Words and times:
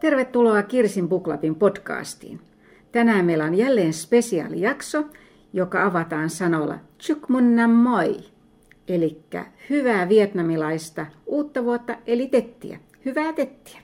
Tervetuloa 0.00 0.62
Kirsin 0.62 1.08
Buklapin 1.08 1.54
podcastiin. 1.54 2.40
Tänään 2.92 3.24
meillä 3.24 3.44
on 3.44 3.54
jälleen 3.54 3.92
spesiaalijakso, 3.92 5.04
joka 5.52 5.84
avataan 5.84 6.30
sanolla 6.30 6.78
Chukmunnam 7.00 7.70
moi, 7.70 8.16
eli 8.88 9.22
hyvää 9.70 10.08
vietnamilaista 10.08 11.06
uutta 11.26 11.64
vuotta, 11.64 11.96
eli 12.06 12.26
tettiä. 12.26 12.80
Hyvää 13.04 13.32
tettiä. 13.32 13.80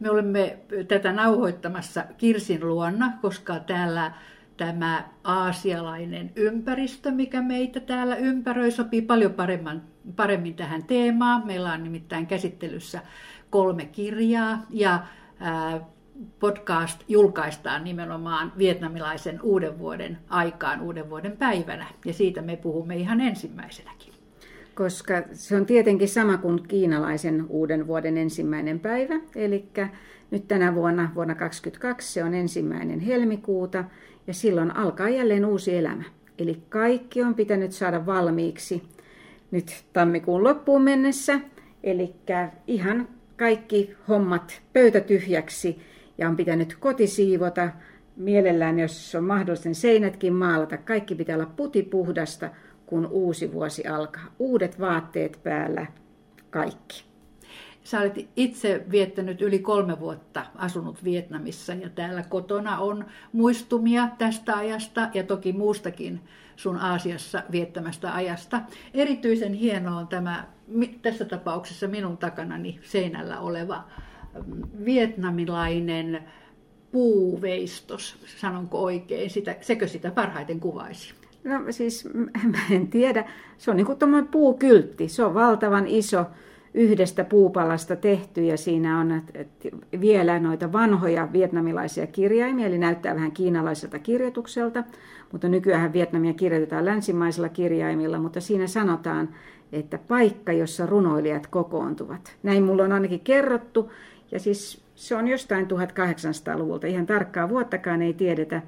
Me 0.00 0.10
olemme 0.10 0.58
tätä 0.88 1.12
nauhoittamassa 1.12 2.04
Kirsin 2.18 2.68
luonna, 2.68 3.12
koska 3.22 3.58
täällä 3.58 4.12
tämä 4.56 5.08
aasialainen 5.24 6.32
ympäristö, 6.36 7.10
mikä 7.10 7.42
meitä 7.42 7.80
täällä 7.80 8.16
ympäröi, 8.16 8.70
sopii 8.70 9.02
paljon 9.02 9.34
paremmin, 9.34 9.80
paremmin 10.16 10.54
tähän 10.54 10.84
teemaan. 10.84 11.46
Meillä 11.46 11.72
on 11.72 11.84
nimittäin 11.84 12.26
käsittelyssä 12.26 13.00
kolme 13.50 13.84
kirjaa 13.84 14.66
ja 14.70 15.00
podcast 16.40 17.04
julkaistaan 17.08 17.84
nimenomaan 17.84 18.52
vietnamilaisen 18.58 19.40
uuden 19.42 19.78
vuoden 19.78 20.18
aikaan, 20.28 20.80
uuden 20.80 21.10
vuoden 21.10 21.36
päivänä. 21.36 21.86
Ja 22.04 22.12
siitä 22.12 22.42
me 22.42 22.56
puhumme 22.56 22.96
ihan 22.96 23.20
ensimmäisenäkin. 23.20 24.12
Koska 24.74 25.22
se 25.32 25.56
on 25.56 25.66
tietenkin 25.66 26.08
sama 26.08 26.36
kuin 26.36 26.62
kiinalaisen 26.68 27.46
uuden 27.48 27.86
vuoden 27.86 28.18
ensimmäinen 28.18 28.80
päivä. 28.80 29.14
Eli 29.36 29.68
nyt 30.30 30.48
tänä 30.48 30.74
vuonna, 30.74 31.10
vuonna 31.14 31.34
2022, 31.34 32.12
se 32.12 32.24
on 32.24 32.34
ensimmäinen 32.34 33.00
helmikuuta 33.00 33.84
ja 34.26 34.34
silloin 34.34 34.76
alkaa 34.76 35.08
jälleen 35.08 35.44
uusi 35.44 35.76
elämä. 35.76 36.04
Eli 36.38 36.62
kaikki 36.68 37.22
on 37.22 37.34
pitänyt 37.34 37.72
saada 37.72 38.06
valmiiksi 38.06 38.82
nyt 39.50 39.84
tammikuun 39.92 40.44
loppuun 40.44 40.82
mennessä. 40.82 41.40
Eli 41.82 42.14
ihan 42.66 43.08
kaikki 43.36 43.96
hommat 44.08 44.62
pöytätyhjäksi 44.72 45.82
ja 46.18 46.28
on 46.28 46.36
pitänyt 46.36 46.76
kotisiivota. 46.80 47.70
Mielellään, 48.16 48.78
jos 48.78 49.14
on 49.14 49.24
mahdollista, 49.24 49.68
niin 49.68 49.74
seinätkin 49.74 50.32
maalata. 50.32 50.76
Kaikki 50.76 51.14
pitää 51.14 51.36
olla 51.36 51.52
putipuhdasta, 51.56 52.50
kun 52.86 53.06
uusi 53.06 53.52
vuosi 53.52 53.86
alkaa. 53.86 54.34
Uudet 54.38 54.80
vaatteet 54.80 55.40
päällä, 55.42 55.86
kaikki. 56.50 57.11
Sä 57.84 58.00
olet 58.00 58.28
itse 58.36 58.84
viettänyt 58.90 59.42
yli 59.42 59.58
kolme 59.58 60.00
vuotta 60.00 60.46
asunut 60.56 61.04
Vietnamissa 61.04 61.74
ja 61.74 61.90
täällä 61.90 62.22
kotona 62.22 62.78
on 62.78 63.04
muistumia 63.32 64.08
tästä 64.18 64.56
ajasta 64.56 65.08
ja 65.14 65.22
toki 65.22 65.52
muustakin 65.52 66.20
sun 66.56 66.76
Aasiassa 66.76 67.42
viettämästä 67.52 68.14
ajasta. 68.14 68.60
Erityisen 68.94 69.52
hieno 69.52 69.98
on 69.98 70.08
tämä 70.08 70.46
tässä 71.02 71.24
tapauksessa 71.24 71.88
minun 71.88 72.16
takanani 72.16 72.80
seinällä 72.82 73.40
oleva 73.40 73.84
mm, 74.46 74.62
vietnamilainen 74.84 76.22
puuveistos, 76.92 78.16
sanonko 78.40 78.82
oikein, 78.82 79.30
sitä, 79.30 79.56
sekö 79.60 79.88
sitä 79.88 80.10
parhaiten 80.10 80.60
kuvaisi? 80.60 81.14
No 81.44 81.60
siis 81.70 82.08
mä 82.52 82.58
en 82.70 82.88
tiedä, 82.88 83.30
se 83.58 83.70
on 83.70 83.76
niin 83.76 83.86
kuin 83.86 84.28
puukyltti, 84.30 85.08
se 85.08 85.24
on 85.24 85.34
valtavan 85.34 85.86
iso, 85.86 86.26
yhdestä 86.74 87.24
puupalasta 87.24 87.96
tehty 87.96 88.44
ja 88.44 88.56
siinä 88.56 89.00
on 89.00 89.22
vielä 90.00 90.38
noita 90.38 90.72
vanhoja 90.72 91.28
vietnamilaisia 91.32 92.06
kirjaimia, 92.06 92.66
eli 92.66 92.78
näyttää 92.78 93.14
vähän 93.14 93.32
kiinalaiselta 93.32 93.98
kirjoitukselta, 93.98 94.84
mutta 95.32 95.48
nykyään 95.48 95.92
Vietnamia 95.92 96.32
kirjoitetaan 96.32 96.84
länsimaisilla 96.84 97.48
kirjaimilla, 97.48 98.18
mutta 98.18 98.40
siinä 98.40 98.66
sanotaan, 98.66 99.28
että 99.72 99.98
paikka, 100.08 100.52
jossa 100.52 100.86
runoilijat 100.86 101.46
kokoontuvat. 101.46 102.36
Näin 102.42 102.64
mulla 102.64 102.84
on 102.84 102.92
ainakin 102.92 103.20
kerrottu, 103.20 103.92
ja 104.30 104.40
siis 104.40 104.82
se 104.94 105.16
on 105.16 105.28
jostain 105.28 105.66
1800-luvulta, 105.66 106.86
ihan 106.86 107.06
tarkkaa 107.06 107.48
vuottakaan 107.48 108.02
ei 108.02 108.14
tiedetä, 108.14 108.62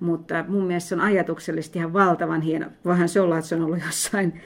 mutta 0.00 0.44
mun 0.48 0.66
mielestä 0.66 0.88
se 0.88 0.94
on 0.94 1.00
ajatuksellisesti 1.00 1.78
ihan 1.78 1.92
valtavan 1.92 2.40
hieno. 2.40 2.66
Voihan 2.84 3.08
se 3.08 3.20
olla, 3.20 3.38
että 3.38 3.48
se 3.48 3.54
on 3.54 3.62
ollut 3.62 3.84
jossain 3.86 4.40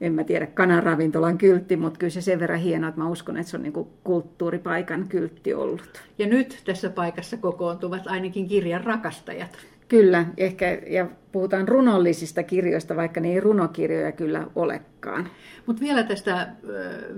en 0.00 0.12
mä 0.12 0.24
tiedä, 0.24 0.46
kananravintolan 0.46 1.38
kyltti, 1.38 1.76
mutta 1.76 1.98
kyllä 1.98 2.10
se 2.10 2.20
sen 2.20 2.40
verran 2.40 2.58
hieno, 2.58 2.88
että 2.88 3.00
mä 3.00 3.08
uskon, 3.08 3.36
että 3.36 3.50
se 3.50 3.56
on 3.56 3.62
niin 3.62 3.86
kulttuuripaikan 4.04 5.08
kyltti 5.08 5.54
ollut. 5.54 6.02
Ja 6.18 6.26
nyt 6.26 6.62
tässä 6.64 6.90
paikassa 6.90 7.36
kokoontuvat 7.36 8.06
ainakin 8.06 8.48
kirjan 8.48 8.84
rakastajat. 8.84 9.58
Kyllä, 9.88 10.26
ehkä, 10.36 10.78
ja 10.86 11.06
puhutaan 11.32 11.68
runollisista 11.68 12.42
kirjoista, 12.42 12.96
vaikka 12.96 13.20
ne 13.20 13.32
ei 13.32 13.40
runokirjoja 13.40 14.12
kyllä 14.12 14.46
olekaan. 14.56 15.28
Mutta 15.66 15.82
vielä 15.82 16.02
tästä 16.02 16.48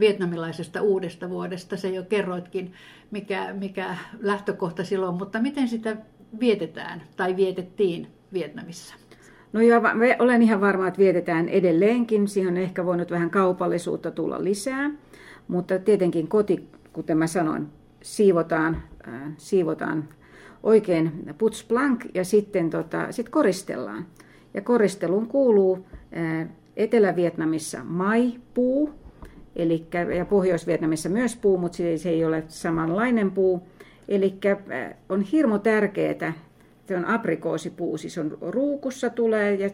vietnamilaisesta 0.00 0.82
uudesta 0.82 1.30
vuodesta, 1.30 1.76
se 1.76 1.88
jo 1.88 2.02
kerroitkin, 2.02 2.72
mikä, 3.10 3.54
mikä 3.58 3.96
lähtökohta 4.20 4.84
silloin, 4.84 5.14
mutta 5.14 5.40
miten 5.40 5.68
sitä 5.68 5.96
vietetään 6.40 7.02
tai 7.16 7.36
vietettiin 7.36 8.06
Vietnamissa? 8.32 8.94
No 9.52 9.60
ja 9.60 9.80
olen 10.18 10.42
ihan 10.42 10.60
varma, 10.60 10.88
että 10.88 10.98
vietetään 10.98 11.48
edelleenkin. 11.48 12.28
Siihen 12.28 12.52
on 12.52 12.56
ehkä 12.56 12.86
voinut 12.86 13.10
vähän 13.10 13.30
kaupallisuutta 13.30 14.10
tulla 14.10 14.44
lisää. 14.44 14.90
Mutta 15.48 15.78
tietenkin 15.78 16.28
koti, 16.28 16.68
kuten 16.92 17.18
mä 17.18 17.26
sanoin, 17.26 17.66
siivotaan, 18.02 18.82
äh, 19.08 19.22
siivotaan 19.36 20.08
oikein 20.62 21.12
putsblank 21.38 22.04
ja 22.14 22.24
sitten 22.24 22.70
tota, 22.70 23.12
sit 23.12 23.28
koristellaan. 23.28 24.06
Ja 24.54 24.60
koristeluun 24.60 25.26
kuuluu 25.26 25.86
äh, 26.16 26.48
Etelä-Vietnamissa 26.76 27.84
maipuu, 27.84 28.90
eli, 29.56 29.86
ja 30.16 30.24
Pohjois-Vietnamissa 30.24 31.08
myös 31.08 31.36
puu, 31.36 31.58
mutta 31.58 31.76
se, 31.76 32.08
ei 32.08 32.24
ole 32.24 32.44
samanlainen 32.48 33.30
puu. 33.30 33.62
Eli 34.08 34.34
äh, 34.46 34.94
on 35.08 35.20
hirmu 35.20 35.58
tärkeää 35.58 36.32
se 36.90 36.96
on 36.96 37.04
aprikoosipuu, 37.04 37.98
siis 37.98 38.18
on 38.18 38.38
ruukussa 38.40 39.10
tulee 39.10 39.54
ja 39.54 39.70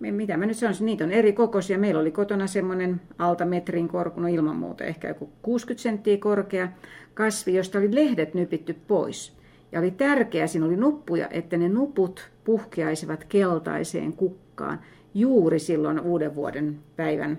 mitä 0.00 0.36
mä 0.36 0.46
nyt 0.46 0.56
sanoisin, 0.56 0.86
niitä 0.86 1.04
on 1.04 1.10
eri 1.10 1.32
kokoisia. 1.32 1.78
Meillä 1.78 2.00
oli 2.00 2.10
kotona 2.10 2.46
semmoinen 2.46 3.00
alta 3.18 3.44
metrin 3.44 3.88
korku, 3.88 4.20
no 4.20 4.28
ilman 4.28 4.56
muuta 4.56 4.84
ehkä 4.84 5.08
joku 5.08 5.30
60 5.42 5.82
senttiä 5.82 6.16
korkea 6.16 6.68
kasvi, 7.14 7.54
josta 7.54 7.78
oli 7.78 7.94
lehdet 7.94 8.34
nypitty 8.34 8.76
pois. 8.86 9.36
Ja 9.72 9.80
oli 9.80 9.90
tärkeää, 9.90 10.46
siinä 10.46 10.66
oli 10.66 10.76
nuppuja, 10.76 11.28
että 11.30 11.56
ne 11.56 11.68
nuput 11.68 12.30
puhkeaisivat 12.44 13.24
keltaiseen 13.24 14.12
kukkaan 14.12 14.80
juuri 15.14 15.58
silloin 15.58 16.00
uuden 16.00 16.34
vuoden 16.34 16.78
päivän, 16.96 17.38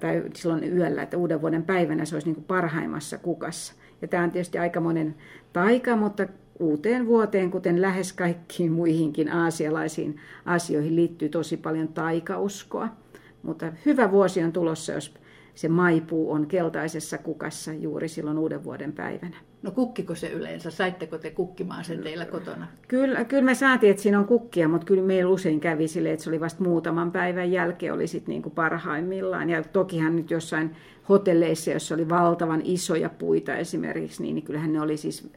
tai 0.00 0.22
silloin 0.34 0.76
yöllä, 0.76 1.02
että 1.02 1.16
uuden 1.16 1.40
vuoden 1.40 1.62
päivänä 1.62 2.04
se 2.04 2.16
olisi 2.16 2.28
niin 2.28 2.34
kuin 2.34 2.44
parhaimmassa 2.44 3.18
kukassa. 3.18 3.74
Ja 4.02 4.08
tämä 4.08 4.24
on 4.24 4.30
tietysti 4.30 4.58
aika 4.58 4.80
monen 4.80 5.14
taika, 5.52 5.96
mutta 5.96 6.26
uuteen 6.60 7.06
vuoteen, 7.06 7.50
kuten 7.50 7.82
lähes 7.82 8.12
kaikkiin 8.12 8.72
muihinkin 8.72 9.32
aasialaisiin 9.32 10.16
asioihin, 10.44 10.96
liittyy 10.96 11.28
tosi 11.28 11.56
paljon 11.56 11.88
taikauskoa. 11.88 12.88
Mutta 13.42 13.72
hyvä 13.86 14.10
vuosi 14.10 14.42
on 14.42 14.52
tulossa, 14.52 14.92
jos 14.92 15.14
se 15.54 15.68
maipuu 15.68 16.32
on 16.32 16.46
keltaisessa 16.46 17.18
kukassa 17.18 17.72
juuri 17.72 18.08
silloin 18.08 18.38
uuden 18.38 18.64
vuoden 18.64 18.92
päivänä. 18.92 19.36
No 19.62 19.70
kukkiko 19.70 20.14
se 20.14 20.28
yleensä? 20.28 20.70
Saitteko 20.70 21.18
te 21.18 21.30
kukkimaan 21.30 21.84
sen 21.84 22.02
teillä 22.02 22.24
kotona? 22.24 22.66
Kyllä, 22.88 23.24
kyllä 23.24 23.42
me 23.42 23.54
saatiin, 23.54 23.90
että 23.90 24.02
siinä 24.02 24.18
on 24.18 24.24
kukkia, 24.24 24.68
mutta 24.68 24.86
kyllä 24.86 25.02
meillä 25.02 25.30
usein 25.30 25.60
kävi 25.60 25.88
sille, 25.88 26.12
että 26.12 26.24
se 26.24 26.30
oli 26.30 26.40
vasta 26.40 26.64
muutaman 26.64 27.12
päivän 27.12 27.52
jälkeen 27.52 27.94
oli 27.94 28.06
sitten 28.06 28.32
niin 28.32 28.42
kuin 28.42 28.54
parhaimmillaan. 28.54 29.50
Ja 29.50 29.62
tokihan 29.62 30.16
nyt 30.16 30.30
jossain 30.30 30.76
hotelleissa, 31.08 31.70
jossa 31.70 31.94
oli 31.94 32.08
valtavan 32.08 32.62
isoja 32.64 33.08
puita 33.08 33.56
esimerkiksi, 33.56 34.22
niin, 34.22 34.34
niin 34.34 34.44
kyllähän 34.44 34.72
ne 34.72 34.80
oli 34.80 34.96
siis 34.96 35.30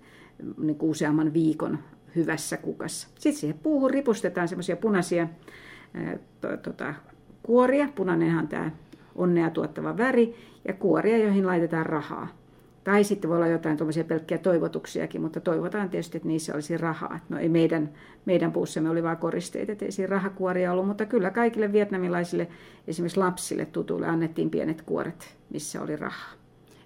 niin 0.58 0.76
kuin 0.76 0.90
useamman 0.90 1.34
viikon 1.34 1.80
hyvässä 2.16 2.58
kukassa. 2.58 3.08
Sitten 3.08 3.40
siihen 3.40 3.60
puuhun 3.64 3.92
ripustetaan 3.92 4.48
semmoisia 4.48 4.78
punaisia 4.78 5.28
to, 6.42 6.58
tota, 6.58 6.94
kuoria. 7.44 7.90
Punainenhan 7.96 8.48
tämä 8.48 8.72
onnea 9.16 9.50
tuottava 9.50 9.98
väri 9.98 10.36
ja 10.68 10.74
kuoria, 10.74 11.18
joihin 11.18 11.48
laitetaan 11.48 11.86
rahaa. 11.86 12.28
Tai 12.84 13.04
sitten 13.04 13.30
voi 13.30 13.38
olla 13.38 13.48
jotain 13.48 13.78
tuommoisia 13.78 14.04
pelkkiä 14.04 14.38
toivotuksiakin, 14.38 15.22
mutta 15.22 15.40
toivotaan 15.40 15.90
tietysti, 15.90 16.18
että 16.18 16.28
niissä 16.28 16.54
olisi 16.54 16.78
rahaa. 16.78 17.20
No 17.30 17.38
ei 17.38 17.50
meidän, 17.50 17.90
meidän 18.26 18.52
puussamme 18.52 18.90
oli 18.90 19.04
vain 19.04 19.18
koristeita, 19.18 19.72
että 19.72 19.86
ei 19.86 19.92
siinä 19.92 20.10
rahakuoria 20.10 20.72
ollut, 20.72 20.88
mutta 20.88 21.06
kyllä 21.06 21.32
kaikille 21.32 21.74
vietnamilaisille, 21.74 22.48
esimerkiksi 22.88 23.20
lapsille 23.20 23.66
tutuille, 23.66 24.08
annettiin 24.08 24.50
pienet 24.50 24.82
kuoret, 24.82 25.38
missä 25.50 25.82
oli 25.82 25.96
rahaa. 25.96 26.32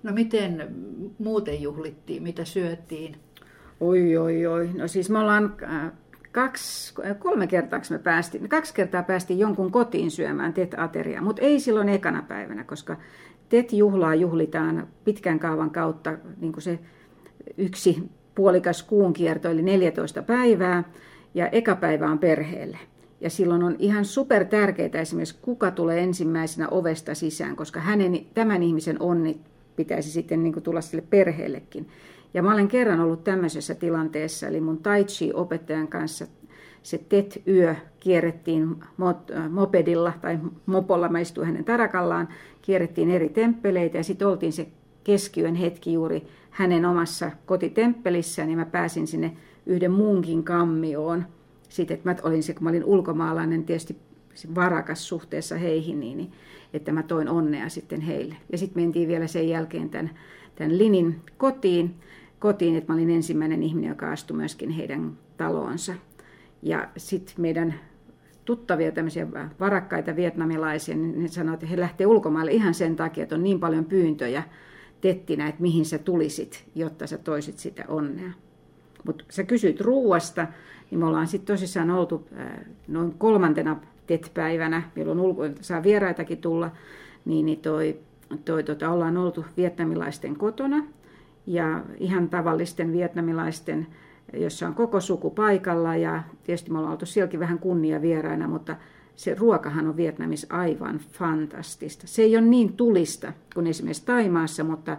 No 0.04 0.14
miten 0.14 0.76
muuten 1.20 1.62
juhlittiin, 1.62 2.24
mitä 2.24 2.46
syötiin? 2.46 3.16
Oi, 3.84 4.18
oi, 4.18 4.46
oi. 4.46 4.70
No 4.78 4.88
siis 4.88 5.10
me 5.10 5.20
ollaan 5.20 5.56
äh, 5.64 5.92
kaksi, 6.32 6.94
kolme 7.20 7.48
kertaa 7.48 7.82
me 7.90 8.00
päästiin, 8.00 8.50
kaksi 8.50 8.74
kertaa 8.74 9.04
päästiin 9.04 9.40
jonkun 9.40 9.72
kotiin 9.72 10.12
syömään 10.12 10.54
TET-ateriaa, 10.54 11.22
mutta 11.22 11.42
ei 11.42 11.60
silloin 11.60 11.90
ekana 11.90 12.22
päivänä, 12.28 12.64
koska 12.64 12.98
TET-juhlaa 13.50 14.16
juhlitaan 14.16 14.88
pitkän 15.06 15.40
kaavan 15.40 15.72
kautta 15.72 16.18
niin 16.42 16.54
kuin 16.54 16.64
se 16.64 16.80
yksi 17.58 18.10
puolikas 18.36 18.84
kuun 18.84 19.14
kierto, 19.14 19.50
eli 19.50 19.62
14 19.62 20.22
päivää, 20.22 20.84
ja 21.34 21.48
eka 21.48 21.76
päivä 21.76 22.12
on 22.12 22.20
perheelle. 22.20 22.78
Ja 23.22 23.30
silloin 23.30 23.64
on 23.64 23.76
ihan 23.80 24.06
super 24.06 24.46
tärkeää 24.46 25.02
esimerkiksi, 25.02 25.40
kuka 25.42 25.72
tulee 25.72 26.04
ensimmäisenä 26.04 26.68
ovesta 26.72 27.16
sisään, 27.16 27.56
koska 27.56 27.80
hänen, 27.80 28.26
tämän 28.34 28.64
ihmisen 28.64 29.02
onni 29.02 29.40
pitäisi 29.76 30.12
sitten 30.12 30.44
niin 30.44 30.54
kuin 30.54 30.64
tulla 30.64 30.82
sille 30.82 31.04
perheellekin. 31.10 31.88
Ja 32.34 32.44
mä 32.44 32.54
olen 32.54 32.68
kerran 32.68 33.00
ollut 33.00 33.24
tämmöisessä 33.24 33.76
tilanteessa, 33.76 34.48
eli 34.48 34.62
mun 34.62 34.78
tai 34.78 35.04
chi-opettajan 35.04 35.88
kanssa 35.88 36.28
se 36.84 36.98
TET-yö 36.98 37.76
kierrettiin 38.00 38.76
mopedilla 39.50 40.14
tai 40.22 40.40
mopolla, 40.66 41.10
mä 41.10 41.20
istuin 41.20 41.48
hänen 41.48 41.66
tarakallaan, 41.66 42.28
kierrettiin 42.62 43.10
eri 43.10 43.30
temppeleitä 43.30 43.98
ja 43.98 44.04
sitten 44.04 44.28
oltiin 44.28 44.54
se 44.54 44.68
keskiyön 45.04 45.56
hetki 45.56 45.94
juuri 45.94 46.24
hänen 46.50 46.86
omassa 46.86 47.32
kotitemppelissään 47.46 48.48
niin 48.48 48.58
mä 48.58 48.66
pääsin 48.66 49.08
sinne 49.08 49.38
yhden 49.66 49.92
muunkin 49.92 50.44
kammioon. 50.44 51.26
Sitten, 51.70 51.96
että 51.96 52.10
mä 52.10 52.16
olin 52.24 52.44
se, 52.44 52.54
kun 52.54 52.64
mä 52.64 52.70
olin 52.70 52.86
ulkomaalainen, 52.86 53.64
tietysti 53.64 53.98
varakas 54.56 55.08
suhteessa 55.08 55.56
heihin, 55.56 56.00
niin, 56.00 56.32
että 56.74 56.92
mä 56.92 57.04
toin 57.04 57.30
onnea 57.30 57.70
sitten 57.70 58.02
heille. 58.02 58.36
Ja 58.52 58.58
sitten 58.58 58.84
mentiin 58.84 59.08
vielä 59.08 59.28
sen 59.28 59.50
jälkeen 59.50 59.90
tämän, 59.90 60.10
tämän 60.56 60.78
Linin 60.78 61.22
kotiin, 61.38 61.96
kotiin, 62.44 62.76
että 62.76 62.94
mä 62.94 62.98
olin 62.98 63.10
ensimmäinen 63.10 63.64
ihminen, 63.64 63.90
joka 63.90 64.12
astui 64.12 64.38
myöskin 64.38 64.70
heidän 64.70 65.18
taloonsa. 65.38 65.94
Ja 66.62 66.88
sitten 66.98 67.36
meidän 67.38 67.74
tuttavia 68.46 68.92
tämmöisiä 68.92 69.28
varakkaita 69.60 70.16
vietnamilaisia, 70.16 70.96
niin 70.96 71.22
ne 71.22 71.28
sanoivat, 71.28 71.64
että 71.64 71.76
he 71.76 71.80
lähtee 71.80 72.08
ulkomaille 72.08 72.52
ihan 72.52 72.74
sen 72.74 72.96
takia, 72.96 73.24
että 73.24 73.36
on 73.36 73.44
niin 73.44 73.60
paljon 73.60 73.86
pyyntöjä 73.86 74.44
tettinä, 75.02 75.48
että 75.48 75.62
mihin 75.62 75.86
sä 75.86 75.98
tulisit, 75.98 76.66
jotta 76.76 77.08
sä 77.08 77.18
toisit 77.18 77.58
sitä 77.58 77.86
onnea. 77.88 78.32
Mutta 79.06 79.26
sä 79.30 79.44
kysyit 79.44 79.82
ruuasta, 79.82 80.48
niin 80.92 81.00
me 81.00 81.06
ollaan 81.06 81.28
sitten 81.28 81.56
tosissaan 81.56 81.92
oltu 81.92 82.28
noin 82.88 83.14
kolmantena 83.18 83.80
TET-päivänä, 84.08 84.84
milloin 84.96 85.20
ulko- 85.20 85.50
saa 85.62 85.84
vieraitakin 85.84 86.38
tulla, 86.38 86.72
niin, 87.26 87.46
niin 87.46 87.60
toi, 87.60 88.00
toi, 88.46 88.64
tota, 88.64 88.90
ollaan 88.90 89.18
oltu 89.18 89.46
vietnamilaisten 89.58 90.36
kotona 90.36 90.84
ja 91.46 91.82
ihan 91.98 92.30
tavallisten 92.30 92.92
vietnamilaisten, 92.92 93.88
jossa 94.34 94.68
on 94.68 94.74
koko 94.74 95.00
suku 95.00 95.30
paikalla 95.30 95.96
ja 95.96 96.24
tietysti 96.44 96.72
me 96.72 96.78
ollaan 96.78 96.92
oltu 96.92 97.06
sielläkin 97.06 97.40
vähän 97.40 97.60
kunnia 97.60 98.02
vieraina, 98.02 98.48
mutta 98.48 98.76
se 99.16 99.36
ruokahan 99.36 99.88
on 99.88 99.98
Vietnamissa 99.98 100.48
aivan 100.50 101.00
fantastista. 101.12 102.08
Se 102.08 102.22
ei 102.22 102.38
ole 102.38 102.46
niin 102.46 102.74
tulista 102.74 103.34
kuin 103.54 103.68
esimerkiksi 103.68 104.06
Taimaassa, 104.06 104.64
mutta 104.64 104.98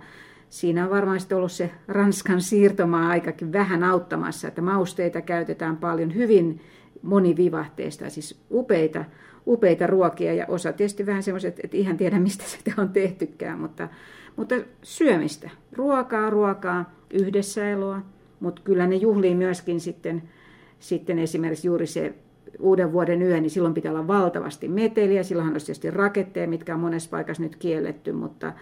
siinä 0.51 0.85
on 0.85 0.91
varmaan 0.91 1.21
ollut 1.35 1.53
se 1.53 1.71
Ranskan 1.89 2.41
siirtomaa 2.41 3.09
aikakin 3.09 3.53
vähän 3.53 3.85
auttamassa, 3.85 4.49
että 4.49 4.63
mausteita 4.63 5.21
käytetään 5.21 5.77
paljon 5.77 6.15
hyvin 6.15 6.61
monivivahteista, 7.03 8.11
siis 8.11 8.45
upeita, 8.51 9.05
upeita 9.47 9.87
ruokia 9.87 10.35
ja 10.35 10.45
osa 10.49 10.73
tietysti 10.73 11.07
vähän 11.07 11.23
semmoiset, 11.23 11.61
että 11.65 11.77
ihan 11.77 11.97
tiedä 11.97 12.19
mistä 12.19 12.45
sitä 12.45 12.73
on 12.79 12.89
tehtykään, 12.89 13.59
mutta, 13.59 13.89
mutta 14.37 14.55
syömistä, 14.83 15.51
ruokaa, 15.73 16.31
ruokaa, 16.31 16.95
yhdessä 17.11 17.71
eloa, 17.71 18.03
mutta 18.41 18.63
kyllä 18.65 18.87
ne 18.87 18.97
juhlii 18.97 19.35
myöskin 19.35 19.81
sitten, 19.81 20.23
sitten 20.79 21.19
esimerkiksi 21.19 21.67
juuri 21.69 21.87
se 21.87 22.15
uuden 22.59 22.93
vuoden 22.93 23.23
yö, 23.23 23.41
niin 23.41 23.51
silloin 23.51 23.75
pitää 23.75 23.93
olla 23.93 24.07
valtavasti 24.07 24.69
meteliä. 24.69 25.23
Silloin 25.23 25.49
on 25.49 25.55
tietysti 25.55 25.91
raketteja, 25.91 26.49
mitkä 26.49 26.75
on 26.75 26.81
monessa 26.81 27.11
paikassa 27.11 27.43
nyt 27.43 27.57
kielletty, 27.57 28.13
mutta 28.13 28.53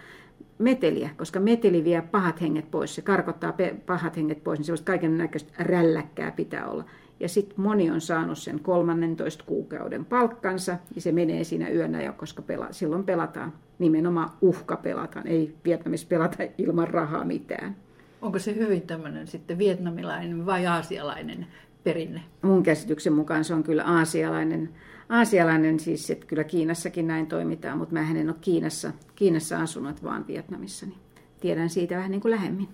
meteliä, 0.57 1.09
koska 1.17 1.39
meteli 1.39 1.83
vie 1.83 2.01
pahat 2.01 2.41
henget 2.41 2.71
pois. 2.71 2.95
Se 2.95 3.01
karkottaa 3.01 3.53
pahat 3.85 4.17
henget 4.17 4.43
pois, 4.43 4.59
niin 4.59 4.65
sellaista 4.65 4.85
kaiken 4.85 5.17
näköistä 5.17 5.53
rälläkkää 5.59 6.31
pitää 6.31 6.67
olla. 6.67 6.85
Ja 7.19 7.29
sitten 7.29 7.61
moni 7.61 7.91
on 7.91 8.01
saanut 8.01 8.37
sen 8.37 8.59
13 8.59 9.43
kuukauden 9.47 10.05
palkkansa, 10.05 10.77
ja 10.95 11.01
se 11.01 11.11
menee 11.11 11.43
siinä 11.43 11.69
yönä 11.69 12.03
jo, 12.03 12.13
koska 12.13 12.41
pela, 12.41 12.67
silloin 12.71 13.03
pelataan, 13.03 13.53
nimenomaan 13.79 14.29
uhka 14.41 14.75
pelataan, 14.75 15.27
ei 15.27 15.55
Vietnamissa 15.65 16.07
pelata 16.07 16.37
ilman 16.57 16.87
rahaa 16.87 17.25
mitään. 17.25 17.75
Onko 18.21 18.39
se 18.39 18.55
hyvin 18.55 18.81
tämmöinen 18.81 19.27
sitten 19.27 19.57
vietnamilainen 19.57 20.45
vai 20.45 20.65
aasialainen 20.65 21.47
perinne? 21.83 22.21
Mun 22.41 22.63
käsityksen 22.63 23.13
mukaan 23.13 23.43
se 23.43 23.53
on 23.53 23.63
kyllä 23.63 23.83
aasialainen. 23.83 24.69
Aasialainen 25.09 25.79
siis, 25.79 26.09
että 26.09 26.25
kyllä 26.25 26.43
Kiinassakin 26.43 27.07
näin 27.07 27.27
toimitaan, 27.27 27.77
mutta 27.77 27.93
mä 27.93 28.11
en 28.11 28.29
ole 28.29 28.35
Kiinassa, 28.41 28.91
Kiinassa 29.15 29.59
asunut, 29.59 30.03
vaan 30.03 30.27
Vietnamissa, 30.27 30.85
niin 30.85 30.97
tiedän 31.41 31.69
siitä 31.69 31.95
vähän 31.95 32.11
niin 32.11 32.21
kuin 32.21 32.31
lähemmin. 32.31 32.67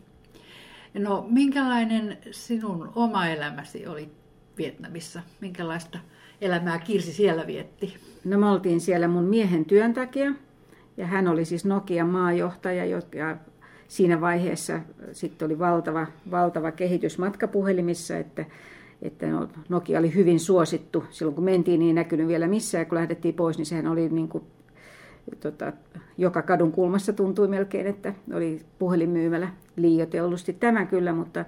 No, 0.93 1.27
minkälainen 1.29 2.17
sinun 2.31 2.91
oma 2.95 3.27
elämäsi 3.27 3.87
oli 3.87 4.11
Vietnamissa? 4.59 5.21
Minkälaista 5.41 5.99
elämää 6.41 6.79
Kirsi 6.79 7.13
siellä 7.13 7.47
vietti? 7.47 7.95
No 8.25 8.39
me 8.39 8.49
oltiin 8.49 8.81
siellä 8.81 9.07
mun 9.07 9.23
miehen 9.23 9.65
työn 9.65 9.93
takia, 9.93 10.31
ja 10.97 11.07
hän 11.07 11.27
oli 11.27 11.45
siis 11.45 11.65
Nokia 11.65 12.05
maajohtaja, 12.05 12.85
ja 12.85 13.37
siinä 13.87 14.21
vaiheessa 14.21 14.79
sitten 15.11 15.45
oli 15.45 15.59
valtava, 15.59 16.07
valtava 16.31 16.71
kehitys 16.71 17.17
matkapuhelimissa, 17.17 18.17
että 18.17 18.45
että 19.01 19.25
Nokia 19.69 19.99
oli 19.99 20.15
hyvin 20.15 20.39
suosittu. 20.39 21.03
Silloin 21.09 21.35
kun 21.35 21.43
mentiin, 21.43 21.79
niin 21.79 21.87
ei 21.87 21.93
näkynyt 21.93 22.27
vielä 22.27 22.47
missään. 22.47 22.85
Kun 22.85 22.97
lähdettiin 22.97 23.33
pois, 23.33 23.57
niin 23.57 23.65
sehän 23.65 23.87
oli 23.87 24.09
niin 24.09 24.27
kuin, 24.27 24.43
tota, 25.39 25.73
joka 26.17 26.41
kadun 26.41 26.71
kulmassa 26.71 27.13
tuntui 27.13 27.47
melkein, 27.47 27.87
että 27.87 28.13
oli 28.33 28.61
puhelinmyymälä 28.79 29.49
liioitellusti. 29.75 30.53
Tämä 30.53 30.85
kyllä, 30.85 31.13
mutta 31.13 31.45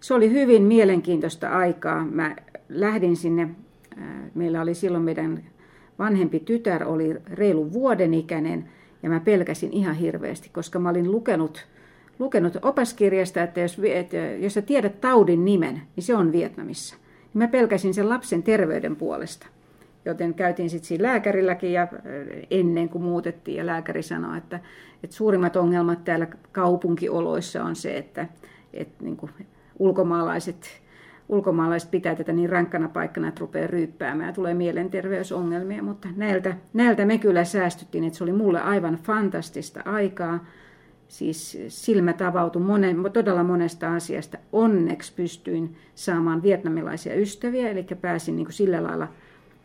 se 0.00 0.14
oli 0.14 0.30
hyvin 0.30 0.62
mielenkiintoista 0.62 1.48
aikaa. 1.48 2.04
Mä 2.04 2.36
lähdin 2.70 3.16
sinne, 3.16 3.48
meillä 4.34 4.62
oli 4.62 4.74
silloin 4.74 5.04
meidän 5.04 5.44
vanhempi 5.98 6.40
tytär 6.40 6.88
oli 6.88 7.16
reilu 7.32 7.72
vuoden 7.72 8.14
ikäinen, 8.14 8.68
ja 9.02 9.08
mä 9.08 9.20
pelkäsin 9.20 9.72
ihan 9.72 9.94
hirveästi, 9.94 10.50
koska 10.52 10.78
mä 10.78 10.88
olin 10.88 11.12
lukenut 11.12 11.66
lukenut 12.20 12.56
opaskirjasta, 12.62 13.42
että 13.42 13.60
jos, 13.60 13.80
että 13.84 14.16
jos 14.16 14.54
sä 14.54 14.62
tiedät 14.62 15.00
taudin 15.00 15.44
nimen, 15.44 15.82
niin 15.96 16.04
se 16.04 16.14
on 16.14 16.32
Vietnamissa. 16.32 16.96
Ja 17.34 17.38
mä 17.38 17.48
pelkäsin 17.48 17.94
sen 17.94 18.08
lapsen 18.08 18.42
terveyden 18.42 18.96
puolesta. 18.96 19.46
Joten 20.04 20.34
käytiin 20.34 20.70
sitten 20.70 20.88
siinä 20.88 21.04
lääkärilläkin 21.04 21.72
ja 21.72 21.82
äh, 21.82 21.88
ennen 22.50 22.88
kuin 22.88 23.04
muutettiin 23.04 23.56
ja 23.56 23.66
lääkäri 23.66 24.02
sanoi, 24.02 24.38
että, 24.38 24.60
että 25.02 25.16
suurimmat 25.16 25.56
ongelmat 25.56 26.04
täällä 26.04 26.26
kaupunkioloissa 26.52 27.64
on 27.64 27.76
se, 27.76 27.96
että, 27.96 28.26
että 28.72 29.04
niin 29.04 29.16
kuin 29.16 29.32
ulkomaalaiset, 29.78 30.82
ulkomaalaiset 31.30 31.90
pitää 31.90 32.14
tätä 32.14 32.32
niin 32.32 32.50
rankkana 32.50 32.88
paikkana, 32.88 33.28
että 33.28 33.40
rupeaa 33.40 33.66
ryyppäämään 33.66 34.28
ja 34.28 34.34
tulee 34.34 34.54
mielenterveysongelmia, 34.54 35.82
mutta 35.82 36.08
näiltä, 36.16 36.56
näiltä 36.72 37.04
me 37.04 37.18
kyllä 37.18 37.44
säästyttiin, 37.44 38.04
että 38.04 38.16
se 38.16 38.24
oli 38.24 38.32
mulle 38.32 38.60
aivan 38.60 38.94
fantastista 38.94 39.82
aikaa 39.84 40.44
siis 41.08 41.58
silmät 41.68 42.22
avautui 42.22 42.62
monen, 42.62 42.96
todella 43.12 43.44
monesta 43.44 43.94
asiasta. 43.94 44.38
Onneksi 44.52 45.12
pystyin 45.16 45.76
saamaan 45.94 46.42
vietnamilaisia 46.42 47.14
ystäviä, 47.14 47.68
eli 47.70 47.86
pääsin 48.00 48.36
niin 48.36 48.46
kuin 48.46 48.54
sillä 48.54 48.82
lailla 48.82 49.08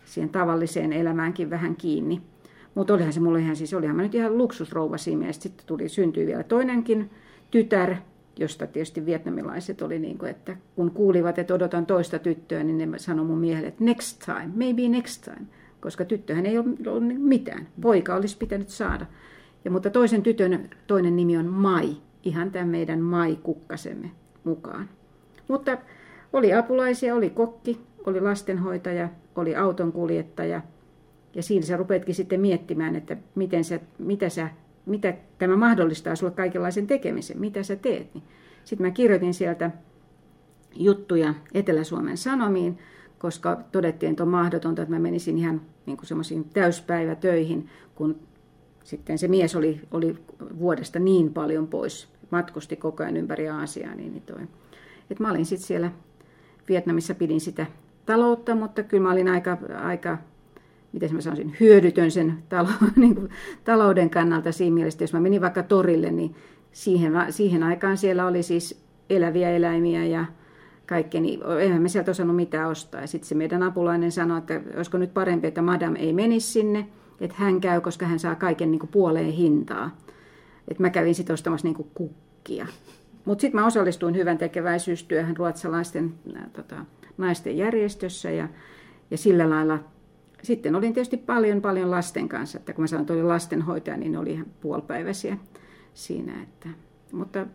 siihen 0.06 0.30
tavalliseen 0.30 0.94
elämäänkin 0.94 1.50
vähän 1.50 1.75
kiinni. 1.75 2.22
Mutta 2.75 2.94
olihan 2.94 3.13
se 3.13 3.20
mulle 3.20 3.39
ihan 3.39 3.56
siis, 3.56 3.74
olihan 3.74 3.96
mä 3.96 4.01
nyt 4.01 4.16
ihan 4.16 4.38
luksusrouva 4.38 4.98
siinä 4.98 5.32
Sitten 5.32 5.66
tuli, 5.66 5.89
syntyi 5.89 6.25
vielä 6.25 6.44
toinenkin 6.44 7.10
tytär, 7.51 7.96
josta 8.38 8.68
tietysti 8.68 9.06
vietnamilaiset 9.06 9.82
oli 9.82 10.00
niin 10.00 10.18
kuin, 10.18 10.32
että 10.32 10.58
kun 10.75 10.92
kuulivat, 10.92 11.39
että 11.39 11.54
odotan 11.54 11.86
toista 11.86 12.20
tyttöä, 12.20 12.63
niin 12.63 12.92
ne 12.92 12.98
sanoi 12.98 13.25
mun 13.25 13.38
miehelle, 13.38 13.68
että 13.68 13.84
next 13.84 14.22
time, 14.25 14.51
maybe 14.56 14.88
next 14.89 15.24
time. 15.24 15.48
Koska 15.82 16.06
tyttöhän 16.06 16.46
ei 16.46 16.58
ollut 16.58 17.04
mitään. 17.18 17.68
Poika 17.82 18.15
olisi 18.15 18.38
pitänyt 18.38 18.70
saada. 18.70 19.06
Ja, 19.65 19.72
mutta 19.72 19.89
toisen 19.89 20.24
tytön 20.24 20.70
toinen 20.88 21.15
nimi 21.15 21.38
on 21.38 21.46
Mai, 21.46 21.98
ihan 22.24 22.51
tämän 22.51 22.68
meidän 22.68 23.00
Mai-kukkasemme 23.01 24.12
mukaan. 24.44 24.89
Mutta 25.48 25.77
oli 26.34 26.54
apulaisia, 26.54 27.15
oli 27.15 27.30
kokki, 27.30 27.82
oli 28.06 28.22
lastenhoitaja, 28.22 29.10
oli 29.36 29.56
autonkuljettaja. 29.56 30.62
Ja 31.36 31.44
siinä 31.44 31.65
sä 31.65 31.77
rupeatkin 31.77 32.15
sitten 32.15 32.42
miettimään, 32.42 32.96
että 32.96 33.18
miten 33.36 33.63
sä, 33.63 33.80
mitä, 33.98 34.30
sä, 34.30 34.50
mitä 34.86 35.13
tämä 35.38 35.56
mahdollistaa 35.58 36.15
sulle 36.15 36.34
kaikenlaisen 36.34 36.88
tekemisen, 36.88 37.39
mitä 37.39 37.63
sä 37.63 37.75
teet. 37.75 38.13
Niin 38.13 38.24
sitten 38.63 38.88
mä 38.88 38.92
kirjoitin 38.92 39.34
sieltä 39.34 39.72
juttuja 40.75 41.34
Etelä-Suomen 41.54 42.18
Sanomiin, 42.18 42.77
koska 43.18 43.63
todettiin, 43.72 44.10
että 44.10 44.24
on 44.24 44.30
mahdotonta, 44.30 44.82
että 44.82 44.96
mä 44.96 45.00
menisin 45.00 45.38
ihan 45.38 45.62
niin 45.86 45.98
semmoisiin 46.04 46.50
täyspäivätöihin, 46.50 47.70
kun 47.96 48.20
sitten 48.84 49.18
se 49.18 49.27
mies 49.27 49.56
oli, 49.56 49.82
oli 49.92 50.18
vuodesta 50.60 51.00
niin 51.00 51.34
paljon 51.34 51.68
pois, 51.68 52.08
matkusti 52.32 52.75
koko 52.75 53.04
ajan 53.04 53.18
ympäri 53.18 53.50
Aasiaa, 53.50 53.96
niin, 53.96 54.12
niin 54.12 54.24
toi. 54.24 54.42
Et 55.10 55.20
mä 55.20 55.32
olin 55.32 55.46
sitten 55.46 55.68
siellä 55.68 55.92
Vietnamissa, 56.70 57.15
pidin 57.15 57.42
sitä 57.42 57.65
taloutta, 58.06 58.56
mutta 58.56 58.84
kyllä 58.84 59.04
mä 59.04 59.12
olin 59.12 59.27
aika, 59.27 59.58
aika 59.84 60.18
miten 60.96 61.14
mä 61.14 61.22
sanoisin, 61.22 61.56
hyödytön 61.60 62.12
sen 62.12 62.44
talo, 62.50 62.70
niin 62.96 63.16
kuin, 63.16 63.30
talouden 63.64 64.10
kannalta 64.10 64.52
siinä 64.52 64.74
mielessä, 64.74 65.04
jos 65.04 65.14
mä 65.14 65.20
menin 65.20 65.42
vaikka 65.42 65.64
torille, 65.64 66.12
niin 66.12 66.36
siihen, 66.72 67.14
siihen 67.30 67.64
aikaan 67.64 67.98
siellä 67.98 68.25
oli 68.25 68.44
siis 68.44 68.84
eläviä 69.10 69.50
eläimiä 69.50 70.06
ja 70.06 70.25
kaikkea, 70.86 71.22
niin 71.22 71.40
eihän 71.60 71.82
me 71.82 71.90
sieltä 71.90 72.12
osannut 72.12 72.36
mitään 72.36 72.70
ostaa. 72.70 73.02
Ja 73.02 73.08
sitten 73.08 73.28
se 73.28 73.36
meidän 73.36 73.64
apulainen 73.64 74.12
sanoi, 74.12 74.38
että 74.38 74.62
olisiko 74.75 74.98
nyt 74.98 75.14
parempi, 75.14 75.48
että 75.48 75.62
madam 75.62 75.96
ei 75.96 76.14
menisi 76.14 76.52
sinne, 76.52 76.88
että 77.22 77.36
hän 77.38 77.62
käy, 77.62 77.82
koska 77.82 78.06
hän 78.06 78.20
saa 78.20 78.36
kaiken 78.36 78.72
niin 78.72 78.80
kuin 78.80 78.90
puoleen 78.90 79.32
hintaa. 79.32 79.98
Et 80.68 80.80
mä 80.80 80.90
kävin 80.90 81.16
sitten 81.16 81.34
ostamassa 81.34 81.68
niin 81.68 81.75
kuin 81.75 81.88
kukkia. 81.94 82.68
Mutta 83.25 83.42
sitten 83.42 83.62
mä 83.62 83.68
osallistuin 83.68 84.16
hyvän 84.16 84.38
tekeväisyystyöhön 84.38 85.38
ruotsalaisten 85.38 86.14
tota, 86.54 86.86
naisten 87.18 87.58
järjestössä 87.58 88.32
ja, 88.32 88.48
ja 89.12 89.18
sillä 89.18 89.50
lailla 89.50 89.80
sitten 90.46 90.75
olin 90.75 90.94
tietysti 90.94 91.18
paljon, 91.18 91.62
paljon 91.62 91.92
lasten 91.92 92.30
kanssa, 92.30 92.58
että 92.58 92.74
kun 92.74 92.84
mä 92.84 92.88
sanoin, 92.88 93.02
että 93.02 93.14
olin 93.14 93.28
lastenhoitaja, 93.28 93.98
niin 93.98 94.18
oli 94.18 94.32
ihan 94.32 94.46
puolipäiväisiä 94.62 95.38
siinä. 95.94 96.44
Että, 96.44 96.70
mutta 97.12 97.46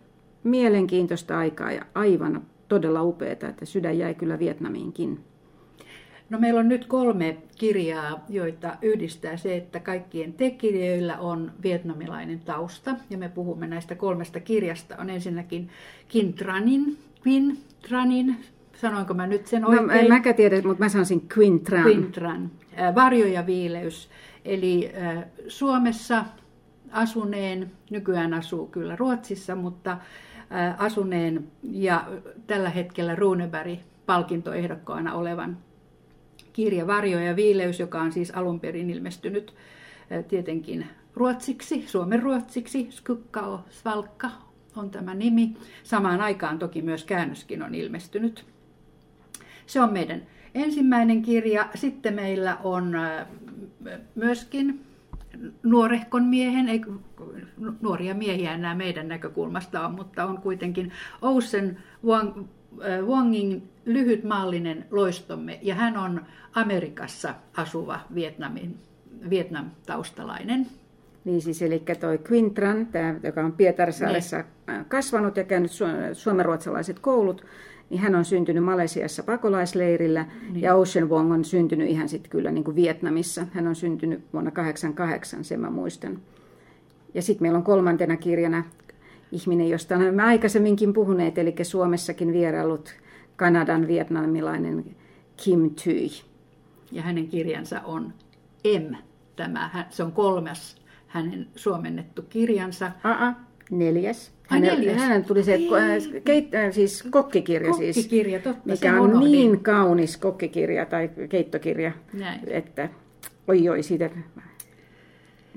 mielenkiintoista 0.44 1.38
aikaa 1.38 1.73
ja 1.73 1.87
aivan 1.94 2.42
todella 2.68 3.02
upeaa, 3.02 3.32
että 3.32 3.64
sydän 3.64 3.99
jäi 3.99 4.14
kyllä 4.14 4.38
Vietnamiinkin. 4.38 5.20
No 6.30 6.38
meillä 6.38 6.61
on 6.61 6.68
nyt 6.68 6.87
kolme 6.87 7.37
kirjaa, 7.59 8.25
joita 8.28 8.76
yhdistää 8.82 9.37
se, 9.37 9.56
että 9.56 9.80
kaikkien 9.80 10.32
tekijöillä 10.32 11.18
on 11.18 11.52
vietnamilainen 11.62 12.40
tausta. 12.40 12.97
Ja 13.11 13.18
me 13.18 13.28
puhumme 13.28 13.66
näistä 13.66 13.94
kolmesta 13.94 14.40
kirjasta. 14.40 14.97
On 14.99 15.11
ensinnäkin 15.11 15.68
Kin 16.09 16.35
Tranin, 16.35 16.99
Quin 17.26 17.59
Tranin, 17.88 18.37
sanoinko 18.80 19.14
mä 19.14 19.26
nyt 19.26 19.46
sen 19.46 19.64
oikein? 19.64 19.87
No, 19.87 19.92
en 19.92 20.08
mäkään 20.08 20.37
tiedä, 20.37 20.62
mutta 20.62 20.84
mä 20.84 20.88
sanoisin 20.88 21.28
Quintran. 21.38 21.84
Quintran, 21.84 22.50
Varjo 22.94 23.26
ja 23.26 23.46
viileys. 23.46 24.10
Eli 24.44 24.92
Suomessa 25.49 26.25
asuneen, 26.90 27.72
nykyään 27.90 28.34
asuu 28.34 28.66
kyllä 28.66 28.96
Ruotsissa, 28.96 29.54
mutta 29.54 29.99
asuneen 30.78 31.44
ja 31.62 32.06
tällä 32.46 32.70
hetkellä 32.70 33.14
Runeberg 33.14 33.78
palkintoehdokkaana 34.06 35.14
olevan 35.14 35.58
kirja 36.52 36.87
Varjo 36.87 37.18
ja 37.18 37.37
viileys, 37.37 37.80
joka 37.80 38.00
on 38.00 38.12
siis 38.12 38.30
alun 38.30 38.60
perin 38.60 38.90
ilmestynyt 38.90 39.54
tietenkin 40.28 40.87
ruotsiksi, 41.14 41.84
suomen 41.87 42.22
ruotsiksi, 42.22 42.88
Skukkao 42.90 43.60
Svalkka 43.70 44.30
on 44.76 44.90
tämä 44.90 45.14
nimi. 45.14 45.56
Samaan 45.82 46.20
aikaan 46.20 46.58
toki 46.58 46.82
myös 46.82 47.04
käännöskin 47.04 47.62
on 47.62 47.75
ilmestynyt. 47.75 48.46
Se 49.70 49.80
on 49.80 49.92
meidän 49.92 50.22
ensimmäinen 50.54 51.22
kirja. 51.22 51.68
Sitten 51.74 52.14
meillä 52.14 52.56
on 52.64 52.94
myöskin 54.14 54.84
nuorehkon 55.62 56.24
miehen, 56.24 56.68
ei 56.68 56.80
nuoria 57.80 58.14
miehiä 58.14 58.52
enää 58.54 58.74
meidän 58.74 59.08
näkökulmasta 59.08 59.86
on, 59.86 59.94
mutta 59.94 60.24
on 60.24 60.38
kuitenkin 60.38 60.92
Ocean 61.22 61.76
Wang, 62.04 62.44
Wangin 63.06 63.70
lyhytmaallinen 63.84 64.84
loistomme, 64.90 65.58
ja 65.62 65.74
hän 65.74 65.96
on 65.96 66.26
Amerikassa 66.54 67.34
asuva 67.56 68.00
Vietnamin, 68.14 68.76
Vietnam-taustalainen. 69.30 70.66
Niin 71.24 71.42
siis, 71.42 71.62
eli 71.62 71.82
toi 72.00 72.18
Quintran, 72.30 72.86
tämä, 72.86 73.14
joka 73.22 73.44
on 73.44 73.52
Pietarsaaressa 73.52 74.36
niin. 74.36 74.84
kasvanut 74.84 75.36
ja 75.36 75.44
käynyt 75.44 75.70
suomenruotsalaiset 76.12 76.98
koulut, 76.98 77.44
niin 77.90 78.00
hän 78.00 78.14
on 78.14 78.25
syntynyt 78.25 78.64
Malesiassa 78.64 79.23
pakolaisleirillä 79.23 80.26
niin. 80.52 80.62
ja 80.62 80.75
Ocean 80.75 81.11
Wong 81.11 81.32
on 81.32 81.44
syntynyt 81.44 81.88
ihan 81.88 82.09
sitten 82.09 82.30
kyllä 82.30 82.50
niin 82.50 82.64
kuin 82.64 82.76
Vietnamissa. 82.76 83.47
Hän 83.52 83.66
on 83.66 83.75
syntynyt 83.75 84.20
vuonna 84.32 84.50
1988, 84.50 85.44
sen 85.44 85.61
mä 85.61 85.70
muistan. 85.70 86.18
Ja 87.14 87.23
sitten 87.23 87.44
meillä 87.44 87.56
on 87.56 87.64
kolmantena 87.64 88.16
kirjana 88.16 88.64
ihminen, 89.32 89.68
josta 89.68 89.97
olemme 89.97 90.23
aikaisemminkin 90.23 90.92
puhuneet, 90.92 91.38
eli 91.38 91.54
Suomessakin 91.62 92.32
vierailut 92.32 92.94
Kanadan 93.37 93.87
vietnamilainen 93.87 94.97
Kim 95.37 95.70
Thuy. 95.70 96.09
Ja 96.92 97.02
hänen 97.02 97.28
kirjansa 97.28 97.80
on 97.80 98.12
M. 98.64 98.94
Tämä, 99.37 99.87
se 99.90 100.02
on 100.02 100.12
kolmas 100.12 100.76
hänen 101.06 101.47
suomennettu 101.56 102.23
kirjansa. 102.23 102.90
Aa, 103.04 103.50
neljäs. 103.70 104.32
Hänellä, 104.48 104.92
hänen 104.92 105.24
tuli 105.24 105.44
se 105.44 105.58
keit, 106.24 106.54
äh, 106.54 106.72
siis 106.72 107.02
kokkikirja, 107.10 107.72
siis, 107.72 107.96
kokkikirja 107.96 108.40
totta, 108.40 108.62
mikä 108.64 109.00
on 109.00 109.20
niin 109.20 109.60
kaunis 109.60 110.16
kokkikirja 110.16 110.86
tai 110.86 111.10
keittokirja, 111.28 111.92
Näin. 112.12 112.40
että 112.46 112.88
oi 113.48 113.68
oi 113.68 113.82
siitä, 113.82 114.10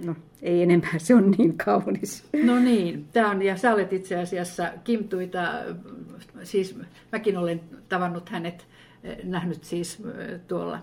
no 0.06 0.16
ei 0.42 0.64
enempää, 0.64 0.92
se 0.98 1.16
on 1.16 1.32
niin 1.32 1.58
kaunis. 1.58 2.26
No 2.44 2.60
niin, 2.60 3.06
tämä 3.14 3.32
on, 3.32 3.42
ja 3.42 3.58
sä 3.58 3.74
olet 3.74 3.94
itse 3.94 4.20
asiassa 4.20 4.72
Kimtuita, 4.84 5.54
siis 6.44 6.80
mäkin 7.12 7.38
olen 7.38 7.62
tavannut 7.90 8.30
hänet, 8.30 8.68
eh, 9.04 9.18
nähnyt 9.24 9.64
siis 9.64 10.02
eh, 10.06 10.40
tuolla 10.48 10.80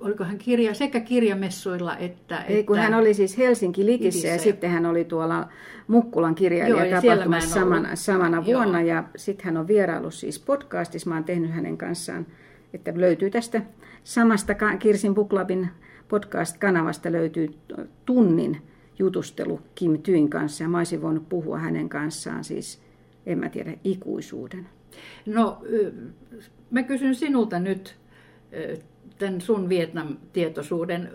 oliko 0.00 0.24
hän 0.24 0.38
kirja, 0.38 0.74
sekä 0.74 1.00
kirjamessuilla 1.00 1.96
että... 1.96 2.42
Ei, 2.42 2.64
kun 2.64 2.78
hän 2.78 2.94
oli 2.94 3.14
siis 3.14 3.38
Helsinki 3.38 3.86
Likissä 3.86 4.28
ja, 4.28 4.38
sitten 4.38 4.70
hän 4.70 4.86
oli 4.86 5.04
tuolla 5.04 5.48
Mukkulan 5.86 6.34
kirjailijatapahtumassa 6.34 7.54
samana, 7.54 7.96
samana 7.96 8.44
vuonna. 8.44 8.80
Joo. 8.80 8.88
Ja 8.88 9.04
sitten 9.16 9.44
hän 9.44 9.56
on 9.56 9.68
vierailu 9.68 10.10
siis 10.10 10.38
podcastissa, 10.38 11.08
mä 11.08 11.14
oon 11.14 11.24
tehnyt 11.24 11.50
hänen 11.50 11.78
kanssaan, 11.78 12.26
että 12.74 12.92
löytyy 12.96 13.30
tästä 13.30 13.62
samasta 14.04 14.54
Kirsin 14.78 15.14
Buklabin 15.14 15.68
podcast-kanavasta 16.08 17.12
löytyy 17.12 17.54
tunnin 18.06 18.62
jutustelu 18.98 19.60
Kim 19.74 20.02
Tyin 20.02 20.30
kanssa 20.30 20.64
ja 20.64 20.68
mä 20.68 20.78
olisin 20.78 21.02
voinut 21.02 21.28
puhua 21.28 21.58
hänen 21.58 21.88
kanssaan 21.88 22.44
siis, 22.44 22.82
en 23.26 23.38
mä 23.38 23.48
tiedä, 23.48 23.74
ikuisuuden. 23.84 24.66
No, 25.26 25.62
mä 26.70 26.82
kysyn 26.82 27.14
sinulta 27.14 27.58
nyt 27.58 27.96
tämän 29.18 29.40
sun 29.40 29.68
Vietnam-tietoisuuden 29.68 31.10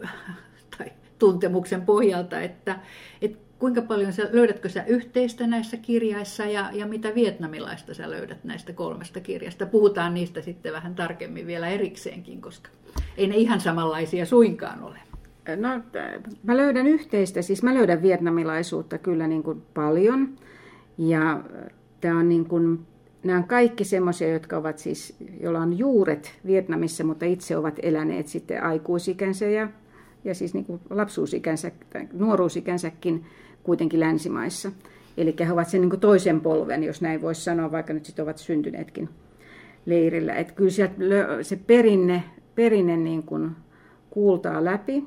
tai 0.77 0.91
tuntemuksen 1.19 1.81
pohjalta, 1.81 2.41
että, 2.41 2.79
että 3.21 3.37
kuinka 3.59 3.81
paljon 3.81 4.13
sä, 4.13 4.29
löydätkö 4.31 4.69
sä 4.69 4.83
yhteistä 4.87 5.47
näissä 5.47 5.77
kirjaissa 5.77 6.45
ja, 6.45 6.69
ja 6.73 6.87
mitä 6.87 7.15
vietnamilaista 7.15 7.93
sä 7.93 8.09
löydät 8.11 8.43
näistä 8.43 8.73
kolmesta 8.73 9.19
kirjasta? 9.19 9.65
Puhutaan 9.65 10.13
niistä 10.13 10.41
sitten 10.41 10.73
vähän 10.73 10.95
tarkemmin 10.95 11.47
vielä 11.47 11.67
erikseenkin, 11.67 12.41
koska 12.41 12.69
ei 13.17 13.27
ne 13.27 13.35
ihan 13.35 13.61
samanlaisia 13.61 14.25
suinkaan 14.25 14.83
ole. 14.83 14.99
No, 15.55 15.69
mä 16.43 16.57
löydän 16.57 16.87
yhteistä, 16.87 17.41
siis 17.41 17.63
mä 17.63 17.73
löydän 17.73 18.01
vietnamilaisuutta 18.01 18.97
kyllä 18.97 19.27
niin 19.27 19.43
kuin 19.43 19.61
paljon. 19.73 20.35
Ja 20.97 21.43
tämä 22.01 22.19
on 22.19 22.29
niin 22.29 22.45
kuin 22.45 22.79
nämä 23.23 23.37
on 23.37 23.47
kaikki 23.47 23.83
semmoisia, 23.83 24.33
jotka 24.33 24.57
ovat 24.57 24.77
siis, 24.77 25.15
joilla 25.39 25.59
on 25.59 25.77
juuret 25.77 26.39
Vietnamissa, 26.45 27.03
mutta 27.03 27.25
itse 27.25 27.57
ovat 27.57 27.79
eläneet 27.81 28.27
sitten 28.27 28.63
aikuisikänsä 28.63 29.45
ja, 29.45 29.69
ja 30.23 30.35
siis 30.35 30.53
niin 30.53 30.65
kuin 30.65 30.81
lapsuusikänsä 30.89 31.71
tai 31.93 32.07
nuoruusikänsäkin 32.13 33.25
kuitenkin 33.63 33.99
länsimaissa. 33.99 34.71
Eli 35.17 35.35
he 35.39 35.53
ovat 35.53 35.67
sen 35.67 35.81
niin 35.81 35.89
kuin 35.89 35.99
toisen 35.99 36.41
polven, 36.41 36.83
jos 36.83 37.01
näin 37.01 37.21
voisi 37.21 37.41
sanoa, 37.41 37.71
vaikka 37.71 37.93
nyt 37.93 38.05
sitten 38.05 38.23
ovat 38.23 38.37
syntyneetkin 38.37 39.09
leirillä. 39.85 40.33
Että 40.33 40.53
kyllä 40.53 40.71
sieltä 40.71 40.95
se 41.41 41.55
perinne, 41.55 42.23
perinne 42.55 42.97
niin 42.97 43.23
kuin 43.23 43.51
kuultaa 44.09 44.65
läpi. 44.65 45.03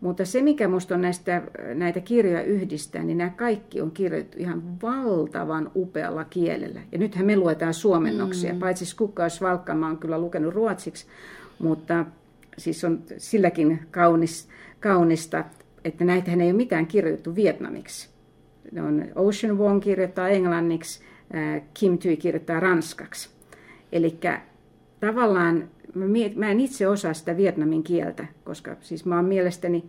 Mutta 0.00 0.24
se, 0.24 0.42
mikä 0.42 0.68
minusta 0.68 0.94
on 0.94 1.00
näistä, 1.00 1.42
näitä 1.74 2.00
kirjoja 2.00 2.42
yhdistää, 2.42 3.02
niin 3.02 3.18
nämä 3.18 3.30
kaikki 3.30 3.80
on 3.80 3.90
kirjoitettu 3.90 4.38
ihan 4.38 4.80
valtavan 4.82 5.70
upealla 5.76 6.24
kielellä. 6.24 6.80
Ja 6.92 6.98
nythän 6.98 7.26
me 7.26 7.36
luetaan 7.36 7.74
suomennoksia, 7.74 8.52
mm. 8.52 8.58
paitsi 8.58 8.86
Skukkaus 8.86 9.40
Valkkamaa 9.40 9.90
on 9.90 9.98
kyllä 9.98 10.18
lukenut 10.18 10.54
ruotsiksi, 10.54 11.06
mutta 11.58 12.06
siis 12.58 12.84
on 12.84 13.02
silläkin 13.18 13.80
kaunis, 13.90 14.48
kaunista, 14.80 15.44
että 15.84 16.04
näitähän 16.04 16.40
ei 16.40 16.50
ole 16.50 16.56
mitään 16.56 16.86
kirjoitettu 16.86 17.34
vietnamiksi. 17.34 18.08
Ne 18.72 18.82
on 18.82 19.04
Ocean 19.14 19.58
Wong 19.58 19.82
kirjoittaa 19.82 20.28
englanniksi, 20.28 21.00
Kim 21.74 21.98
Thuy 21.98 22.16
kirjoittaa 22.16 22.60
ranskaksi. 22.60 23.30
Eli 23.92 24.18
tavallaan 25.00 25.68
mä 26.34 26.50
en 26.50 26.60
itse 26.60 26.88
osaa 26.88 27.14
sitä 27.14 27.36
vietnamin 27.36 27.82
kieltä, 27.82 28.26
koska 28.44 28.76
siis 28.80 29.06
mä 29.06 29.16
oon 29.16 29.24
mielestäni, 29.24 29.84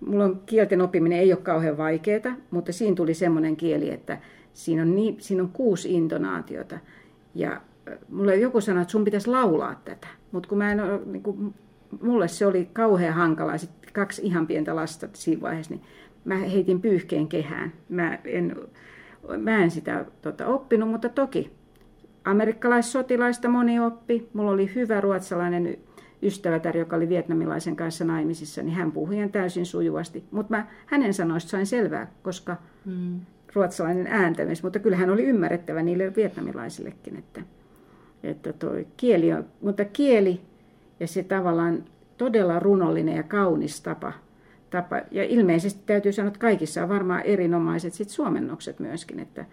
mulla 0.00 0.24
on 0.24 0.42
kielten 0.46 0.80
oppiminen 0.80 1.18
ei 1.18 1.32
ole 1.32 1.40
kauhean 1.42 1.76
vaikeaa, 1.76 2.36
mutta 2.50 2.72
siinä 2.72 2.96
tuli 2.96 3.14
semmoinen 3.14 3.56
kieli, 3.56 3.90
että 3.90 4.18
siinä 4.52 4.82
on, 4.82 4.94
niin, 4.94 5.16
siinä 5.20 5.42
on 5.42 5.50
kuusi 5.52 5.94
intonaatiota. 5.94 6.78
Ja 7.34 7.60
mulle 8.08 8.36
joku 8.36 8.60
sanoi, 8.60 8.82
että 8.82 8.92
sun 8.92 9.04
pitäisi 9.04 9.30
laulaa 9.30 9.80
tätä, 9.84 10.06
mutta 10.32 10.48
kun 10.48 10.58
mä 10.58 10.72
en 10.72 10.80
ole, 10.80 11.00
niin 11.06 11.22
kuin, 11.22 11.54
mulle 12.02 12.28
se 12.28 12.46
oli 12.46 12.68
kauhean 12.72 13.14
hankalaa, 13.14 13.58
sitten 13.58 13.92
kaksi 13.92 14.22
ihan 14.24 14.46
pientä 14.46 14.76
lasta 14.76 15.08
siinä 15.12 15.42
vaiheessa, 15.42 15.74
niin 15.74 15.84
mä 16.24 16.34
heitin 16.34 16.80
pyyhkeen 16.80 17.28
kehään. 17.28 17.72
Mä 17.88 18.18
en, 18.24 18.56
mä 19.38 19.62
en 19.62 19.70
sitä 19.70 20.04
tota, 20.22 20.46
oppinut, 20.46 20.90
mutta 20.90 21.08
toki 21.08 21.50
amerikkalaissotilaista 22.24 23.48
moni 23.48 23.80
oppi. 23.80 24.28
Mulla 24.32 24.50
oli 24.50 24.74
hyvä 24.74 25.00
ruotsalainen 25.00 25.76
ystävätär, 26.22 26.76
joka 26.76 26.96
oli 26.96 27.08
vietnamilaisen 27.08 27.76
kanssa 27.76 28.04
naimisissa, 28.04 28.62
niin 28.62 28.74
hän 28.74 28.92
puhui 28.92 29.16
ihan 29.16 29.30
täysin 29.30 29.66
sujuvasti. 29.66 30.24
Mutta 30.30 30.56
mä 30.56 30.66
hänen 30.86 31.14
sanoista 31.14 31.50
sain 31.50 31.66
selvää, 31.66 32.12
koska 32.22 32.56
mm. 32.84 33.20
ruotsalainen 33.54 34.06
ääntämis, 34.06 34.62
mutta 34.62 34.78
kyllä 34.78 34.96
hän 34.96 35.10
oli 35.10 35.24
ymmärrettävä 35.24 35.82
niille 35.82 36.16
vietnamilaisillekin, 36.16 37.16
että, 37.16 37.42
että 38.22 38.52
toi 38.52 38.86
kieli 38.96 39.32
on, 39.32 39.44
mutta 39.60 39.84
kieli 39.84 40.40
ja 41.00 41.06
se 41.06 41.22
tavallaan 41.22 41.84
todella 42.18 42.58
runollinen 42.58 43.16
ja 43.16 43.22
kaunis 43.22 43.80
tapa, 43.80 44.12
tapa 44.70 45.00
ja 45.10 45.24
ilmeisesti 45.24 45.82
täytyy 45.86 46.12
sanoa, 46.12 46.28
että 46.28 46.40
kaikissa 46.40 46.82
on 46.82 46.88
varmaan 46.88 47.22
erinomaiset 47.22 47.92
sit 47.92 48.08
suomennokset 48.08 48.80
myöskin, 48.80 49.20
että 49.20 49.44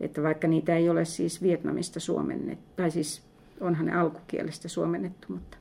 että 0.00 0.22
vaikka 0.22 0.48
niitä 0.48 0.76
ei 0.76 0.88
ole 0.88 1.04
siis 1.04 1.42
Vietnamista 1.42 2.00
suomennettu, 2.00 2.64
tai 2.76 2.90
siis 2.90 3.22
onhan 3.60 3.86
ne 3.86 3.94
alkukielestä 3.94 4.68
suomennettu, 4.68 5.26
mutta 5.28 5.58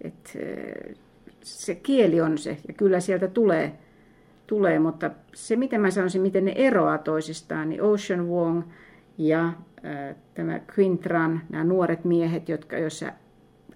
et, 0.00 0.38
se 1.42 1.74
kieli 1.74 2.20
on 2.20 2.38
se, 2.38 2.56
ja 2.68 2.74
kyllä 2.74 3.00
sieltä 3.00 3.28
tulee, 3.28 3.78
tulee, 4.46 4.78
mutta 4.78 5.10
se 5.34 5.56
miten 5.56 5.80
mä 5.80 5.90
sanoisin, 5.90 6.22
miten 6.22 6.44
ne 6.44 6.52
eroaa 6.56 6.98
toisistaan, 6.98 7.68
niin 7.68 7.82
Ocean 7.82 8.28
Wong 8.28 8.62
ja 9.18 9.52
tämä 10.34 10.60
Quintran, 10.78 11.40
nämä 11.48 11.64
nuoret 11.64 12.04
miehet, 12.04 12.48
jotka, 12.48 12.78
joissa 12.78 13.12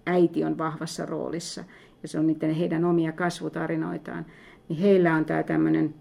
äiti 0.07 0.45
on 0.45 0.59
vahvassa 0.59 1.07
roolissa, 1.07 1.65
ja 2.03 2.09
se 2.09 2.19
on 2.19 2.27
niiden 2.27 2.55
heidän 2.55 2.85
omia 2.85 3.13
kasvutarinoitaan, 3.13 4.27
niin 4.69 4.79
heillä 4.79 5.15
on 5.15 5.25
tämä 5.25 5.43
tämmöinen 5.43 5.95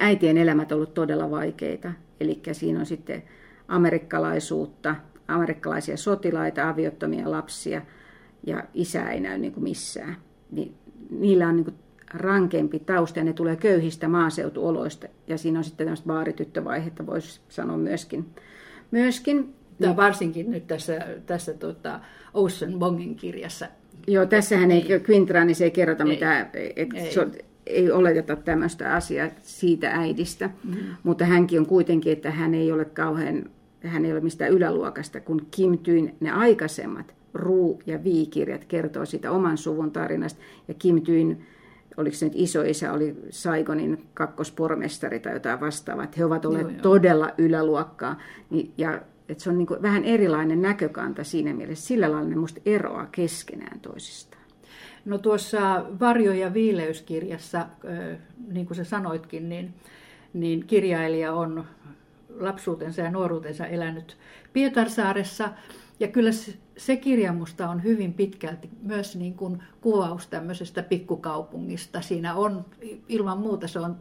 äitien 0.00 0.38
elämät 0.38 0.72
ollut 0.72 0.94
todella 0.94 1.30
vaikeita. 1.30 1.92
Eli 2.20 2.40
siinä 2.52 2.80
on 2.80 2.86
sitten 2.86 3.22
amerikkalaisuutta, 3.68 4.96
amerikkalaisia 5.28 5.96
sotilaita, 5.96 6.68
aviottomia 6.68 7.30
lapsia 7.30 7.82
ja 8.46 8.64
isä 8.74 9.10
ei 9.10 9.20
näy 9.20 9.38
niin 9.38 9.52
kuin 9.52 9.64
missään. 9.64 10.16
Niin, 10.50 10.74
niillä 11.10 11.48
on 11.48 11.56
niin 11.56 11.64
kuin 11.64 11.76
rankempi 12.14 12.78
tausta 12.78 13.18
ja 13.18 13.24
ne 13.24 13.32
tulee 13.32 13.56
köyhistä 13.56 14.08
maaseutuoloista. 14.08 15.06
Ja 15.26 15.38
siinä 15.38 15.58
on 15.58 15.64
sitten 15.64 15.86
tämmöistä 15.86 16.06
baarityttövaihetta, 16.06 17.06
voisi 17.06 17.40
sanoa 17.48 17.76
myöskin. 17.76 18.26
myöskin 18.90 19.54
Tämä 19.78 19.90
niin, 19.90 19.96
varsinkin 19.96 20.50
nyt 20.50 20.66
tässä, 20.66 21.06
tässä 21.26 21.54
tota 21.54 22.00
Ocean 22.34 22.78
Bongin 22.78 23.16
kirjassa. 23.16 23.66
Joo, 24.06 24.26
tässähän 24.26 24.70
ei, 24.70 24.92
ei 24.92 25.00
Quintranissa 25.00 25.64
ei 25.64 25.70
kerrota 25.70 26.04
ei, 26.04 26.08
mitään, 26.08 26.50
et, 26.76 26.88
ei. 26.94 27.12
Se, 27.12 27.44
ei 27.66 27.90
oleteta 27.90 28.36
tämmöistä 28.36 28.94
asiaa 28.94 29.28
siitä 29.42 29.90
äidistä, 29.90 30.50
mm-hmm. 30.64 30.80
mutta 31.02 31.24
hänkin 31.24 31.60
on 31.60 31.66
kuitenkin, 31.66 32.12
että 32.12 32.30
hän 32.30 32.54
ei 32.54 32.72
ole 32.72 32.84
kauhean, 32.84 33.44
hän 33.84 34.04
ei 34.04 34.12
ole 34.12 34.20
mistään 34.20 34.52
yläluokasta, 34.52 35.20
kun 35.20 35.46
Kim 35.50 35.78
Tyin 35.78 36.14
ne 36.20 36.30
aikaisemmat 36.30 37.14
Ruu- 37.34 37.82
ja 37.86 38.04
Vi-kirjat 38.04 38.64
kertoo 38.64 39.06
siitä 39.06 39.30
oman 39.30 39.58
suvun 39.58 39.90
tarinasta, 39.90 40.40
ja 40.68 40.74
Kim 40.74 41.02
Tyin, 41.02 41.46
oliko 41.96 42.16
se 42.16 42.26
nyt 42.26 42.34
isoisä, 42.36 42.92
oli 42.92 43.16
Saigonin 43.30 44.02
kakkospormestari 44.14 45.20
tai 45.20 45.32
jotain 45.32 45.60
vastaavaa, 45.60 46.06
he 46.18 46.24
ovat 46.24 46.44
olleet 46.44 46.62
joo, 46.62 46.72
joo. 46.72 46.82
todella 46.82 47.30
yläluokkaa, 47.38 48.18
niin, 48.50 48.72
ja 48.78 49.00
että 49.28 49.44
se 49.44 49.50
on 49.50 49.58
niin 49.58 49.82
vähän 49.82 50.04
erilainen 50.04 50.62
näkökanta 50.62 51.24
siinä 51.24 51.54
mielessä, 51.54 51.86
sillä 51.86 52.12
lailla 52.12 52.28
ne 52.28 52.36
musta 52.36 52.60
eroaa 52.66 53.08
keskenään 53.12 53.80
toisistaan. 53.80 54.35
No 55.06 55.18
tuossa 55.18 55.84
Varjo- 56.00 56.32
ja 56.32 56.54
viileyskirjassa, 56.54 57.66
niin 58.48 58.66
kuin 58.66 58.76
sä 58.76 58.84
sanoitkin, 58.84 59.48
niin, 59.48 59.74
niin 60.32 60.66
kirjailija 60.66 61.32
on 61.32 61.64
lapsuutensa 62.40 63.00
ja 63.00 63.10
nuoruutensa 63.10 63.66
elänyt 63.66 64.16
Pietarsaaressa. 64.52 65.48
Ja 66.00 66.08
kyllä 66.08 66.30
se 66.76 66.96
kirja 66.96 67.32
musta 67.32 67.68
on 67.68 67.84
hyvin 67.84 68.14
pitkälti 68.14 68.68
myös 68.82 69.16
niin 69.16 69.34
kuin 69.34 69.62
kuvaus 69.80 70.26
tämmöisestä 70.26 70.82
pikkukaupungista. 70.82 72.00
Siinä 72.00 72.34
on 72.34 72.64
ilman 73.08 73.38
muuta, 73.38 73.68
se 73.68 73.78
on, 73.78 73.96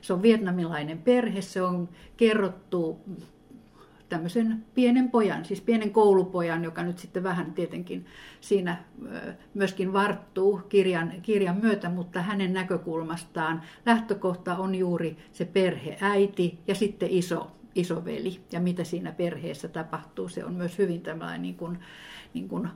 se 0.00 0.12
on 0.12 0.22
vietnamilainen 0.22 0.98
perhe, 0.98 1.40
se 1.40 1.62
on 1.62 1.88
kerrottu 2.16 2.98
tämmöisen 4.10 4.64
pienen 4.74 5.10
pojan, 5.10 5.44
siis 5.44 5.60
pienen 5.60 5.90
koulupojan, 5.90 6.64
joka 6.64 6.82
nyt 6.82 6.98
sitten 6.98 7.22
vähän 7.22 7.52
tietenkin 7.52 8.06
siinä 8.40 8.76
myöskin 9.54 9.92
varttuu 9.92 10.60
kirjan, 10.68 11.12
kirjan 11.22 11.56
myötä, 11.56 11.88
mutta 11.88 12.22
hänen 12.22 12.52
näkökulmastaan 12.52 13.62
lähtökohta 13.86 14.56
on 14.56 14.74
juuri 14.74 15.16
se 15.32 15.44
perheäiti 15.44 16.58
ja 16.66 16.74
sitten 16.74 17.10
iso, 17.10 17.50
isoveli 17.74 18.40
ja 18.52 18.60
mitä 18.60 18.84
siinä 18.84 19.12
perheessä 19.12 19.68
tapahtuu. 19.68 20.28
Se 20.28 20.44
on 20.44 20.54
myös 20.54 20.78
hyvin 20.78 21.00
tämmöinen 21.00 21.42
niin 21.42 21.56
kuin, 21.56 21.78
niin 22.34 22.48
kuin 22.48 22.68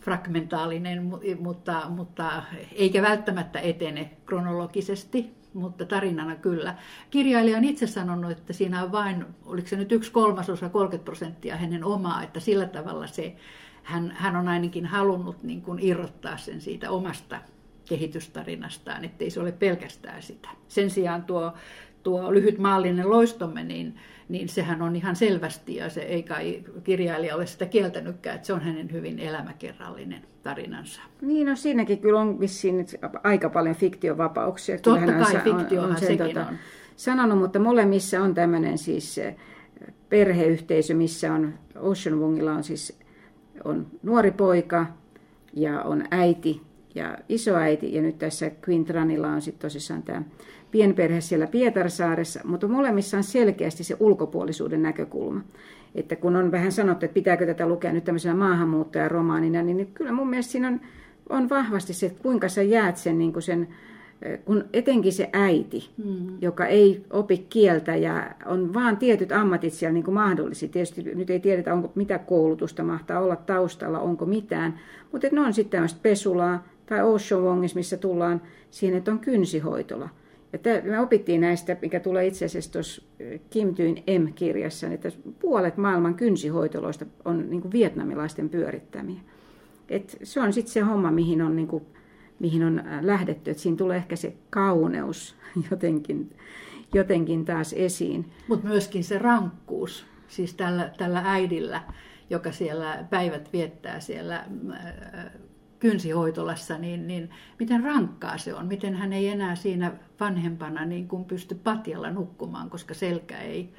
fragmentaalinen, 0.00 1.12
mutta, 1.40 1.82
mutta 1.88 2.42
eikä 2.72 3.02
välttämättä 3.02 3.60
etene 3.60 4.10
kronologisesti, 4.26 5.43
mutta 5.54 5.84
tarinana 5.84 6.36
kyllä. 6.36 6.74
Kirjailija 7.10 7.58
on 7.58 7.64
itse 7.64 7.86
sanonut, 7.86 8.30
että 8.30 8.52
siinä 8.52 8.82
on 8.82 8.92
vain, 8.92 9.26
oliko 9.46 9.68
se 9.68 9.76
nyt 9.76 9.92
yksi 9.92 10.12
kolmasosa, 10.12 10.68
30 10.68 11.04
prosenttia 11.04 11.56
hänen 11.56 11.84
omaa, 11.84 12.22
että 12.22 12.40
sillä 12.40 12.66
tavalla 12.66 13.06
se, 13.06 13.36
hän, 13.82 14.14
hän 14.16 14.36
on 14.36 14.48
ainakin 14.48 14.86
halunnut 14.86 15.42
niin 15.42 15.62
kuin 15.62 15.78
irrottaa 15.82 16.36
sen 16.36 16.60
siitä 16.60 16.90
omasta 16.90 17.38
kehitystarinastaan, 17.88 19.04
ettei 19.04 19.30
se 19.30 19.40
ole 19.40 19.52
pelkästään 19.52 20.22
sitä. 20.22 20.48
Sen 20.68 20.90
sijaan 20.90 21.24
tuo, 21.24 21.52
tuo 22.04 22.34
lyhyt 22.34 22.58
maallinen 22.58 23.10
loistomme, 23.10 23.64
niin, 23.64 23.96
niin 24.28 24.48
sehän 24.48 24.82
on 24.82 24.96
ihan 24.96 25.16
selvästi, 25.16 25.76
ja 25.76 25.90
se 25.90 26.00
ei 26.00 26.22
kai 26.22 26.62
kirjailija 26.84 27.36
ole 27.36 27.46
sitä 27.46 27.66
kieltänytkään, 27.66 28.36
että 28.36 28.46
se 28.46 28.52
on 28.52 28.60
hänen 28.60 28.92
hyvin 28.92 29.18
elämäkerrallinen 29.18 30.22
tarinansa. 30.42 31.00
Niin, 31.20 31.46
no 31.46 31.56
siinäkin 31.56 31.98
kyllä 31.98 32.20
on 32.20 32.40
vissiin 32.40 32.86
aika 33.24 33.50
paljon 33.50 33.76
fiktiovapauksia. 33.76 34.78
Totta 34.78 35.12
kai 35.12 35.40
fiktiohan 35.44 35.90
on, 35.90 35.96
on 35.96 36.00
sekin 36.00 36.26
tota, 36.26 36.46
on. 36.46 36.56
Sanonut, 36.96 37.38
mutta 37.38 37.58
molemmissa 37.58 38.22
on 38.22 38.34
tämmöinen 38.34 38.78
siis 38.78 39.18
eh, 39.18 39.36
perheyhteisö, 40.08 40.94
missä 40.94 41.32
on 41.32 41.54
Ocean 41.76 42.18
Wongilla 42.18 42.52
on 42.52 42.64
siis 42.64 42.98
on 43.64 43.86
nuori 44.02 44.30
poika 44.30 44.86
ja 45.52 45.82
on 45.82 46.04
äiti 46.10 46.62
ja 46.94 47.18
isoäiti. 47.28 47.94
Ja 47.94 48.02
nyt 48.02 48.18
tässä 48.18 48.50
Quintranilla 48.68 49.28
on 49.28 49.42
sitten 49.42 49.62
tosissaan 49.62 50.02
tämä 50.02 50.22
pienperhe 50.70 51.20
siellä 51.20 51.46
Pietarsaaressa, 51.46 52.40
mutta 52.44 52.68
molemmissa 52.68 53.16
on 53.16 53.24
selkeästi 53.24 53.84
se 53.84 53.96
ulkopuolisuuden 54.00 54.82
näkökulma. 54.82 55.40
Että 55.94 56.16
kun 56.16 56.36
on 56.36 56.50
vähän 56.50 56.72
sanottu, 56.72 57.04
että 57.04 57.14
pitääkö 57.14 57.46
tätä 57.46 57.68
lukea 57.68 57.92
nyt 57.92 58.04
tämmöisenä 58.04 58.34
maahanmuuttajaromaanina, 58.34 59.62
niin 59.62 59.90
kyllä 59.94 60.12
mun 60.12 60.30
mielestä 60.30 60.52
siinä 60.52 60.68
on, 60.68 60.80
on 61.28 61.48
vahvasti 61.48 61.94
se, 61.94 62.06
että 62.06 62.22
kuinka 62.22 62.48
sä 62.48 62.62
jäät 62.62 62.96
sen, 62.96 63.18
niin 63.18 63.32
kuin 63.32 63.42
sen 63.42 63.68
kun 64.44 64.64
etenkin 64.72 65.12
se 65.12 65.30
äiti, 65.32 65.90
mm. 66.04 66.26
joka 66.40 66.66
ei 66.66 67.04
opi 67.10 67.38
kieltä 67.38 67.96
ja 67.96 68.30
on 68.46 68.74
vaan 68.74 68.96
tietyt 68.96 69.32
ammatit 69.32 69.72
siellä 69.72 69.92
niin 69.92 70.04
kuin 70.04 70.14
mahdollisia. 70.14 70.68
Tietysti 70.68 71.02
nyt 71.02 71.30
ei 71.30 71.40
tiedetä, 71.40 71.74
onko 71.74 71.92
mitä 71.94 72.18
koulutusta 72.18 72.84
mahtaa 72.84 73.20
olla 73.20 73.36
taustalla, 73.36 74.00
onko 74.00 74.26
mitään, 74.26 74.80
mutta 75.12 75.28
ne 75.32 75.40
on 75.40 75.52
sitten 75.52 75.70
tämmöistä 75.70 76.00
pesulaa 76.02 76.64
tai 76.86 77.00
Wongis, 77.40 77.74
missä 77.74 77.96
tullaan 77.96 78.42
siihen, 78.70 78.98
että 78.98 79.10
on 79.10 79.18
kynsihoitola– 79.18 80.08
ja 80.54 80.82
me 80.90 81.00
opittiin 81.00 81.40
näistä, 81.40 81.76
mikä 81.82 82.00
tulee 82.00 82.26
itse 82.26 82.44
asiassa 82.44 82.72
tuossa 82.72 83.02
Kim 83.50 83.74
Tyin 83.74 84.04
M-kirjassa, 84.20 84.86
että 84.86 85.08
puolet 85.38 85.76
maailman 85.76 86.14
kynsihoitoloista 86.14 87.06
on 87.24 87.50
niin 87.50 87.72
vietnamilaisten 87.72 88.48
pyörittämiä. 88.48 89.20
Et 89.88 90.18
se 90.22 90.40
on 90.40 90.52
sitten 90.52 90.72
se 90.72 90.80
homma, 90.80 91.10
mihin 91.10 91.42
on, 91.42 91.56
niin 91.56 91.68
kuin, 91.68 91.86
mihin 92.38 92.64
on 92.64 92.82
lähdetty. 93.00 93.50
Et 93.50 93.58
siinä 93.58 93.76
tulee 93.76 93.96
ehkä 93.96 94.16
se 94.16 94.34
kauneus 94.50 95.36
jotenkin, 95.70 96.36
jotenkin 96.94 97.44
taas 97.44 97.72
esiin. 97.72 98.32
Mutta 98.48 98.68
myöskin 98.68 99.04
se 99.04 99.18
rankkuus, 99.18 100.06
siis 100.28 100.54
tällä, 100.54 100.90
tällä 100.98 101.22
äidillä, 101.24 101.82
joka 102.30 102.52
siellä 102.52 103.04
päivät 103.10 103.52
viettää 103.52 104.00
siellä 104.00 104.44
kynsihoitolassa, 105.84 106.78
niin, 106.78 107.06
niin 107.06 107.30
miten 107.58 107.82
rankkaa 107.82 108.38
se 108.38 108.54
on, 108.54 108.66
miten 108.66 108.94
hän 108.94 109.12
ei 109.12 109.28
enää 109.28 109.54
siinä 109.54 109.92
vanhempana 110.20 110.84
niin 110.84 111.08
kuin 111.08 111.24
pysty 111.24 111.54
patjalla 111.54 112.10
nukkumaan, 112.10 112.70
koska 112.70 112.94
selkä 112.94 113.38
ei, 113.38 113.72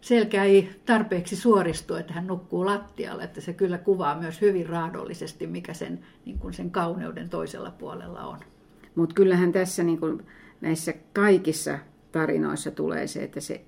selkä 0.00 0.44
ei 0.44 0.70
tarpeeksi 0.86 1.36
suoristu, 1.36 1.94
että 1.94 2.12
hän 2.12 2.26
nukkuu 2.26 2.66
lattialla, 2.66 3.22
että 3.22 3.40
se 3.40 3.52
kyllä 3.52 3.78
kuvaa 3.78 4.20
myös 4.20 4.40
hyvin 4.40 4.68
raadollisesti, 4.68 5.46
mikä 5.46 5.74
sen, 5.74 5.98
niin 6.24 6.38
kuin 6.38 6.54
sen 6.54 6.70
kauneuden 6.70 7.28
toisella 7.28 7.70
puolella 7.70 8.20
on. 8.26 8.38
Mutta 8.94 9.14
kyllähän 9.14 9.52
tässä 9.52 9.82
niin 9.82 10.00
kuin 10.00 10.26
näissä 10.60 10.94
kaikissa 11.12 11.78
tarinoissa 12.12 12.70
tulee 12.70 13.06
se, 13.06 13.22
että 13.22 13.40
se 13.40 13.64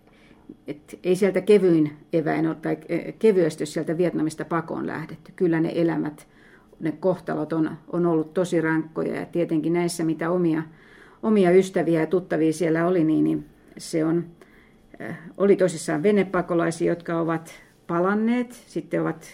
et 0.67 0.99
ei 1.03 1.17
sieltä 1.17 1.41
kevyin 1.41 1.97
eväin 2.13 2.57
tai 2.63 2.79
kevyesti 3.19 3.67
sieltä 3.67 3.99
Vietnamista 3.99 4.45
pakoon 4.45 4.87
lähdetty. 4.87 5.33
Kyllä 5.37 5.61
ne 5.61 5.73
elämät 5.75 6.36
ne 6.81 6.93
kohtalot 6.93 7.53
on, 7.53 7.71
on 7.93 8.07
ollut 8.07 8.35
tosi 8.35 8.61
rankkoja. 8.61 9.15
Ja 9.15 9.27
tietenkin 9.27 9.73
näissä, 9.73 10.05
mitä 10.05 10.31
omia, 10.31 10.63
omia 11.23 11.51
ystäviä 11.51 12.01
ja 12.01 12.07
tuttavia 12.07 12.53
siellä 12.53 12.87
oli, 12.87 13.05
niin, 13.05 13.25
niin 13.25 13.47
se 13.79 14.05
on, 14.05 14.25
äh, 15.01 15.19
oli 15.37 15.57
tosissaan 15.57 16.03
venepakolaisia, 16.03 16.93
jotka 16.93 17.21
ovat 17.21 17.51
palanneet, 17.87 18.53
sitten 18.53 19.03
ovat 19.03 19.27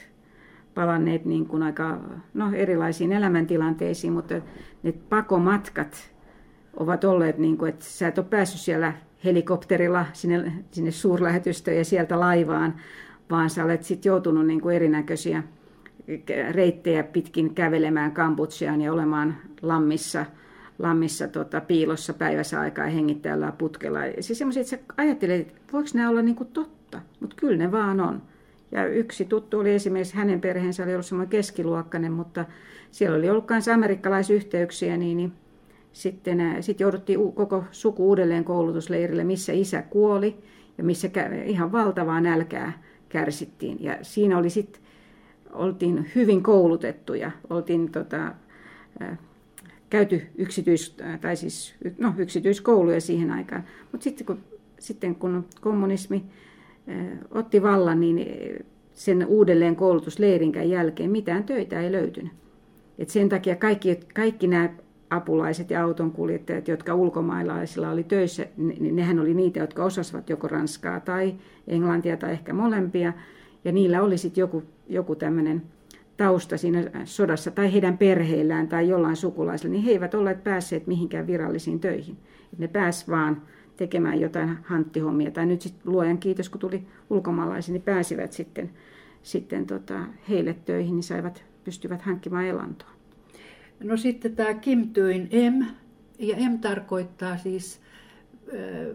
palanneet 0.75 1.25
niin 1.25 1.47
kuin 1.47 1.63
aika 1.63 2.01
no, 2.35 2.53
erilaisiin 2.55 3.13
elämäntilanteisiin, 3.13 4.13
mutta 4.13 4.35
ne 4.83 4.93
pakomatkat 4.93 6.13
ovat 6.77 7.05
olleet 7.05 7.39
niin 7.39 7.59
kuin, 7.59 7.69
että 7.69 7.85
sä 7.85 8.09
et 8.09 8.19
ole 8.19 8.27
päässyt 8.31 8.61
siellä 8.61 8.93
helikopterilla 9.25 10.07
sinne, 10.13 10.53
sinne 10.71 10.91
suurlähetystöön 10.91 11.77
ja 11.77 11.85
sieltä 11.85 12.21
laivaan, 12.21 12.75
vaan 13.31 13.51
sä 13.51 13.65
olet 13.65 13.83
sitten 13.83 14.11
joutunut 14.11 14.47
niin 14.47 14.61
kuin 14.61 14.77
erinäköisiä 14.77 15.43
reittejä 16.51 17.03
pitkin 17.03 17.55
kävelemään 17.55 18.13
Kambutsiaan 18.13 18.81
ja 18.81 18.93
olemaan 18.93 19.37
lammissa 19.63 20.27
lammissa 20.79 21.29
tota, 21.29 21.61
piilossa 21.61 22.15
päivässä 22.15 22.61
aikaa 22.61 22.87
hengittää 22.87 23.33
jollain 23.33 23.53
putkella. 23.53 23.99
Siis 24.21 24.39
semmoisia, 24.39 24.61
että 24.61 24.71
sä 24.71 24.79
ajattelet, 24.97 25.41
että 25.41 25.73
voiko 25.73 25.89
nämä 25.95 26.09
olla 26.11 26.23
niin 26.23 26.37
kuin 26.37 26.49
totta, 26.53 27.01
mutta 27.21 27.37
kyllä 27.39 27.57
ne 27.57 27.73
vaan 27.73 28.01
on. 28.01 28.23
Ja 28.73 28.87
yksi 28.87 29.25
tuttu 29.25 29.59
oli 29.59 29.75
esimerkiksi, 29.75 30.17
hänen 30.17 30.41
perheensä 30.41 30.83
oli 30.83 30.93
ollut 30.93 31.07
semmoinen 31.07 31.31
keskiluokkainen, 31.31 32.13
mutta 32.13 32.45
siellä 32.91 33.17
oli 33.17 33.31
ollut 33.31 33.51
myös 33.51 33.69
amerikkalaisyhteyksiä, 33.69 34.97
niin, 34.97 35.17
niin 35.17 35.33
sitten 35.93 36.57
sit 36.61 36.81
jouduttiin 36.81 37.33
koko 37.33 37.65
suku 37.71 38.09
uudelleen 38.09 38.45
koulutusleirille, 38.45 39.25
missä 39.25 39.53
isä 39.53 39.83
kuoli 39.83 40.37
ja 40.79 40.85
missä 40.85 41.09
ihan 41.45 41.73
valtavaa 41.73 42.21
nälkää 42.21 42.83
kärsittiin. 43.09 43.77
Ja 43.81 43.99
siinä 44.03 44.39
oli 44.39 44.51
sitten, 44.51 44.82
oltiin 45.53 46.11
hyvin 46.15 46.43
koulutettuja, 46.43 47.31
oltiin 47.51 47.93
tota, 47.93 48.35
käyty 49.91 50.23
yksityis, 50.39 50.97
tai 51.21 51.37
siis, 51.37 51.75
no, 51.99 52.15
yksityiskouluja 52.19 53.01
siihen 53.01 53.31
aikaan. 53.31 53.65
Mutta 53.93 54.05
sitten 54.05 54.27
kun, 54.27 54.39
sitten 54.79 55.15
kun 55.15 55.45
kommunismi 55.61 56.25
otti 57.31 57.63
vallan, 57.63 58.01
niin 58.01 58.27
sen 58.93 59.27
uudelleen 59.27 59.77
koulutusleirinkään 59.77 60.71
jälkeen 60.71 61.11
mitään 61.11 61.45
töitä 61.45 61.81
ei 61.81 61.93
löytynyt. 61.93 62.33
Et 62.99 63.09
sen 63.09 63.29
takia 63.29 63.57
kaikki, 63.57 64.01
kaikki 64.15 64.47
nämä 64.47 64.69
apulaiset 65.11 65.71
ja 65.71 65.85
autonkuljettajat, 65.85 66.69
jotka 66.69 66.95
ulkomaalaisilla 66.95 67.91
oli 67.91 68.05
töissä, 68.05 68.47
niin 68.57 68.97
nehän 68.97 69.19
oli 69.19 69.35
niitä, 69.35 69.61
jotka 69.61 69.85
osasivat 69.85 70.31
joko 70.31 70.49
ranskaa 70.49 71.01
tai 71.01 71.35
englantia 71.69 72.17
tai 72.17 72.33
ehkä 72.33 72.53
molempia. 72.53 73.13
Ja 73.65 73.73
niillä 73.73 74.03
oli 74.03 74.19
sitten 74.19 74.43
joku, 74.43 74.63
joku 74.89 75.15
tämmöinen 75.15 75.63
tausta 76.17 76.57
siinä 76.57 76.91
sodassa 77.05 77.51
tai 77.51 77.73
heidän 77.73 77.99
perheillään 77.99 78.69
tai 78.69 78.89
jollain 78.89 79.17
sukulaisilla, 79.17 79.73
niin 79.73 79.85
he 79.85 79.91
eivät 79.91 80.15
olleet 80.15 80.45
päässeet 80.45 80.87
mihinkään 80.87 81.27
virallisiin 81.27 81.81
töihin. 81.81 82.17
Ne 82.59 82.69
pääs 82.69 83.09
vaan 83.09 83.43
tekemään 83.77 84.21
jotain 84.21 84.59
hanttihommia. 84.63 85.31
Tai 85.31 85.47
nyt 85.47 85.61
sitten 85.61 85.93
luojan 85.93 86.19
kiitos, 86.19 86.49
kun 86.49 86.61
tuli 86.61 86.87
ulkomaalaisia, 87.11 87.73
niin 87.73 87.83
pääsivät 87.83 88.33
sitten, 88.33 88.71
sitten 89.23 89.67
tota, 89.67 90.01
heille 90.29 90.57
töihin, 90.65 90.95
niin 90.95 91.03
saivat, 91.03 91.45
pystyvät 91.65 92.03
hankkimaan 92.03 92.45
elantoa. 92.45 92.89
No 93.85 93.97
sitten 93.97 94.37
tämä 94.37 94.55
Tyin 94.93 95.29
M, 95.51 95.65
ja 96.19 96.37
M 96.51 96.59
tarkoittaa 96.59 97.37
siis 97.37 97.81
ö, 98.53 98.95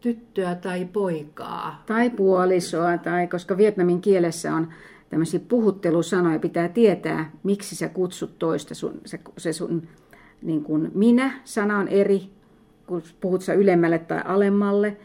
tyttöä 0.00 0.54
tai 0.54 0.88
poikaa. 0.92 1.82
Tai 1.86 2.10
puolisoa, 2.10 2.98
tai 2.98 3.26
koska 3.26 3.56
vietnamin 3.56 4.00
kielessä 4.00 4.54
on 4.54 4.68
tämmöisiä 5.10 5.40
puhuttelusanoja, 5.48 6.38
pitää 6.38 6.68
tietää, 6.68 7.30
miksi 7.42 7.76
sä 7.76 7.88
kutsut 7.88 8.38
toista. 8.38 8.74
Sun, 8.74 9.00
se, 9.04 9.20
se 9.38 9.52
sun 9.52 9.88
niin 10.42 10.64
kuin 10.64 10.90
minä-sana 10.94 11.78
on 11.78 11.88
eri, 11.88 12.30
kun 12.86 13.02
puhut 13.20 13.42
sä 13.42 13.54
ylemmälle 13.54 13.98
tai 13.98 14.20
alemmalle. 14.24 14.96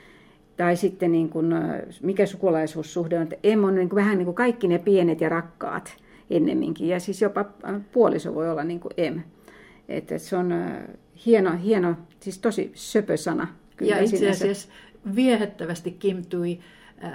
Tai 0.57 0.75
sitten 0.75 1.11
niin 1.11 1.29
kuin, 1.29 1.53
mikä 2.01 2.25
sukulaisuussuhde 2.25 3.17
on, 3.17 3.23
että 3.23 3.35
em 3.43 3.63
on 3.63 3.75
niin 3.75 3.89
kuin, 3.89 3.97
vähän 3.97 4.17
niin 4.17 4.25
kuin 4.25 4.35
kaikki 4.35 4.67
ne 4.67 4.77
pienet 4.79 5.21
ja 5.21 5.29
rakkaat 5.29 5.97
ennemminkin. 6.29 6.87
Ja 6.87 6.99
siis 6.99 7.21
jopa 7.21 7.45
puoliso 7.91 8.35
voi 8.35 8.49
olla 8.49 8.63
niin 8.63 8.79
kuin 8.79 8.93
em. 8.97 9.21
Että 9.89 10.17
se 10.17 10.37
on 10.37 10.53
hieno, 11.25 11.51
hieno, 11.63 11.95
siis 12.19 12.39
tosi 12.39 12.71
söpö 12.73 13.17
sana. 13.17 13.47
Kyllä 13.77 13.95
ja 13.95 14.03
itse 14.03 14.29
asiassa 14.29 14.69
viehättävästi 15.15 15.91
Kim 15.91 16.25
Tui 16.29 16.59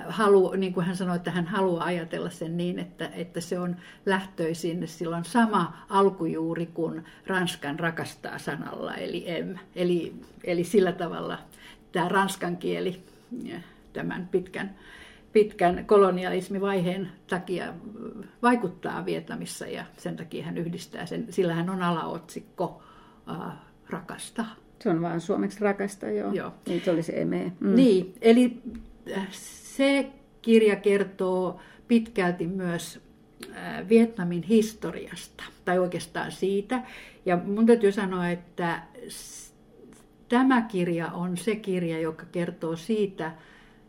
halu, 0.09 0.53
niin 0.57 0.75
kuin 0.75 0.87
hän 0.87 0.97
sanoi, 0.97 1.17
että 1.17 1.31
hän 1.31 1.47
haluaa 1.47 1.85
ajatella 1.85 2.31
sen 2.31 2.57
niin, 2.57 2.79
että, 2.79 3.11
että 3.15 3.41
se 3.41 3.59
on 3.59 3.77
lähtöisin 4.07 4.89
silloin 4.89 5.25
sama 5.25 5.77
alkujuuri 5.89 6.67
kuin 6.67 7.05
Ranskan 7.27 7.79
rakastaa 7.79 8.39
sanalla, 8.39 8.95
eli 8.95 9.25
em. 9.27 9.55
Eli, 9.77 10.15
eli 10.45 10.65
sillä 10.65 10.93
tavalla 10.93 11.39
tämä 11.93 12.09
ranskan 12.09 12.57
kieli 12.57 13.03
tämän 13.93 14.29
pitkän, 14.31 14.75
pitkän 15.33 15.85
kolonialismivaiheen 15.87 17.09
takia 17.27 17.75
vaikuttaa 18.43 19.07
Vietnamissa 19.07 19.67
ja 19.67 19.85
sen 19.97 20.17
takia 20.17 20.45
hän 20.45 20.59
yhdistää 20.59 21.07
sen, 21.07 21.27
sillä 21.31 21.55
hän 21.55 21.71
on 21.71 21.83
alaotsikko 21.83 22.83
äh, 23.31 23.53
rakasta. 23.91 24.45
Se 24.83 24.91
on 24.91 25.03
vaan 25.03 25.21
suomeksi 25.21 25.61
rakasta, 25.61 26.07
joo. 26.07 26.33
joo. 26.33 26.53
Niin 26.67 26.83
se 26.85 26.91
olisi 26.91 27.21
eme. 27.21 27.53
Mm. 27.61 27.75
Niin, 27.75 28.15
eli 28.21 28.63
se 29.77 30.07
kirja 30.43 30.77
kertoo 30.77 31.61
pitkälti 31.89 32.47
myös 32.47 33.01
Vietnamin 33.89 34.43
historiasta, 34.43 35.45
tai 35.65 35.79
oikeastaan 35.79 36.33
siitä. 36.33 36.83
Ja 37.27 37.37
mun 37.37 37.67
täytyy 37.67 37.93
sanoa, 37.93 38.29
että 38.29 38.83
tämä 40.29 40.63
kirja 40.63 41.07
on 41.07 41.37
se 41.37 41.57
kirja, 41.57 42.01
joka 42.01 42.27
kertoo 42.33 42.77
siitä, 42.77 43.33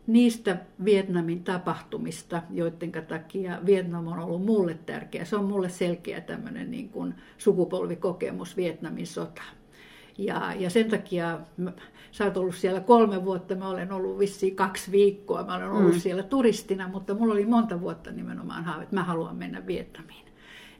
niistä 0.06 0.56
Vietnamin 0.84 1.44
tapahtumista, 1.44 2.42
joiden 2.50 2.92
takia 3.08 3.58
Vietnam 3.66 4.06
on 4.06 4.18
ollut 4.18 4.44
mulle 4.44 4.78
tärkeä. 4.86 5.24
Se 5.24 5.36
on 5.36 5.44
mulle 5.44 5.68
selkeä 5.68 6.20
tämmöinen 6.20 6.70
niin 6.70 6.88
kuin 6.88 7.14
sukupolvikokemus 7.38 8.56
Vietnamin 8.56 9.06
sota. 9.06 9.42
Ja, 10.18 10.54
ja 10.58 10.70
sen 10.70 10.90
takia, 10.90 11.40
mä, 11.56 11.72
sä 12.12 12.24
oot 12.24 12.36
ollut 12.36 12.54
siellä 12.54 12.80
kolme 12.80 13.24
vuotta, 13.24 13.54
mä 13.54 13.68
olen 13.68 13.92
ollut 13.92 14.18
vissiin 14.18 14.56
kaksi 14.56 14.92
viikkoa, 14.92 15.44
mä 15.44 15.54
olen 15.56 15.70
ollut 15.70 15.94
mm. 15.94 16.00
siellä 16.00 16.22
turistina, 16.22 16.88
mutta 16.88 17.14
mulla 17.14 17.34
oli 17.34 17.46
monta 17.46 17.80
vuotta 17.80 18.10
nimenomaan 18.10 18.64
haave, 18.64 18.82
että 18.82 18.94
mä 18.94 19.04
haluan 19.04 19.36
mennä 19.36 19.66
Vietnamiin. 19.66 20.28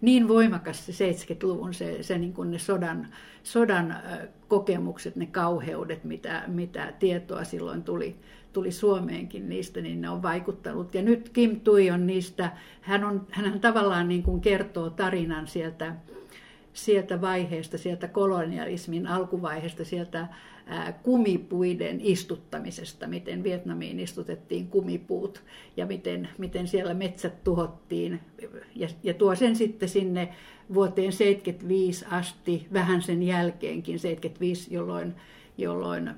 Niin 0.01 0.29
voimakas 0.29 0.87
se 0.87 1.11
70-luvun 1.11 1.75
se, 1.75 2.03
se 2.03 2.19
niin 2.19 2.33
kuin 2.33 2.51
ne 2.51 2.59
sodan, 2.59 3.09
sodan 3.43 3.97
kokemukset, 4.49 5.17
ne 5.17 5.27
kauheudet, 5.27 6.05
mitä, 6.05 6.43
mitä 6.47 6.93
tietoa 6.99 7.45
silloin 7.45 7.83
tuli, 7.83 8.17
tuli 8.53 8.73
Suomeenkin 8.73 9.49
niistä, 9.49 9.81
niin 9.81 10.01
ne 10.01 10.11
on 10.11 10.23
vaikuttanut. 10.23 10.95
Ja 10.95 11.03
nyt 11.03 11.29
Kim 11.29 11.61
Tui 11.61 11.91
on 11.91 12.07
niistä, 12.07 12.53
hän, 12.81 13.05
on, 13.05 13.27
hän 13.31 13.61
tavallaan 13.61 14.09
niin 14.09 14.23
kuin 14.23 14.41
kertoo 14.41 14.91
tarinan 14.91 15.47
sieltä 15.47 15.95
sieltä 16.73 17.21
vaiheesta, 17.21 17.79
sieltä 17.79 18.09
kolonialismin 18.09 19.07
alkuvaiheesta, 19.07 19.85
sieltä 19.85 20.27
kumipuiden 21.03 22.01
istuttamisesta, 22.01 23.07
miten 23.07 23.45
Vietnamiin 23.45 24.01
istutettiin 24.01 24.69
kumipuut 24.69 25.43
ja 25.77 25.87
miten, 25.87 26.29
miten 26.39 26.69
siellä 26.69 26.95
metsät 26.95 27.45
tuhottiin. 27.45 28.21
Ja, 28.75 28.89
ja 29.03 29.15
tuo 29.15 29.35
sen 29.35 29.57
sitten 29.57 29.89
sinne 29.89 30.29
vuoteen 30.75 31.13
75 31.13 32.05
asti, 32.11 32.67
vähän 32.73 33.03
sen 33.03 33.23
jälkeenkin, 33.23 33.99
75, 33.99 34.75
jolloin, 34.75 35.15
jolloin 35.59 36.11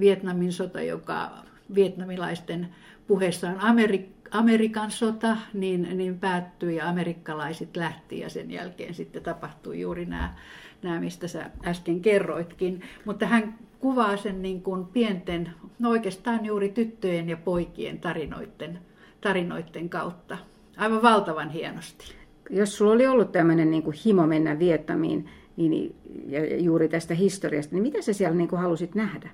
Vietnamin 0.00 0.52
sota, 0.52 0.82
joka 0.82 1.30
vietnamilaisten 1.74 2.68
puheessa 3.06 3.48
on 3.48 3.60
Amerikka, 3.60 4.17
Amerikan 4.30 4.90
sota 4.90 5.36
niin, 5.54 5.88
niin 5.98 6.18
päättyi 6.18 6.76
ja 6.76 6.88
amerikkalaiset 6.88 7.76
lähti 7.76 8.18
ja 8.18 8.28
sen 8.28 8.50
jälkeen 8.50 8.94
sitten 8.94 9.22
tapahtui 9.22 9.80
juuri 9.80 10.06
nämä, 10.06 10.34
nämä 10.82 11.00
mistä 11.00 11.28
sä 11.28 11.50
äsken 11.64 12.00
kerroitkin. 12.00 12.82
Mutta 13.04 13.26
hän 13.26 13.58
kuvaa 13.78 14.16
sen 14.16 14.42
niin 14.42 14.62
kuin 14.62 14.86
pienten, 14.86 15.50
no 15.78 15.90
oikeastaan 15.90 16.44
juuri 16.44 16.68
tyttöjen 16.68 17.28
ja 17.28 17.36
poikien 17.36 18.00
tarinoiden, 18.00 18.78
tarinoiden 19.20 19.88
kautta. 19.88 20.38
Aivan 20.76 21.02
valtavan 21.02 21.50
hienosti. 21.50 22.14
Jos 22.50 22.76
sulla 22.76 22.92
oli 22.92 23.06
ollut 23.06 23.32
tämmöinen 23.32 23.70
niin 23.70 23.82
kuin 23.82 23.96
himo 24.04 24.26
mennä 24.26 24.58
viettämiin 24.58 25.28
niin, 25.56 25.94
ja 26.26 26.56
juuri 26.56 26.88
tästä 26.88 27.14
historiasta, 27.14 27.74
niin 27.74 27.82
mitä 27.82 28.02
sä 28.02 28.12
siellä 28.12 28.36
niin 28.36 28.48
kuin 28.48 28.60
halusit 28.60 28.94
nähdä? 28.94 29.30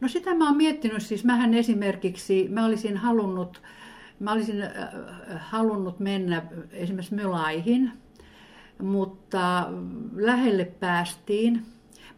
No 0.00 0.08
sitä 0.08 0.34
mä 0.34 0.46
oon 0.46 0.56
miettinyt, 0.56 1.02
siis 1.02 1.24
mähän 1.24 1.54
esimerkiksi, 1.54 2.48
mä 2.50 2.66
olisin 2.66 2.96
halunnut 2.96 3.62
Mä 4.22 4.32
olisin 4.32 4.64
halunnut 5.38 6.00
mennä 6.00 6.42
esimerkiksi 6.72 7.14
Mylaihin, 7.14 7.92
mutta 8.82 9.70
lähelle 10.16 10.64
päästiin. 10.64 11.62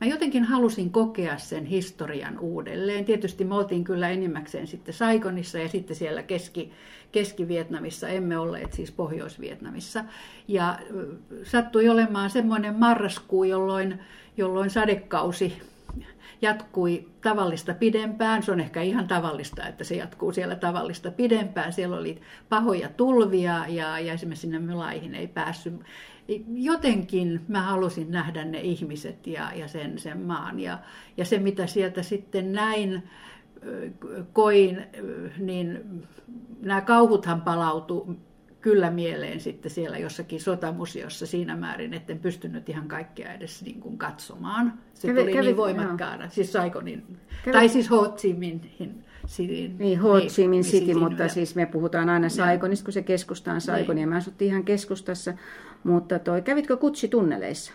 Mä 0.00 0.06
jotenkin 0.06 0.44
halusin 0.44 0.90
kokea 0.90 1.38
sen 1.38 1.64
historian 1.64 2.38
uudelleen. 2.38 3.04
Tietysti 3.04 3.44
me 3.44 3.54
oltiin 3.54 3.84
kyllä 3.84 4.08
enimmäkseen 4.08 4.66
sitten 4.66 4.94
Saigonissa 4.94 5.58
ja 5.58 5.68
sitten 5.68 5.96
siellä 5.96 6.22
Keski, 6.22 6.72
Keski-Vietnamissa, 7.12 8.08
emme 8.08 8.38
olleet 8.38 8.72
siis 8.72 8.92
Pohjois-Vietnamissa. 8.92 10.04
Ja 10.48 10.78
sattui 11.44 11.88
olemaan 11.88 12.30
semmoinen 12.30 12.74
marraskuu, 12.74 13.44
jolloin, 13.44 13.98
jolloin 14.36 14.70
sadekausi 14.70 15.62
jatkui 16.44 17.08
tavallista 17.22 17.74
pidempään. 17.74 18.42
Se 18.42 18.52
on 18.52 18.60
ehkä 18.60 18.82
ihan 18.82 19.08
tavallista, 19.08 19.66
että 19.66 19.84
se 19.84 19.94
jatkuu 19.94 20.32
siellä 20.32 20.54
tavallista 20.54 21.10
pidempään. 21.10 21.72
Siellä 21.72 21.96
oli 21.96 22.20
pahoja 22.48 22.88
tulvia 22.88 23.64
ja, 23.68 23.98
ja 23.98 24.12
esimerkiksi 24.12 24.40
sinne 24.40 24.58
mylaihin 24.58 25.14
ei 25.14 25.28
päässyt. 25.28 25.74
Jotenkin 26.48 27.40
mä 27.48 27.62
halusin 27.62 28.10
nähdä 28.10 28.44
ne 28.44 28.60
ihmiset 28.60 29.26
ja, 29.26 29.52
ja 29.54 29.68
sen, 29.68 29.98
sen 29.98 30.20
maan. 30.20 30.60
Ja, 30.60 30.78
ja 31.16 31.24
se, 31.24 31.38
mitä 31.38 31.66
sieltä 31.66 32.02
sitten 32.02 32.52
näin, 32.52 33.02
koin, 34.32 34.86
niin 35.38 35.80
nämä 36.60 36.80
kauhuthan 36.80 37.40
palautu 37.40 38.16
kyllä 38.64 38.90
mieleen 38.90 39.40
sitten 39.40 39.70
siellä 39.70 39.98
jossakin 39.98 40.40
sotamuseossa 40.40 41.26
siinä 41.26 41.56
määrin, 41.56 41.94
etten 41.94 42.18
pystynyt 42.18 42.68
ihan 42.68 42.88
kaikkea 42.88 43.32
edes 43.32 43.62
niin 43.62 43.80
kuin 43.80 43.98
katsomaan. 43.98 44.72
Se 44.94 45.08
kävi, 45.08 45.20
tuli 45.20 45.32
kävi, 45.32 45.46
niin 45.46 45.56
voimakkaana, 45.56 46.28
siis 46.28 46.52
Saikonin, 46.52 47.02
kävi, 47.44 47.52
tai 47.52 47.68
siis 47.68 47.90
Ho 47.90 48.14
Chi 48.16 48.34
Minhin 48.34 49.04
Cityin. 49.26 49.78
Niin, 49.78 50.00
Ho 50.00 50.20
Chi 50.20 50.48
Minh 50.48 50.50
niin, 50.50 50.72
City, 50.72 50.94
mutta 50.94 51.22
ja... 51.22 51.28
siis 51.28 51.54
me 51.54 51.66
puhutaan 51.66 52.08
aina 52.08 52.28
Saigonista, 52.28 52.84
kun 52.84 52.92
se 52.92 53.02
keskusta 53.02 53.52
on 53.52 53.60
Saigon, 53.60 53.96
niin. 53.96 54.02
ja 54.02 54.06
mä 54.06 54.16
asuttiin 54.16 54.50
ihan 54.50 54.64
keskustassa. 54.64 55.34
Mutta 55.84 56.18
toi, 56.18 56.42
kävitkö 56.42 56.76
kutsitunneleissa? 56.76 57.72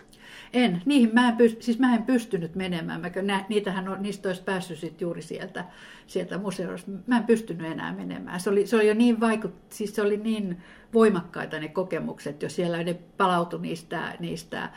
En, 0.52 0.82
niihin 0.84 1.10
mä 1.12 1.28
en, 1.28 1.34
pyst- 1.34 1.60
siis 1.60 1.78
mä 1.78 1.94
en 1.94 2.02
pystynyt 2.02 2.54
menemään. 2.54 3.00
Mä, 3.00 3.10
nä, 3.22 3.44
niitähän 3.48 3.88
on, 3.88 4.02
niistä 4.02 4.28
olisi 4.28 4.42
päässyt 4.42 4.78
sit 4.78 5.00
juuri 5.00 5.22
sieltä, 5.22 5.64
sieltä 6.06 6.38
museosta. 6.38 6.90
Mä 7.06 7.16
en 7.16 7.24
pystynyt 7.24 7.72
enää 7.72 7.92
menemään. 7.92 8.40
Se 8.40 8.50
oli, 8.50 8.66
se 8.66 8.76
oli 8.76 8.88
jo 8.88 8.94
niin 8.94 9.20
vaikut, 9.20 9.54
siis 9.68 9.94
se 9.94 10.02
oli 10.02 10.16
niin 10.16 10.62
voimakkaita 10.94 11.60
ne 11.60 11.68
kokemukset, 11.68 12.42
jos 12.42 12.56
siellä 12.56 12.82
ne 12.82 12.94
palautui 12.94 13.60
niistä, 13.60 14.16
niistä 14.20 14.62
äh, 14.62 14.72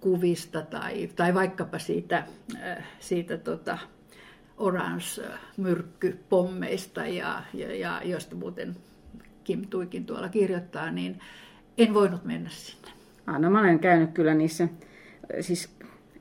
kuvista 0.00 0.62
tai, 0.62 1.10
tai 1.16 1.34
vaikkapa 1.34 1.78
siitä, 1.78 2.24
äh, 2.56 2.84
siitä 2.98 3.38
tota, 3.38 3.78
orange-myrkkypommeista, 4.56 7.06
ja, 7.06 7.42
ja, 7.54 7.76
ja 7.76 8.00
josta 8.04 8.36
muuten 8.36 8.76
Kim 9.44 9.68
Tuikin 9.70 10.06
tuolla 10.06 10.28
kirjoittaa, 10.28 10.90
niin 10.90 11.20
en 11.78 11.94
voinut 11.94 12.24
mennä 12.24 12.50
sinne. 12.50 12.99
No 13.38 13.50
mä 13.50 13.60
olen 13.60 13.78
käynyt 13.78 14.10
kyllä 14.12 14.34
niissä, 14.34 14.68
siis 15.40 15.68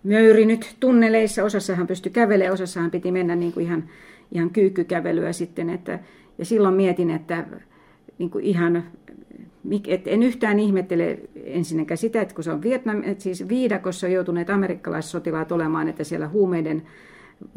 möyrinyt 0.04 0.76
tunneleissa, 0.80 1.44
osassahan 1.44 1.88
pystyi 1.88 2.12
kävelemään, 2.12 2.54
osassahan 2.54 2.92
piti 2.92 3.12
mennä 3.12 3.36
niin 3.36 3.54
kuin 3.54 3.66
ihan, 3.66 3.90
ihan 4.32 4.50
kyykkykävelyä 4.50 5.34
sitten, 5.34 5.70
että, 5.70 6.00
ja 6.38 6.46
silloin 6.46 6.76
mietin, 6.76 7.10
että 7.10 7.46
niin 8.18 8.30
kuin 8.30 8.46
ihan, 8.46 8.84
et 9.88 10.08
en 10.08 10.24
yhtään 10.24 10.60
ihmettele 10.60 11.20
ensinnäkään 11.44 11.98
sitä, 11.98 12.22
että 12.22 12.36
kun 12.36 12.44
se 12.44 12.52
on 12.52 12.62
Vietnam, 12.62 13.04
että 13.04 13.24
siis 13.24 13.50
viidakossa 13.50 14.08
joutuneet 14.08 14.50
amerikkalaissotilaat 14.50 15.52
olemaan, 15.52 15.88
että 15.88 16.04
siellä 16.04 16.28
huumeiden 16.28 16.84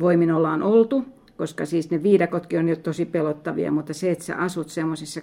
voimin 0.01 0.33
ollaan 0.33 0.63
oltu, 0.63 1.05
koska 1.37 1.67
siis 1.67 1.91
ne 1.91 2.03
viidakotkin 2.03 2.59
on 2.59 2.69
jo 2.69 2.77
tosi 2.77 3.05
pelottavia, 3.05 3.73
mutta 3.73 3.95
se, 3.95 4.11
että 4.11 4.25
sä 4.25 4.37
asut 4.37 4.69
semmoisissa 4.69 5.21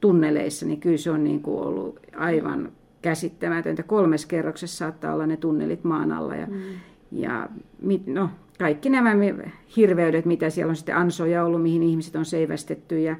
tunneleissa, 0.00 0.66
niin 0.66 0.80
kyllä 0.80 0.96
se 0.96 1.10
on 1.10 1.24
niin 1.24 1.42
kuin 1.42 1.58
ollut 1.58 2.00
aivan 2.16 2.72
käsittämätöntä. 3.04 3.82
Kolmes 3.82 4.26
kerroksessa 4.26 4.76
saattaa 4.76 5.14
olla 5.14 5.26
ne 5.26 5.36
tunnelit 5.36 5.84
maan 5.84 6.12
alla. 6.12 6.36
Ja, 6.36 6.46
mm. 6.46 6.62
ja 7.12 7.48
no, 8.06 8.30
kaikki 8.58 8.90
nämä 8.90 9.10
hirveydet, 9.76 10.24
mitä 10.24 10.50
siellä 10.50 10.70
on 10.70 10.76
sitten 10.76 10.96
ansoja 10.96 11.44
ollut, 11.44 11.62
mihin 11.62 11.82
ihmiset 11.82 12.16
on 12.16 12.24
seivästetty 12.24 13.00
ja 13.00 13.16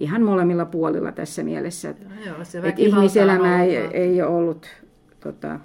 ihan 0.00 0.22
molemmilla 0.22 0.64
puolilla 0.64 1.12
tässä 1.12 1.42
mielessä. 1.42 1.88
No, 1.88 2.26
joo, 2.26 2.44
se 2.44 2.58
että 2.58 2.82
ihmiselämä 2.82 3.64
ei, 3.64 3.76
ei 3.76 4.22
ole 4.22 4.30
ollut, 4.30 4.66
tota, 5.20 5.60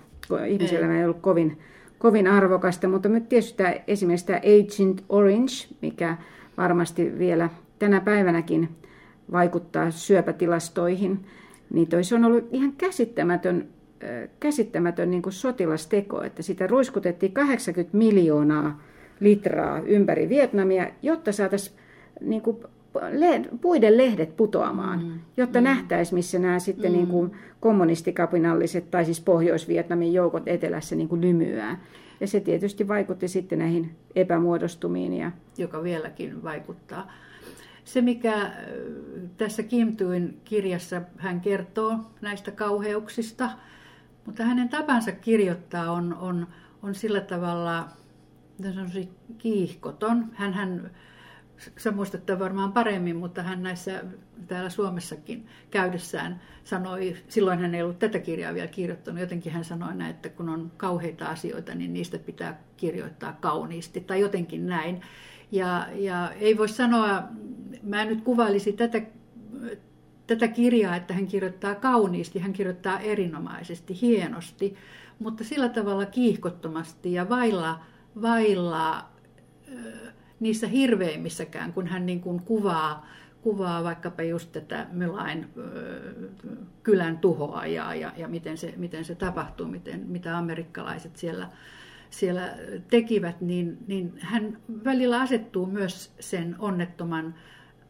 ihmiselämä 0.47 0.93
ei. 0.93 0.99
ei 0.99 1.05
ollut 1.05 1.21
kovin, 1.21 1.59
kovin 1.99 2.27
arvokasta, 2.27 2.87
mutta 2.87 3.09
nyt 3.09 3.29
tietysti 3.29 3.57
tämä, 3.57 3.73
esimerkiksi 3.87 4.25
tämä 4.25 4.39
Agent 4.39 5.03
Orange, 5.09 5.53
mikä 5.81 6.17
varmasti 6.57 7.19
vielä 7.19 7.49
tänä 7.79 8.01
päivänäkin 8.01 8.69
vaikuttaa 9.31 9.91
syöpätilastoihin, 9.91 11.25
niin 11.73 11.87
toi 11.87 12.03
se 12.03 12.15
on 12.15 12.25
ollut 12.25 12.47
ihan 12.51 12.73
käsittämätön, 12.73 13.67
käsittämätön 14.39 15.11
niin 15.11 15.21
kuin 15.21 15.33
sotilasteko, 15.33 16.23
että 16.23 16.41
sitä 16.41 16.67
ruiskutettiin 16.67 17.31
80 17.31 17.97
miljoonaa 17.97 18.81
litraa 19.19 19.79
ympäri 19.79 20.29
Vietnamia, 20.29 20.87
jotta 21.01 21.31
saataisiin 21.31 21.77
niin 22.21 22.41
kuin 22.41 22.57
puiden 23.61 23.97
lehdet 23.97 24.37
putoamaan, 24.37 25.03
mm. 25.03 25.19
jotta 25.37 25.59
mm. 25.59 25.63
nähtäisiin, 25.63 26.15
missä 26.15 26.39
nämä 26.39 26.59
sitten 26.59 26.91
mm. 26.91 26.97
niin 26.97 27.07
kuin 27.07 27.31
kommunistikapinalliset 27.59 28.91
tai 28.91 29.05
siis 29.05 29.21
Pohjois-Vietnamin 29.21 30.13
joukot 30.13 30.43
etelässä 30.45 30.95
niin 30.95 31.09
kuin 31.09 31.21
lymyää. 31.21 31.79
Ja 32.19 32.27
se 32.27 32.39
tietysti 32.39 32.87
vaikutti 32.87 33.27
sitten 33.27 33.59
näihin 33.59 33.91
epämuodostumiin. 34.15 35.13
Ja... 35.13 35.31
Joka 35.57 35.83
vieläkin 35.83 36.43
vaikuttaa. 36.43 37.11
Se, 37.83 38.01
mikä 38.01 38.51
tässä 39.37 39.63
Kim 39.63 39.97
Tuin 39.97 40.41
kirjassa 40.45 41.01
hän 41.17 41.41
kertoo 41.41 41.99
näistä 42.21 42.51
kauheuksista, 42.51 43.49
mutta 44.25 44.43
hänen 44.43 44.69
tapansa 44.69 45.11
kirjoittaa 45.11 45.91
on, 45.91 46.13
on, 46.13 46.47
on 46.83 46.95
sillä 46.95 47.21
tavalla 47.21 47.89
kiihkoton. 49.37 50.25
Hän, 50.33 50.53
hän 50.53 50.91
sä 51.77 51.91
muistat 51.91 52.21
varmaan 52.39 52.73
paremmin, 52.73 53.15
mutta 53.15 53.43
hän 53.43 53.63
näissä 53.63 54.03
täällä 54.47 54.69
Suomessakin 54.69 55.47
käydessään 55.71 56.41
sanoi, 56.63 57.17
silloin 57.27 57.59
hän 57.59 57.75
ei 57.75 57.81
ollut 57.81 57.99
tätä 57.99 58.19
kirjaa 58.19 58.53
vielä 58.53 58.67
kirjoittanut, 58.67 59.21
jotenkin 59.21 59.53
hän 59.53 59.65
sanoi 59.65 59.95
näin, 59.95 60.11
että 60.11 60.29
kun 60.29 60.49
on 60.49 60.71
kauheita 60.77 61.25
asioita, 61.25 61.75
niin 61.75 61.93
niistä 61.93 62.19
pitää 62.19 62.59
kirjoittaa 62.77 63.37
kauniisti 63.41 64.01
tai 64.01 64.19
jotenkin 64.19 64.67
näin. 64.67 65.01
Ja, 65.51 65.87
ja 65.95 66.31
ei 66.31 66.57
voi 66.57 66.69
sanoa, 66.69 67.23
mä 67.83 68.05
nyt 68.05 68.21
kuvailisi 68.21 68.73
tätä, 68.73 69.01
tätä 70.27 70.47
kirjaa, 70.47 70.95
että 70.95 71.13
hän 71.13 71.27
kirjoittaa 71.27 71.75
kauniisti, 71.75 72.39
hän 72.39 72.53
kirjoittaa 72.53 72.99
erinomaisesti, 72.99 74.01
hienosti, 74.01 74.75
mutta 75.19 75.43
sillä 75.43 75.69
tavalla 75.69 76.05
kiihkottomasti 76.05 77.13
ja 77.13 77.29
vailla, 77.29 77.79
vailla 78.21 79.11
niissä 80.39 80.67
hirveimmissäkään, 80.67 81.73
kun 81.73 81.87
hän 81.87 82.05
niin 82.05 82.21
kuin 82.21 82.41
kuvaa, 82.41 83.07
kuvaa 83.41 83.83
vaikkapa 83.83 84.23
just 84.23 84.51
tätä 84.51 84.87
Mylain 84.91 85.47
kylän 86.83 87.17
tuhoa 87.17 87.65
ja, 87.65 87.95
ja, 87.95 88.13
ja 88.17 88.27
miten, 88.27 88.57
se, 88.57 88.73
miten 88.77 89.05
se 89.05 89.15
tapahtuu, 89.15 89.67
miten, 89.67 89.99
mitä 90.07 90.37
amerikkalaiset 90.37 91.15
siellä 91.15 91.49
siellä 92.11 92.57
tekivät, 92.89 93.41
niin, 93.41 93.77
niin 93.87 94.13
hän 94.19 94.57
välillä 94.83 95.19
asettuu 95.19 95.65
myös 95.65 96.13
sen 96.19 96.55
onnettoman 96.59 97.35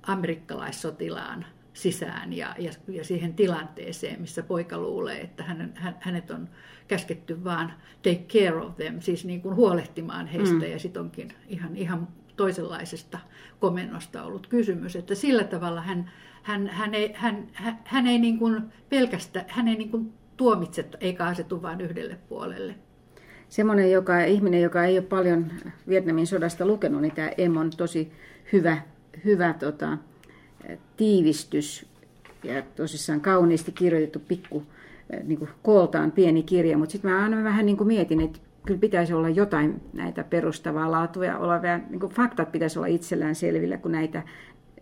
amerikkalaissotilaan 0.04 1.46
sisään 1.74 2.34
ja, 2.34 2.56
ja, 2.60 2.72
ja 2.88 3.04
siihen 3.04 3.34
tilanteeseen, 3.34 4.22
missä 4.22 4.44
poika 4.44 4.78
luulee, 4.78 5.22
että 5.22 5.44
hän, 5.44 5.74
hän, 5.76 5.96
hänet 6.00 6.32
on 6.32 6.50
käsketty 6.88 7.44
vaan 7.44 7.74
take 8.04 8.26
care 8.28 8.62
of 8.62 8.76
them, 8.76 9.02
siis 9.02 9.26
niin 9.26 9.42
kuin 9.42 9.56
huolehtimaan 9.56 10.28
heistä, 10.28 10.66
mm. 10.66 10.72
ja 10.72 10.80
sitten 10.80 11.02
onkin 11.02 11.34
ihan, 11.48 11.76
ihan 11.76 12.08
toisenlaisesta 12.36 13.20
komennosta 13.60 14.24
ollut 14.24 14.48
kysymys. 14.48 14.96
Että 14.96 15.16
sillä 15.16 15.44
tavalla 15.44 15.82
hän, 15.82 16.12
hän, 16.44 16.68
hän 16.68 16.96
ei, 16.96 17.14
hän, 17.16 17.48
hän, 17.54 17.80
hän 17.84 18.08
ei 18.08 18.20
niin 18.20 18.40
kuin 18.40 18.64
pelkästä, 18.90 19.46
hän 19.48 19.68
ei 19.68 19.76
niin 19.76 19.92
kuin 19.92 20.14
tuomitse 20.38 20.90
eikä 21.00 21.26
asetu 21.26 21.62
vain 21.62 21.82
yhdelle 21.82 22.16
puolelle 22.16 22.76
semmoinen 23.52 23.92
joka, 23.92 24.20
ihminen, 24.24 24.62
joka 24.62 24.84
ei 24.84 24.98
ole 24.98 25.06
paljon 25.08 25.46
Vietnamin 25.88 26.28
sodasta 26.28 26.66
lukenut, 26.66 27.02
niin 27.02 27.16
tämä 27.16 27.32
Em 27.38 27.58
on 27.58 27.70
tosi 27.78 28.12
hyvä, 28.54 28.78
hyvä 29.26 29.54
tota, 29.60 29.98
tiivistys 30.98 31.86
ja 32.44 32.62
tosissaan 32.76 33.22
kauniisti 33.22 33.72
kirjoitettu 33.72 34.20
pikku, 34.20 34.64
niin 35.24 35.40
kuin 35.40 35.50
kooltaan 35.64 36.12
pieni 36.12 36.44
kirja, 36.44 36.78
mutta 36.78 36.92
sitten 36.92 37.12
mä 37.12 37.24
aina 37.24 37.44
vähän 37.44 37.66
niin 37.66 37.78
kuin 37.78 37.88
mietin, 37.88 38.22
että 38.22 38.40
kyllä 38.66 38.80
pitäisi 38.80 39.14
olla 39.14 39.30
jotain 39.30 39.82
näitä 39.94 40.24
perustavaa 40.24 40.92
laatua 40.92 41.38
olevia, 41.38 41.78
niin 41.90 42.00
kuin 42.00 42.14
faktat 42.14 42.52
pitäisi 42.52 42.80
olla 42.80 42.88
itsellään 42.88 43.36
selvillä, 43.36 43.78
kun 43.78 43.92
näitä, 43.92 44.24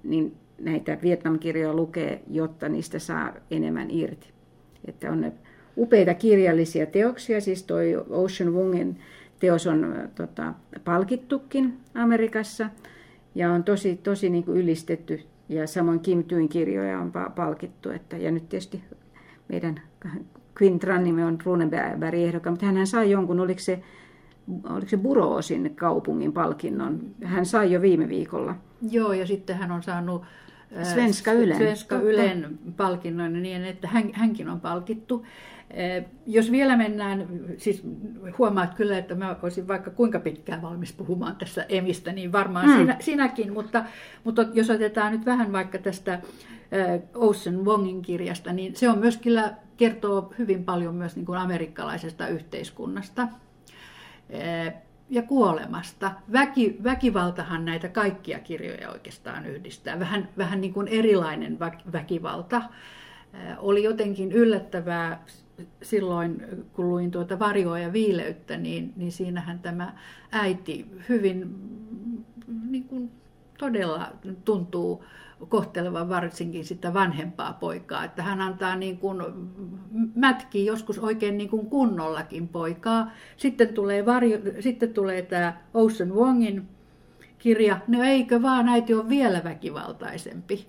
niin 0.03 0.35
näitä 0.61 0.97
Vietnam-kirjoja 1.03 1.73
lukee, 1.73 2.21
jotta 2.31 2.69
niistä 2.69 2.99
saa 2.99 3.33
enemmän 3.51 3.91
irti. 3.91 4.27
Että 4.85 5.11
on 5.11 5.21
ne 5.21 5.33
upeita 5.79 6.13
kirjallisia 6.13 6.85
teoksia, 6.85 7.41
siis 7.41 7.63
toi 7.63 7.95
Ocean 8.09 8.53
Wungin 8.53 8.99
teos 9.39 9.67
on 9.67 9.95
tota, 10.15 10.53
palkittukin 10.83 11.77
Amerikassa 11.95 12.69
ja 13.35 13.51
on 13.51 13.63
tosi, 13.63 13.95
tosi 14.03 14.29
niin 14.29 14.43
kuin 14.43 14.57
ylistetty 14.57 15.19
ja 15.49 15.67
samoin 15.67 15.99
Kim 15.99 16.23
Tuin 16.23 16.49
kirjoja 16.49 16.99
on 16.99 17.11
palkittu. 17.35 17.89
Että, 17.89 18.17
ja 18.17 18.31
nyt 18.31 18.49
tietysti 18.49 18.83
meidän 19.47 19.81
Quinn 20.61 20.79
Trannimme 20.79 21.25
on 21.25 21.37
Runenberg 21.45 22.13
ehdokkaan, 22.13 22.53
mutta 22.53 22.65
hän 22.65 22.87
sai 22.87 23.11
jonkun, 23.11 23.39
oliko 23.39 23.59
se, 23.59 23.83
oliko 24.69 24.87
se 24.87 24.97
Buroosin 24.97 25.75
kaupungin 25.75 26.33
palkinnon. 26.33 26.99
Hän 27.23 27.45
sai 27.45 27.71
jo 27.71 27.81
viime 27.81 28.09
viikolla. 28.09 28.55
Joo, 28.91 29.13
ja 29.13 29.27
sitten 29.27 29.57
hän 29.57 29.71
on 29.71 29.83
saanut 29.83 30.23
Svenska 30.83 31.31
Ylen, 31.31 31.57
Svenska 31.57 31.95
Ylen 31.95 32.59
palkinnon 32.77 33.43
niin, 33.43 33.65
että 33.65 33.87
hän, 33.87 34.09
hänkin 34.13 34.49
on 34.49 34.61
palkittu. 34.61 35.25
Jos 36.27 36.51
vielä 36.51 36.77
mennään, 36.77 37.27
siis 37.57 37.83
huomaat 38.37 38.73
kyllä, 38.73 38.97
että 38.97 39.15
mä 39.15 39.35
olisin 39.43 39.67
vaikka 39.67 39.91
kuinka 39.91 40.19
pitkään 40.19 40.61
valmis 40.61 40.93
puhumaan 40.93 41.35
tässä 41.35 41.65
emistä, 41.69 42.11
niin 42.11 42.31
varmaan 42.31 42.69
mm. 42.69 42.77
sinä, 42.77 42.97
sinäkin, 42.99 43.53
mutta, 43.53 43.83
mutta 44.23 44.45
jos 44.53 44.69
otetaan 44.69 45.11
nyt 45.11 45.25
vähän 45.25 45.51
vaikka 45.51 45.77
tästä 45.77 46.21
Ocean 47.15 47.65
Wongin 47.65 48.01
kirjasta, 48.01 48.53
niin 48.53 48.75
se 48.75 48.89
on 48.89 48.99
myös 48.99 49.17
kyllä, 49.17 49.53
kertoo 49.77 50.33
hyvin 50.39 50.65
paljon 50.65 50.95
myös 50.95 51.15
niin 51.15 51.25
kuin 51.25 51.39
amerikkalaisesta 51.39 52.27
yhteiskunnasta. 52.27 53.27
Ja 55.09 55.21
kuolemasta. 55.21 56.11
Väki, 56.31 56.77
väkivaltahan 56.83 57.65
näitä 57.65 57.89
kaikkia 57.89 58.39
kirjoja 58.39 58.89
oikeastaan 58.89 59.45
yhdistää. 59.45 59.99
Vähän, 59.99 60.29
vähän 60.37 60.61
niin 60.61 60.73
kuin 60.73 60.87
erilainen 60.87 61.57
väkivalta. 61.91 62.61
Oli 63.57 63.83
jotenkin 63.83 64.31
yllättävää 64.31 65.25
silloin, 65.81 66.43
kun 66.73 66.89
luin 66.89 67.11
tuota 67.11 67.39
Varjoa 67.39 67.79
ja 67.79 67.93
viileyttä, 67.93 68.57
niin, 68.57 68.93
niin 68.95 69.11
siinähän 69.11 69.59
tämä 69.59 69.93
äiti 70.31 70.85
hyvin 71.09 71.55
niin 72.69 72.83
kuin 72.83 73.11
todella 73.57 74.11
tuntuu 74.45 75.03
kohtelevan 75.49 76.09
varsinkin 76.09 76.65
sitä 76.65 76.93
vanhempaa 76.93 77.53
poikaa. 77.53 78.03
Että 78.03 78.23
hän 78.23 78.41
antaa 78.41 78.75
niin 78.75 78.97
kuin, 78.97 79.21
mätkiä 80.15 80.63
joskus 80.63 80.99
oikein 80.99 81.37
niin 81.37 81.49
kuin 81.49 81.69
kunnollakin 81.69 82.47
poikaa. 82.47 83.11
Sitten 83.37 83.73
tulee, 83.73 84.05
varjo, 84.05 84.37
sitten 84.59 84.93
tulee 84.93 85.21
tämä 85.21 85.61
Ocean 85.73 86.13
Wongin 86.13 86.67
kirja. 87.37 87.79
No 87.87 88.03
eikö 88.03 88.41
vaan, 88.41 88.69
äiti 88.69 88.93
on 88.93 89.09
vielä 89.09 89.43
väkivaltaisempi. 89.43 90.67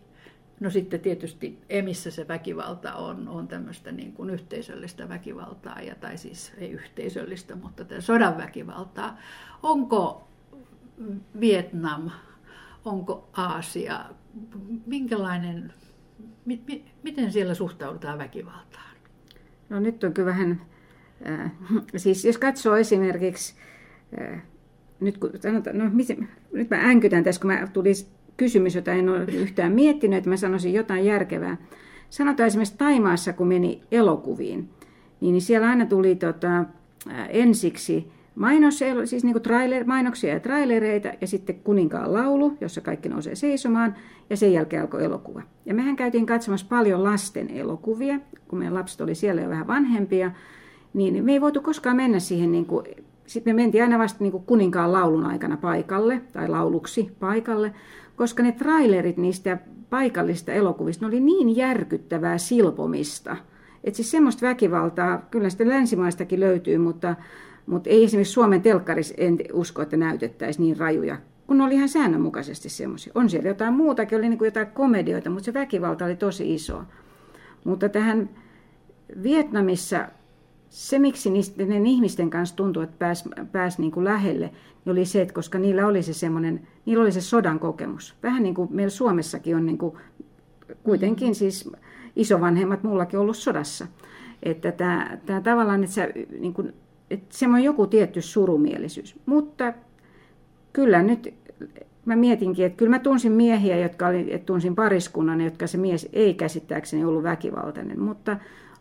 No 0.61 0.70
sitten 0.70 1.00
tietysti 1.00 1.59
emissä 1.68 2.11
se 2.11 2.28
väkivalta 2.28 2.94
on, 2.94 3.28
on 3.28 3.48
tämmöistä 3.48 3.92
niin 3.92 4.12
kuin 4.12 4.30
yhteisöllistä 4.30 5.09
väkivaltaa, 5.09 5.80
ja, 5.80 5.94
tai 5.94 6.18
siis 6.18 6.52
ei 6.59 6.70
yhteisöllistä, 6.70 7.56
mutta 7.56 7.85
sodan 8.00 8.38
väkivaltaa. 8.38 9.18
Onko 9.62 10.28
Vietnam, 11.40 12.11
onko 12.85 13.28
Aasia, 13.37 14.04
minkälainen, 14.86 15.72
mi, 16.44 16.62
mi, 16.66 16.84
miten 17.02 17.32
siellä 17.32 17.54
suhtaudutaan 17.54 18.18
väkivaltaan? 18.18 18.96
No 19.68 19.80
nyt 19.80 20.04
on 20.04 20.12
kyllä 20.12 20.30
vähän, 20.30 20.60
äh, 21.28 21.52
siis 21.96 22.24
jos 22.24 22.38
katsoo 22.38 22.76
esimerkiksi, 22.76 23.54
äh, 24.20 24.42
nyt 25.00 25.18
kun 25.18 25.30
sanotaan, 25.40 25.78
no 25.78 25.90
miten, 25.92 26.28
nyt 26.52 26.70
mä 26.70 26.76
änkytän 26.76 27.24
tässä, 27.24 27.40
kun 27.40 27.50
mä 27.50 27.66
tulisi 27.72 28.06
kysymys, 28.36 28.74
jota 28.74 28.92
en 28.92 29.08
ole 29.08 29.24
yhtään 29.24 29.72
miettinyt, 29.72 30.18
että 30.18 30.30
mä 30.30 30.36
sanoisin 30.36 30.74
jotain 30.74 31.04
järkevää. 31.04 31.56
Sanotaan 32.10 32.46
esimerkiksi 32.46 32.78
Taimaassa, 32.78 33.32
kun 33.32 33.48
meni 33.48 33.82
elokuviin, 33.90 34.68
niin 35.20 35.40
siellä 35.40 35.68
aina 35.68 35.86
tuli 35.86 36.14
tota, 36.14 36.64
ensiksi 37.28 38.12
mainos, 38.40 38.81
siis 39.05 39.24
niin 39.24 39.42
trailer, 39.42 39.85
mainoksia 39.85 40.35
ja 40.35 40.40
trailereita 40.40 41.09
ja 41.20 41.26
sitten 41.26 41.61
kuninkaan 41.64 42.12
laulu, 42.12 42.57
jossa 42.61 42.81
kaikki 42.81 43.09
nousee 43.09 43.35
seisomaan 43.35 43.94
ja 44.31 44.37
sen 44.37 44.53
jälkeen 44.53 44.83
alkoi 44.83 45.05
elokuva. 45.05 45.42
Ja 45.66 45.74
mehän 45.74 45.96
käytiin 45.96 46.26
katsomassa 46.26 46.66
paljon 46.68 47.05
lasten 47.05 47.50
elokuvia, 47.50 48.20
kun 48.48 48.59
meidän 48.59 48.74
lapset 48.74 49.00
oli 49.00 49.14
siellä 49.14 49.42
jo 49.42 49.48
vähän 49.48 49.66
vanhempia, 49.66 50.31
niin 50.94 51.24
me 51.24 51.33
ei 51.33 51.40
voitu 51.40 51.61
koskaan 51.61 51.96
mennä 51.96 52.18
siihen 52.18 52.53
niin 52.53 52.66
kuin 52.66 52.85
sitten 53.26 53.57
me 53.57 53.62
mentiin 53.62 53.85
aina 53.85 53.98
vasta 53.98 54.24
niin 54.24 54.33
kuin 54.33 54.44
kuninkaan 54.44 54.92
laulun 54.92 55.26
aikana 55.26 55.57
paikalle, 55.57 56.22
tai 56.33 56.48
lauluksi 56.48 57.11
paikalle, 57.20 57.74
koska 58.16 58.42
ne 58.42 58.53
trailerit 58.53 59.16
niistä 59.16 59.59
paikallista 59.90 60.53
elokuvista, 60.53 61.07
oli 61.07 61.20
niin 61.20 61.57
järkyttävää 61.57 62.38
silpomista. 62.38 63.37
Että 63.85 63.96
siis 63.96 64.11
semmoista 64.11 64.46
väkivaltaa, 64.46 65.18
kyllä 65.31 65.50
sitä 65.50 65.68
länsimaistakin 65.68 66.40
löytyy, 66.40 66.79
mutta, 66.79 67.16
mutta 67.66 67.90
ei 67.90 68.05
esimerkiksi 68.05 68.33
Suomen 68.33 68.62
telkkarissa 68.62 69.14
en 69.16 69.38
usko, 69.53 69.83
että 69.83 69.96
näytettäisiin 69.96 70.64
niin 70.64 70.77
rajuja, 70.77 71.16
kun 71.46 71.59
ne 71.59 71.64
oli 71.64 71.75
ihan 71.75 71.88
säännönmukaisesti 71.88 72.68
semmoisia. 72.68 73.12
On 73.14 73.31
siellä 73.31 73.49
jotain 73.49 73.75
muutakin, 73.75 74.18
oli 74.18 74.29
niin 74.29 74.38
kuin 74.38 74.46
jotain 74.46 74.66
komedioita, 74.66 75.31
mutta 75.31 75.44
se 75.44 75.55
väkivalta 75.55 76.05
oli 76.05 76.16
tosi 76.16 76.55
iso. 76.55 76.83
Mutta 77.64 77.88
tähän 77.88 78.31
Vietnamissa 79.23 80.09
se, 80.68 80.99
miksi 80.99 81.31
niiden 81.31 81.87
ihmisten 81.87 82.31
kanssa 82.31 82.57
tuntui, 82.57 82.85
että 82.85 82.96
pääsi 82.99 83.29
pääs 83.53 83.79
niin 83.79 83.92
kuin 83.92 84.05
lähelle, 84.05 84.46
niin 84.85 84.92
oli 84.92 85.05
se, 85.05 85.23
että 85.23 85.35
koska 85.35 85.59
niillä 85.59 85.87
oli 85.87 86.03
se, 86.03 86.12
semmoinen, 86.12 86.68
niillä 86.87 87.03
oli 87.03 87.12
se 87.12 87.20
sodan 87.20 87.59
kokemus. 87.59 88.14
Vähän 88.23 88.42
niin 88.42 88.55
kuin 88.55 88.68
meillä 88.73 88.90
Suomessakin 88.90 89.57
on 89.57 89.66
niin 89.66 89.79
kuin, 89.79 89.96
kuitenkin 90.83 91.35
siis 91.35 91.73
isovanhemmat 92.16 92.83
mullakin 92.83 93.18
ollut 93.18 93.37
sodassa. 93.37 93.87
Että 94.42 94.73
tämä, 94.73 95.18
tämä 95.27 95.40
tavallaan, 95.40 95.85
että, 95.85 95.94
sä, 95.94 96.09
niin 96.40 96.55
kuin, 96.55 96.75
että 97.11 97.27
semmoinen 97.38 97.64
joku 97.64 97.87
tietty 97.87 98.23
surumielisyys. 98.23 99.16
Mutta 99.27 99.73
kyllä 100.73 101.03
nyt 101.03 101.35
mä 102.05 102.16
mietinkin, 102.16 102.66
että 102.66 102.77
kyllä 102.77 102.90
mä 102.90 102.99
tunsin 102.99 103.33
miehiä, 103.33 103.79
jotka 103.79 104.07
oli, 104.07 104.35
että 104.35 104.46
tunsin 104.46 104.75
pariskunnan, 104.75 105.40
jotka 105.40 105.66
se 105.66 105.79
mies 105.79 106.09
ei 106.12 106.35
käsittääkseni 106.35 107.05
ollut 107.05 107.23
väkivaltainen, 107.23 108.01
mutta 108.01 108.37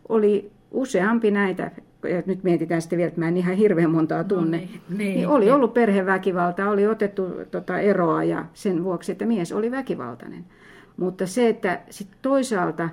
oli 0.08 0.50
useampi 0.70 1.30
näitä, 1.30 1.70
ja 2.08 2.22
nyt 2.26 2.44
mietitään 2.44 2.82
sitten 2.82 2.96
vielä, 2.96 3.08
että 3.08 3.20
mä 3.20 3.28
en 3.28 3.36
ihan 3.36 3.56
hirveän 3.56 3.90
montaa 3.90 4.22
no 4.22 4.28
tunne, 4.28 4.56
no 4.56 4.64
niin, 4.64 4.80
niin, 4.88 5.14
niin 5.14 5.28
oli 5.28 5.44
niin. 5.44 5.54
ollut 5.54 5.74
perheväkivalta, 5.74 6.70
oli 6.70 6.86
otettu 6.86 7.22
tota 7.50 7.78
eroa 7.78 8.24
ja 8.24 8.44
sen 8.54 8.84
vuoksi, 8.84 9.12
että 9.12 9.26
mies 9.26 9.52
oli 9.52 9.70
väkivaltainen. 9.70 10.44
Mutta 10.96 11.26
se, 11.26 11.48
että 11.48 11.80
sitten 11.90 12.18
toisaalta, 12.22 12.88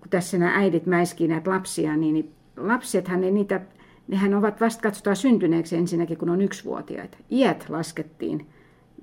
kun 0.00 0.10
tässä 0.10 0.38
nämä 0.38 0.56
äidit 0.56 0.86
mäiskii 0.86 1.28
näitä 1.28 1.50
lapsia, 1.50 1.96
niin, 1.96 2.14
niin 2.14 2.32
lapsethan 2.56 3.20
ne 3.20 3.30
niitä, 3.30 3.60
nehän 4.08 4.34
ovat 4.34 4.60
vasta 4.60 4.82
katsotaan 4.82 5.16
syntyneeksi 5.16 5.76
ensinnäkin, 5.76 6.18
kun 6.18 6.30
on 6.30 6.40
yksivuotiaita. 6.40 7.18
Iät 7.30 7.66
laskettiin 7.68 8.46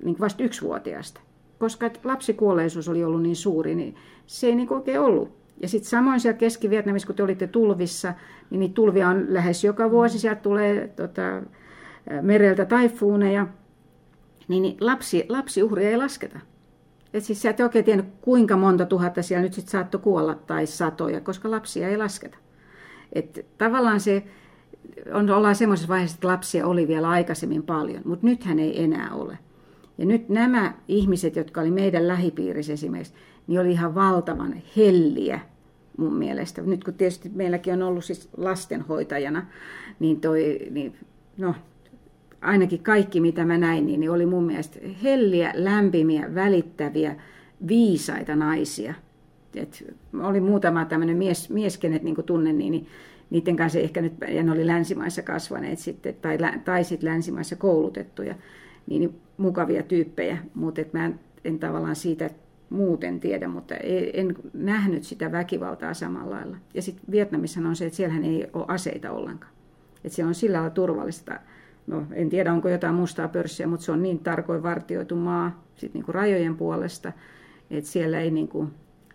niin 0.04 0.16
vasta 0.20 0.42
yksivuotiaasta. 0.42 1.20
Koska 1.58 1.90
lapsikuolleisuus 2.04 2.88
oli 2.88 3.04
ollut 3.04 3.22
niin 3.22 3.36
suuri, 3.36 3.74
niin 3.74 3.94
se 4.26 4.46
ei 4.46 4.54
niin 4.54 4.72
oikein 4.72 5.00
ollut 5.00 5.44
ja 5.62 5.68
sitten 5.68 5.90
samoin 5.90 6.20
siellä 6.20 6.38
Keski-Vietnamissa, 6.38 7.06
kun 7.06 7.16
te 7.16 7.22
olitte 7.22 7.46
tulvissa, 7.46 8.14
niin 8.50 8.60
niitä 8.60 8.74
tulvia 8.74 9.08
on 9.08 9.26
lähes 9.28 9.64
joka 9.64 9.90
vuosi. 9.90 10.18
Sieltä 10.18 10.40
tulee 10.40 10.88
tota, 10.88 11.42
mereltä 12.22 12.64
taifuuneja. 12.64 13.46
Niin, 14.48 14.62
niin 14.62 14.76
lapsi, 14.80 15.26
lapsiuhria 15.28 15.90
ei 15.90 15.96
lasketa. 15.96 16.40
Et 17.14 17.24
siis 17.24 17.42
sä 17.42 17.50
et 17.50 17.60
oikein 17.60 17.84
tiedä, 17.84 18.04
kuinka 18.20 18.56
monta 18.56 18.86
tuhatta 18.86 19.22
siellä 19.22 19.42
nyt 19.42 19.52
sitten 19.52 19.70
saattoi 19.70 20.00
kuolla 20.00 20.34
tai 20.34 20.66
satoja, 20.66 21.20
koska 21.20 21.50
lapsia 21.50 21.88
ei 21.88 21.96
lasketa. 21.96 22.38
Et 23.12 23.46
tavallaan 23.58 24.00
se, 24.00 24.24
on, 25.12 25.30
ollaan 25.30 25.54
semmoisessa 25.54 25.88
vaiheessa, 25.88 26.14
että 26.14 26.28
lapsia 26.28 26.66
oli 26.66 26.88
vielä 26.88 27.08
aikaisemmin 27.08 27.62
paljon, 27.62 28.02
mutta 28.04 28.26
nythän 28.26 28.58
ei 28.58 28.82
enää 28.82 29.10
ole. 29.14 29.38
Ja 29.98 30.06
nyt 30.06 30.28
nämä 30.28 30.74
ihmiset, 30.88 31.36
jotka 31.36 31.60
oli 31.60 31.70
meidän 31.70 32.08
lähipiirissä 32.08 32.72
esimerkiksi, 32.72 33.14
niin 33.46 33.60
oli 33.60 33.72
ihan 33.72 33.94
valtavan 33.94 34.54
helliä 34.76 35.40
mun 35.96 36.14
mielestä. 36.14 36.62
Nyt 36.62 36.84
kun 36.84 36.94
tietysti 36.94 37.30
meilläkin 37.34 37.74
on 37.74 37.82
ollut 37.82 38.04
siis 38.04 38.28
lastenhoitajana, 38.36 39.46
niin, 40.00 40.20
toi, 40.20 40.58
niin 40.70 40.96
no, 41.38 41.54
ainakin 42.40 42.82
kaikki 42.82 43.20
mitä 43.20 43.44
mä 43.44 43.58
näin, 43.58 43.86
niin, 43.86 44.00
niin 44.00 44.10
oli 44.10 44.26
mun 44.26 44.44
mielestä 44.44 44.78
helliä, 45.02 45.52
lämpimiä, 45.54 46.34
välittäviä, 46.34 47.16
viisaita 47.68 48.36
naisia. 48.36 48.94
Et 49.54 49.94
oli 50.22 50.40
muutama 50.40 50.84
tämmöinen 50.84 51.16
mies, 51.16 51.50
mies 51.50 51.78
kenet 51.78 52.02
niin 52.02 52.16
tunnen, 52.26 52.58
niin, 52.58 52.70
niin 52.70 52.86
niiden 53.30 53.56
kanssa 53.56 53.78
ehkä 53.78 54.02
nyt, 54.02 54.12
ja 54.28 54.42
ne 54.42 54.52
oli 54.52 54.66
länsimaissa 54.66 55.22
kasvaneet 55.22 55.78
sitten, 55.78 56.14
tai, 56.14 56.38
tai 56.64 56.84
sitten 56.84 57.10
länsimaissa 57.10 57.56
koulutettuja, 57.56 58.34
niin, 58.86 59.20
mukavia 59.36 59.82
tyyppejä, 59.82 60.38
mutta 60.54 60.82
mä 60.92 61.04
en, 61.04 61.20
en 61.44 61.58
tavallaan 61.58 61.96
siitä 61.96 62.30
muuten 62.70 63.20
tiedä, 63.20 63.48
mutta 63.48 63.74
en 64.12 64.36
nähnyt 64.52 65.04
sitä 65.04 65.32
väkivaltaa 65.32 65.94
samalla 65.94 66.36
lailla. 66.36 66.56
Ja 66.74 66.82
sitten 66.82 67.04
Vietnamissa 67.10 67.60
on 67.60 67.76
se, 67.76 67.86
että 67.86 67.96
siellähän 67.96 68.24
ei 68.24 68.46
ole 68.52 68.64
aseita 68.68 69.12
ollenkaan. 69.12 69.52
Että 70.04 70.16
se 70.16 70.24
on 70.24 70.34
sillä 70.34 70.56
lailla 70.56 70.70
turvallista. 70.70 71.40
No, 71.86 72.06
en 72.12 72.28
tiedä, 72.28 72.52
onko 72.52 72.68
jotain 72.68 72.94
mustaa 72.94 73.28
pörssiä, 73.28 73.66
mutta 73.66 73.86
se 73.86 73.92
on 73.92 74.02
niin 74.02 74.18
tarkoin 74.18 74.62
vartioitu 74.62 75.16
maa 75.16 75.64
sit 75.76 75.94
niinku 75.94 76.12
rajojen 76.12 76.56
puolesta, 76.56 77.12
että 77.70 77.90
siellä 77.90 78.20
ei 78.20 78.30
niinku, 78.30 78.68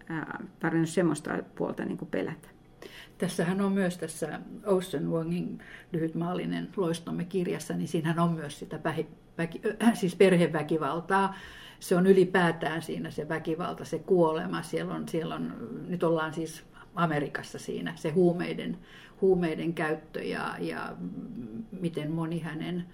ää, 0.09 0.43
tarvinnut 0.59 0.89
semmoista 0.89 1.37
puolta 1.55 1.85
niinku 1.85 2.05
pelätä. 2.05 2.47
Tässähän 3.19 3.61
on 3.61 3.71
myös 3.71 3.97
tässä 3.97 4.39
Ocean 4.65 5.11
Wongin 5.11 5.59
lyhytmaallinen 5.91 6.69
loistomme 6.77 7.25
kirjassa, 7.25 7.73
niin 7.73 7.87
siinähän 7.87 8.19
on 8.19 8.31
myös 8.31 8.59
sitä 8.59 8.79
väki, 8.83 9.07
väki, 9.37 9.61
äh, 9.83 9.95
siis 9.95 10.15
perheväkivaltaa 10.15 11.35
se 11.79 11.95
on 11.95 12.07
ylipäätään 12.07 12.81
siinä 12.81 13.11
se 13.11 13.29
väkivalta, 13.29 13.85
se 13.85 13.99
kuolema. 13.99 14.61
Siellä 14.61 14.93
on, 14.93 15.07
siellä 15.09 15.35
on, 15.35 15.53
nyt 15.87 16.03
ollaan 16.03 16.33
siis 16.33 16.63
Amerikassa 16.95 17.59
siinä 17.59 17.93
se 17.95 18.09
huumeiden, 18.09 18.77
huumeiden 19.21 19.73
käyttö 19.73 20.23
ja, 20.23 20.55
ja 20.59 20.95
miten 21.71 22.11
moni 22.11 22.39
hänen, 22.39 22.85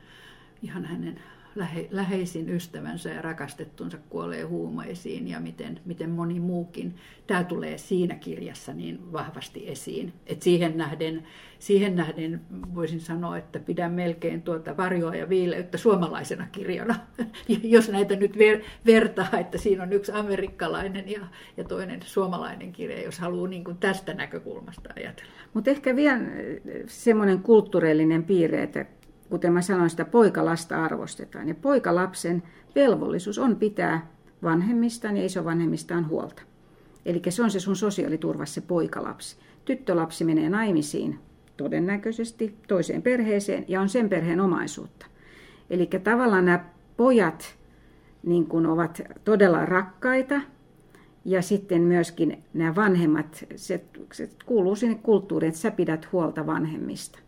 ihan 0.61 0.86
hänen 0.86 1.19
lähe, 1.56 1.88
läheisin 1.91 2.49
ystävänsä 2.49 3.10
ja 3.10 3.22
rakastettunsa 3.22 3.97
kuolee 4.10 4.43
huumeisiin 4.43 5.28
ja 5.28 5.39
miten, 5.39 5.80
miten 5.86 6.10
moni 6.10 6.39
muukin. 6.39 6.95
Tämä 7.28 7.43
tulee 7.43 7.78
siinä 7.78 8.16
kirjassa 8.16 8.74
niin 8.74 9.12
vahvasti 9.14 9.70
esiin. 9.70 10.14
Et 10.28 10.41
siihen, 10.41 10.78
nähden, 10.78 11.24
siihen 11.60 11.95
nähden 11.95 12.41
voisin 12.76 12.99
sanoa, 13.01 13.38
että 13.38 13.60
pidän 13.60 13.91
melkein 13.91 14.41
tuota 14.41 14.78
varjoa 14.78 15.16
ja 15.16 15.30
viileyttä 15.30 15.78
suomalaisena 15.78 16.47
kirjana, 16.51 16.95
jos 17.64 17.89
näitä 17.89 18.16
nyt 18.16 18.38
ver, 18.38 18.62
vertaa, 18.86 19.39
että 19.39 19.58
siinä 19.58 19.84
on 19.84 19.93
yksi 19.93 20.12
amerikkalainen 20.12 21.12
ja, 21.12 21.22
ja 21.58 21.64
toinen 21.64 21.99
suomalainen 22.06 22.72
kirja, 22.72 23.03
jos 23.03 23.20
haluaa 23.20 23.47
niin 23.47 23.64
kuin 23.64 23.78
tästä 23.78 24.14
näkökulmasta 24.14 24.89
ajatella. 24.95 25.32
Mutta 25.53 25.72
ehkä 25.72 25.95
vielä 25.95 26.20
semmoinen 26.88 27.39
kulttuurillinen 27.39 28.24
piirre, 28.24 28.64
että 28.64 28.86
kuten 29.30 29.53
mä 29.53 29.61
sanoin, 29.61 29.89
sitä 29.89 30.05
poikalasta 30.05 30.84
arvostetaan. 30.84 31.47
Ja 31.47 31.55
poikalapsen 31.55 32.43
velvollisuus 32.76 33.39
on 33.39 33.55
pitää 33.55 34.07
vanhemmistaan 34.43 35.17
ja 35.17 35.26
isovanhemmistaan 35.26 36.09
huolta. 36.09 36.41
Eli 37.05 37.21
se 37.30 37.43
on 37.43 37.51
se 37.51 37.59
sun 37.59 37.76
sosiaaliturva, 37.76 38.45
se 38.45 38.61
poikalapsi. 38.61 39.38
Tyttölapsi 39.65 40.23
menee 40.23 40.49
naimisiin 40.49 41.19
todennäköisesti 41.57 42.55
toiseen 42.67 43.01
perheeseen 43.01 43.65
ja 43.67 43.82
on 43.82 43.89
sen 43.89 44.09
perheen 44.09 44.41
omaisuutta. 44.41 45.05
Eli 45.69 45.89
tavallaan 46.03 46.45
nämä 46.45 46.65
pojat 46.97 47.55
niin 48.23 48.45
kuin 48.45 48.65
ovat 48.65 49.01
todella 49.23 49.65
rakkaita 49.65 50.41
ja 51.26 51.41
sitten 51.41 51.82
myöskin 51.82 52.43
nämä 52.53 52.76
vanhemmat, 52.76 53.45
se, 53.55 53.86
se 54.13 54.30
kuuluu 54.45 54.76
sinne 54.76 54.95
kulttuuriin, 54.95 55.47
että 55.47 55.61
sä 55.61 55.71
pidät 55.71 56.11
huolta 56.11 56.45
vanhemmista. 56.45 57.19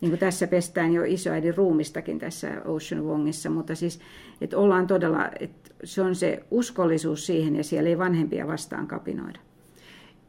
Niin 0.00 0.10
kuin 0.10 0.20
tässä 0.20 0.46
pestään 0.46 0.92
jo 0.92 1.02
isoäidin 1.04 1.56
ruumistakin 1.56 2.18
tässä 2.18 2.48
Ocean 2.64 3.04
Wongissa, 3.04 3.50
mutta 3.50 3.74
siis, 3.74 4.00
että 4.40 4.58
ollaan 4.58 4.86
todella, 4.86 5.30
että 5.40 5.70
se 5.84 6.02
on 6.02 6.14
se 6.14 6.44
uskollisuus 6.50 7.26
siihen 7.26 7.56
ja 7.56 7.64
siellä 7.64 7.88
ei 7.88 7.98
vanhempia 7.98 8.46
vastaan 8.46 8.86
kapinoida. 8.86 9.38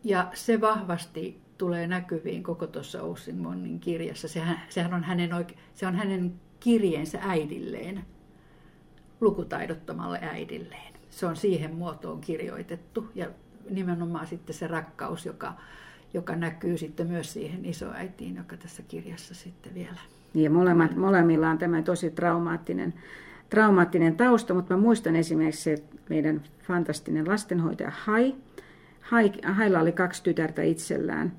Ja 0.03 0.31
se 0.33 0.61
vahvasti 0.61 1.41
tulee 1.57 1.87
näkyviin 1.87 2.43
koko 2.43 2.67
tuossa 2.67 3.01
Ocean 3.01 3.43
Wongin 3.43 3.79
kirjassa. 3.79 4.27
Sehän, 4.27 4.61
sehän 4.69 4.93
on 4.93 5.03
hänen, 5.03 5.31
oike- 5.31 5.57
se 5.73 5.87
on 5.87 5.95
hänen 5.95 6.33
kirjeensä 6.59 7.19
äidilleen, 7.21 8.05
lukutaidottomalle 9.21 10.19
äidilleen. 10.21 10.93
Se 11.09 11.25
on 11.25 11.35
siihen 11.35 11.75
muotoon 11.75 12.21
kirjoitettu 12.21 13.09
ja 13.15 13.27
nimenomaan 13.69 14.27
sitten 14.27 14.55
se 14.55 14.67
rakkaus, 14.67 15.25
joka, 15.25 15.53
joka 16.13 16.35
näkyy 16.35 16.77
sitten 16.77 17.07
myös 17.07 17.33
siihen 17.33 17.65
isoäitiin, 17.65 18.35
joka 18.35 18.57
tässä 18.57 18.83
kirjassa 18.87 19.35
sitten 19.35 19.73
vielä. 19.73 19.99
Ja 20.33 20.49
molemmat, 20.49 20.95
molemmilla 20.95 21.49
on 21.49 21.57
tämä 21.57 21.81
tosi 21.81 22.11
traumaattinen, 22.11 22.93
traumaattinen 23.49 24.15
tausta, 24.17 24.53
mutta 24.53 24.75
mä 24.75 24.81
muistan 24.81 25.15
esimerkiksi 25.15 25.61
se 25.61 25.83
meidän 26.09 26.43
fantastinen 26.63 27.27
lastenhoitaja 27.27 27.91
Hai. 27.95 28.35
Hai 29.01 29.31
Hailla 29.43 29.79
oli 29.79 29.91
kaksi 29.91 30.23
tytärtä 30.23 30.61
itsellään. 30.61 31.31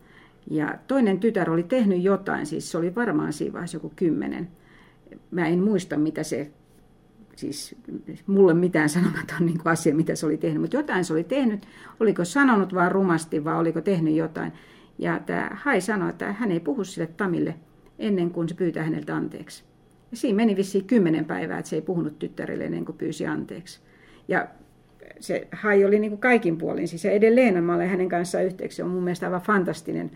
Ja 0.50 0.78
toinen 0.86 1.20
tytär 1.20 1.50
oli 1.50 1.62
tehnyt 1.62 2.02
jotain, 2.02 2.46
siis 2.46 2.70
se 2.70 2.78
oli 2.78 2.94
varmaan 2.94 3.32
siinä 3.32 3.52
vaiheessa 3.52 3.76
joku 3.76 3.92
kymmenen. 3.96 4.48
Mä 5.30 5.46
en 5.46 5.62
muista, 5.62 5.96
mitä 5.96 6.22
se, 6.22 6.50
siis 7.38 7.76
mulle 8.26 8.54
mitään 8.54 8.88
sanomaton 8.88 9.46
niin 9.46 9.58
kuin 9.58 9.72
asia, 9.72 9.94
mitä 9.94 10.14
se 10.14 10.26
oli 10.26 10.36
tehnyt, 10.36 10.60
mutta 10.60 10.76
jotain 10.76 11.04
se 11.04 11.12
oli 11.12 11.24
tehnyt. 11.24 11.66
Oliko 12.00 12.24
sanonut 12.24 12.74
vaan 12.74 12.92
rumasti 12.92 13.44
vai 13.44 13.58
oliko 13.58 13.80
tehnyt 13.80 14.14
jotain. 14.14 14.52
Ja 14.98 15.20
tämä 15.26 15.50
Hai 15.52 15.80
sanoi, 15.80 16.10
että 16.10 16.32
hän 16.32 16.52
ei 16.52 16.60
puhu 16.60 16.84
sille 16.84 17.06
Tamille 17.06 17.54
ennen 17.98 18.30
kuin 18.30 18.48
se 18.48 18.54
pyytää 18.54 18.82
häneltä 18.82 19.16
anteeksi. 19.16 19.64
Ja 20.10 20.16
siinä 20.16 20.36
meni 20.36 20.56
vissiin 20.56 20.84
kymmenen 20.84 21.24
päivää, 21.24 21.58
että 21.58 21.68
se 21.68 21.76
ei 21.76 21.82
puhunut 21.82 22.18
tyttärelle 22.18 22.64
ennen 22.64 22.84
kuin 22.84 22.98
pyysi 22.98 23.26
anteeksi. 23.26 23.80
Ja 24.28 24.48
se 25.20 25.48
Hai 25.52 25.84
oli 25.84 25.98
niin 25.98 26.10
kuin 26.10 26.20
kaikin 26.20 26.58
puolin, 26.58 26.88
siis 26.88 27.04
edelleen 27.04 27.64
mä 27.64 27.74
olen 27.74 27.88
hänen 27.88 28.08
kanssaan 28.08 28.44
yhteyksissä, 28.44 28.84
on 28.84 28.90
mun 28.90 29.02
mielestä 29.02 29.26
aivan 29.26 29.40
fantastinen, 29.40 30.10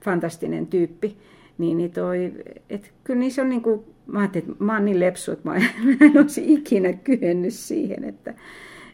fantastinen 0.00 0.66
tyyppi. 0.66 1.16
Niin, 1.58 1.78
niin 1.78 1.90
toi, 1.90 2.32
et 2.70 2.92
kyllä 3.04 3.20
niissä 3.20 3.42
on 3.42 3.48
niin 3.48 3.62
kuin, 3.62 3.84
mä 4.12 4.18
ajattelin, 4.18 4.50
että 4.50 4.64
mä 4.64 4.74
oon 4.74 4.84
niin 4.84 5.00
lepsu, 5.00 5.32
että 5.32 5.48
mä 5.48 5.56
en 6.00 6.18
olisi 6.18 6.52
ikinä 6.52 6.92
kyennyt 6.92 7.54
siihen, 7.54 8.04
että, 8.04 8.34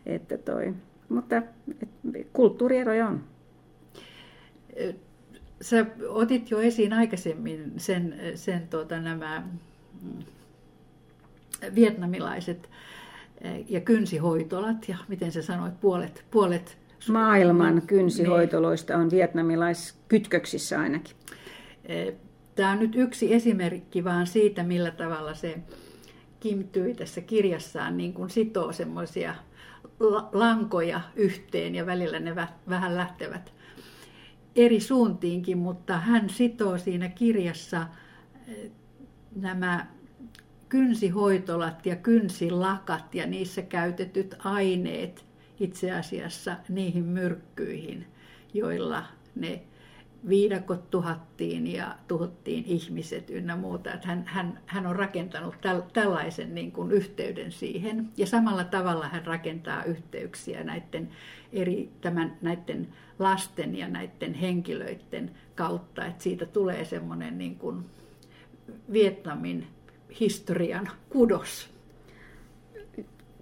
että 0.06 0.38
toi, 0.38 0.74
mutta 1.08 1.36
et, 1.36 1.88
kulttuurieroja 2.32 3.06
on. 3.06 3.24
Sä 5.60 5.86
otit 6.08 6.50
jo 6.50 6.60
esiin 6.60 6.92
aikaisemmin 6.92 7.72
sen, 7.76 8.20
sen 8.34 8.68
tuota, 8.68 9.00
nämä 9.00 9.42
mm, 10.02 10.24
vietnamilaiset 11.74 12.70
ja 13.68 13.80
kynsihoitolat 13.80 14.88
ja 14.88 14.96
miten 15.08 15.32
sä 15.32 15.42
sanoit, 15.42 15.80
puolet, 15.80 16.24
puolet 16.30 16.78
Maailman 17.08 17.82
kynsihoitoloista 17.86 18.96
on 18.96 19.10
vietnamilaiskytköksissä 19.10 20.80
ainakin. 20.80 21.16
Tämä 22.54 22.72
on 22.72 22.78
nyt 22.78 22.96
yksi 22.96 23.34
esimerkki 23.34 24.04
vaan 24.04 24.26
siitä, 24.26 24.62
millä 24.62 24.90
tavalla 24.90 25.34
se 25.34 25.58
Kim 26.40 26.68
Tyi 26.68 26.94
tässä 26.94 27.20
kirjassaan 27.20 27.96
niin 27.96 28.14
kuin 28.14 28.30
sitoo 28.30 28.72
semmoisia 28.72 29.34
lankoja 30.32 31.00
yhteen 31.16 31.74
ja 31.74 31.86
välillä 31.86 32.20
ne 32.20 32.34
vähän 32.68 32.96
lähtevät 32.96 33.52
eri 34.56 34.80
suuntiinkin, 34.80 35.58
mutta 35.58 35.98
hän 35.98 36.30
sitoo 36.30 36.78
siinä 36.78 37.08
kirjassa 37.08 37.86
nämä 39.36 39.86
kynsihoitolat 40.68 41.86
ja 41.86 41.96
kynsilakat 41.96 43.14
ja 43.14 43.26
niissä 43.26 43.62
käytetyt 43.62 44.34
aineet 44.38 45.24
itse 45.60 45.92
asiassa 45.92 46.56
niihin 46.68 47.04
myrkkyihin, 47.04 48.06
joilla 48.54 49.04
ne 49.34 49.62
viidakot 50.28 50.90
tuhattiin 50.90 51.66
ja 51.72 51.94
tuhottiin 52.08 52.64
ihmiset 52.66 53.30
ynnä 53.30 53.56
muuta. 53.56 53.92
Että 53.92 54.08
hän, 54.08 54.24
hän, 54.26 54.58
hän 54.66 54.86
on 54.86 54.96
rakentanut 54.96 55.54
täl, 55.60 55.82
tällaisen 55.92 56.54
niin 56.54 56.72
kuin 56.72 56.90
yhteyden 56.90 57.52
siihen. 57.52 58.08
Ja 58.16 58.26
samalla 58.26 58.64
tavalla 58.64 59.08
hän 59.08 59.26
rakentaa 59.26 59.84
yhteyksiä 59.84 60.64
näiden, 60.64 61.08
eri, 61.52 61.90
tämän, 62.00 62.36
näiden 62.42 62.88
lasten 63.18 63.76
ja 63.78 63.88
näiden 63.88 64.34
henkilöiden 64.34 65.30
kautta. 65.54 66.06
Että 66.06 66.22
siitä 66.22 66.46
tulee 66.46 66.84
semmoinen 66.84 67.38
niin 67.38 67.56
kuin 67.56 67.84
Vietnamin 68.92 69.66
historian 70.20 70.88
kudos. 71.08 71.74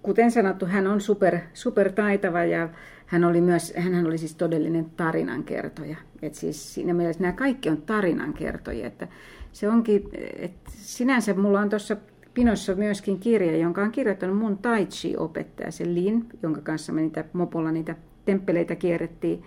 Kuten 0.01 0.31
sanottu, 0.31 0.65
hän 0.65 0.87
on 0.87 1.01
super, 1.01 1.39
super 1.53 1.91
taitava 1.91 2.43
ja 2.43 2.69
hän 3.13 3.23
oli 3.23 3.41
myös, 3.41 3.73
hän 3.77 4.05
oli 4.05 4.17
siis 4.17 4.35
todellinen 4.35 4.85
tarinankertoja. 4.97 5.97
Et 6.21 6.35
siis 6.35 6.73
siinä 6.73 6.93
mielessä 6.93 7.21
nämä 7.21 7.33
kaikki 7.33 7.69
on 7.69 7.81
tarinankertoja. 7.81 8.87
Että 8.87 9.07
se 9.51 9.69
onkin, 9.69 10.09
että 10.35 10.71
sinänsä 10.73 11.33
mulla 11.33 11.59
on 11.59 11.69
tuossa 11.69 11.97
Pinossa 12.33 12.75
myöskin 12.75 13.19
kirja, 13.19 13.57
jonka 13.57 13.81
on 13.81 13.91
kirjoittanut 13.91 14.37
mun 14.37 14.57
tai 14.57 14.85
chi-opettaja, 14.85 15.71
se 15.71 15.85
Lin, 15.85 16.25
jonka 16.43 16.61
kanssa 16.61 16.93
me 16.93 17.01
niitä 17.01 17.25
mopolla 17.33 17.71
niitä 17.71 17.95
temppeleitä 18.25 18.75
kierrettiin. 18.75 19.43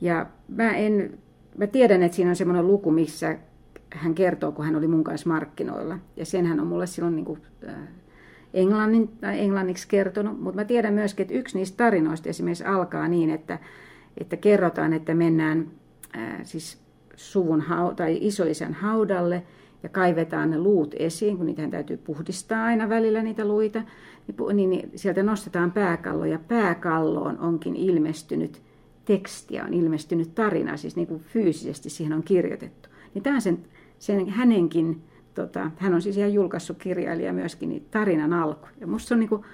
Ja 0.00 0.26
mä, 0.48 0.70
en, 0.70 1.18
mä 1.58 1.66
tiedän, 1.66 2.02
että 2.02 2.16
siinä 2.16 2.30
on 2.30 2.36
semmoinen 2.36 2.66
luku, 2.66 2.90
missä 2.90 3.38
hän 3.92 4.14
kertoo, 4.14 4.52
kun 4.52 4.64
hän 4.64 4.76
oli 4.76 4.88
mun 4.88 5.04
kanssa 5.04 5.28
markkinoilla. 5.28 5.98
Ja 6.16 6.26
sen 6.26 6.46
hän 6.46 6.60
on 6.60 6.66
mulle 6.66 6.86
silloin 6.86 7.16
niin 7.16 7.24
kuin, 7.24 7.40
äh, 7.68 7.74
englannin, 8.54 9.08
tai 9.08 9.40
englanniksi 9.40 9.88
kertonut. 9.88 10.40
Mutta 10.40 10.60
mä 10.60 10.64
tiedän 10.64 10.94
myöskin, 10.94 11.24
että 11.24 11.34
yksi 11.34 11.58
niistä 11.58 11.76
tarinoista 11.76 12.28
esimerkiksi 12.28 12.64
alkaa 12.64 13.08
niin, 13.08 13.30
että, 13.30 13.58
että 14.18 14.36
kerrotaan, 14.36 14.92
että 14.92 15.14
mennään 15.14 15.70
äh, 16.16 16.40
siis 16.42 16.78
suvun 17.16 17.60
hau, 17.60 17.94
tai 17.94 18.18
isoisän 18.20 18.74
haudalle 18.74 19.42
ja 19.82 19.88
kaivetaan 19.88 20.50
ne 20.50 20.58
luut 20.58 20.94
esiin, 20.98 21.36
kun 21.36 21.46
niitä 21.46 21.68
täytyy 21.68 21.96
puhdistaa 21.96 22.64
aina 22.64 22.88
välillä 22.88 23.22
niitä 23.22 23.44
luita. 23.44 23.82
Niin, 24.26 24.56
niin, 24.56 24.70
niin 24.70 24.90
sieltä 24.94 25.22
nostetaan 25.22 25.72
pääkallo 25.72 26.24
ja 26.24 26.38
pääkalloon 26.48 27.38
onkin 27.38 27.76
ilmestynyt 27.76 28.62
tekstiä, 29.04 29.64
on 29.64 29.74
ilmestynyt 29.74 30.34
tarina, 30.34 30.76
siis 30.76 30.96
niin 30.96 31.08
kuin 31.08 31.20
fyysisesti 31.20 31.90
siihen 31.90 32.12
on 32.12 32.22
kirjoitettu. 32.22 32.88
Niin 33.14 33.22
tämä 33.22 33.36
on 33.36 33.42
sen 33.42 33.58
sen 33.98 34.28
hänenkin, 34.28 35.02
tota, 35.38 35.70
hän 35.76 35.94
on 35.94 36.02
siis 36.02 36.16
ihan 36.16 36.34
julkaissut 36.34 36.78
kirjailija 36.78 37.32
myöskin, 37.32 37.68
niin 37.68 37.86
tarinan 37.90 38.32
alku. 38.32 38.66
Ja 38.80 38.86
musta 38.86 39.14
on 39.14 39.20
niin 39.20 39.28
kuin, 39.28 39.44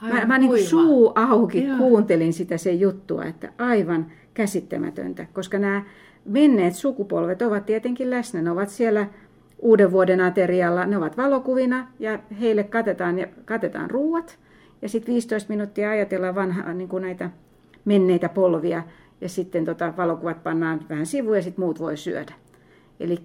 mä, 0.00 0.24
mä 0.26 0.38
niin 0.38 0.50
kuin 0.50 0.64
suu 0.64 1.12
auki 1.14 1.64
Joo. 1.64 1.78
kuuntelin 1.78 2.32
sitä 2.32 2.56
sen 2.56 2.80
juttua, 2.80 3.24
että 3.24 3.52
aivan 3.58 4.06
käsittämätöntä, 4.34 5.26
koska 5.32 5.58
nämä 5.58 5.82
menneet 6.24 6.74
sukupolvet 6.74 7.42
ovat 7.42 7.66
tietenkin 7.66 8.10
läsnä. 8.10 8.42
Ne 8.42 8.50
ovat 8.50 8.68
siellä 8.68 9.06
uuden 9.58 9.92
vuoden 9.92 10.20
aterialla, 10.20 10.86
ne 10.86 10.96
ovat 10.96 11.16
valokuvina 11.16 11.88
ja 11.98 12.18
heille 12.40 12.64
katetaan, 12.64 13.18
ja, 13.18 13.26
katetaan 13.44 13.90
ruuat. 13.90 14.38
Ja 14.82 14.88
sitten 14.88 15.14
15 15.14 15.48
minuuttia 15.48 15.90
ajatellaan 15.90 16.34
vanha, 16.34 16.72
niin 16.72 16.88
kuin 16.88 17.02
näitä 17.02 17.30
menneitä 17.84 18.28
polvia 18.28 18.82
ja 19.20 19.28
sitten 19.28 19.64
tota, 19.64 19.92
valokuvat 19.96 20.42
pannaan 20.42 20.80
vähän 20.88 21.06
sivuun 21.06 21.36
ja 21.36 21.42
sitten 21.42 21.64
muut 21.64 21.80
voi 21.80 21.96
syödä. 21.96 22.32
Eli 23.00 23.18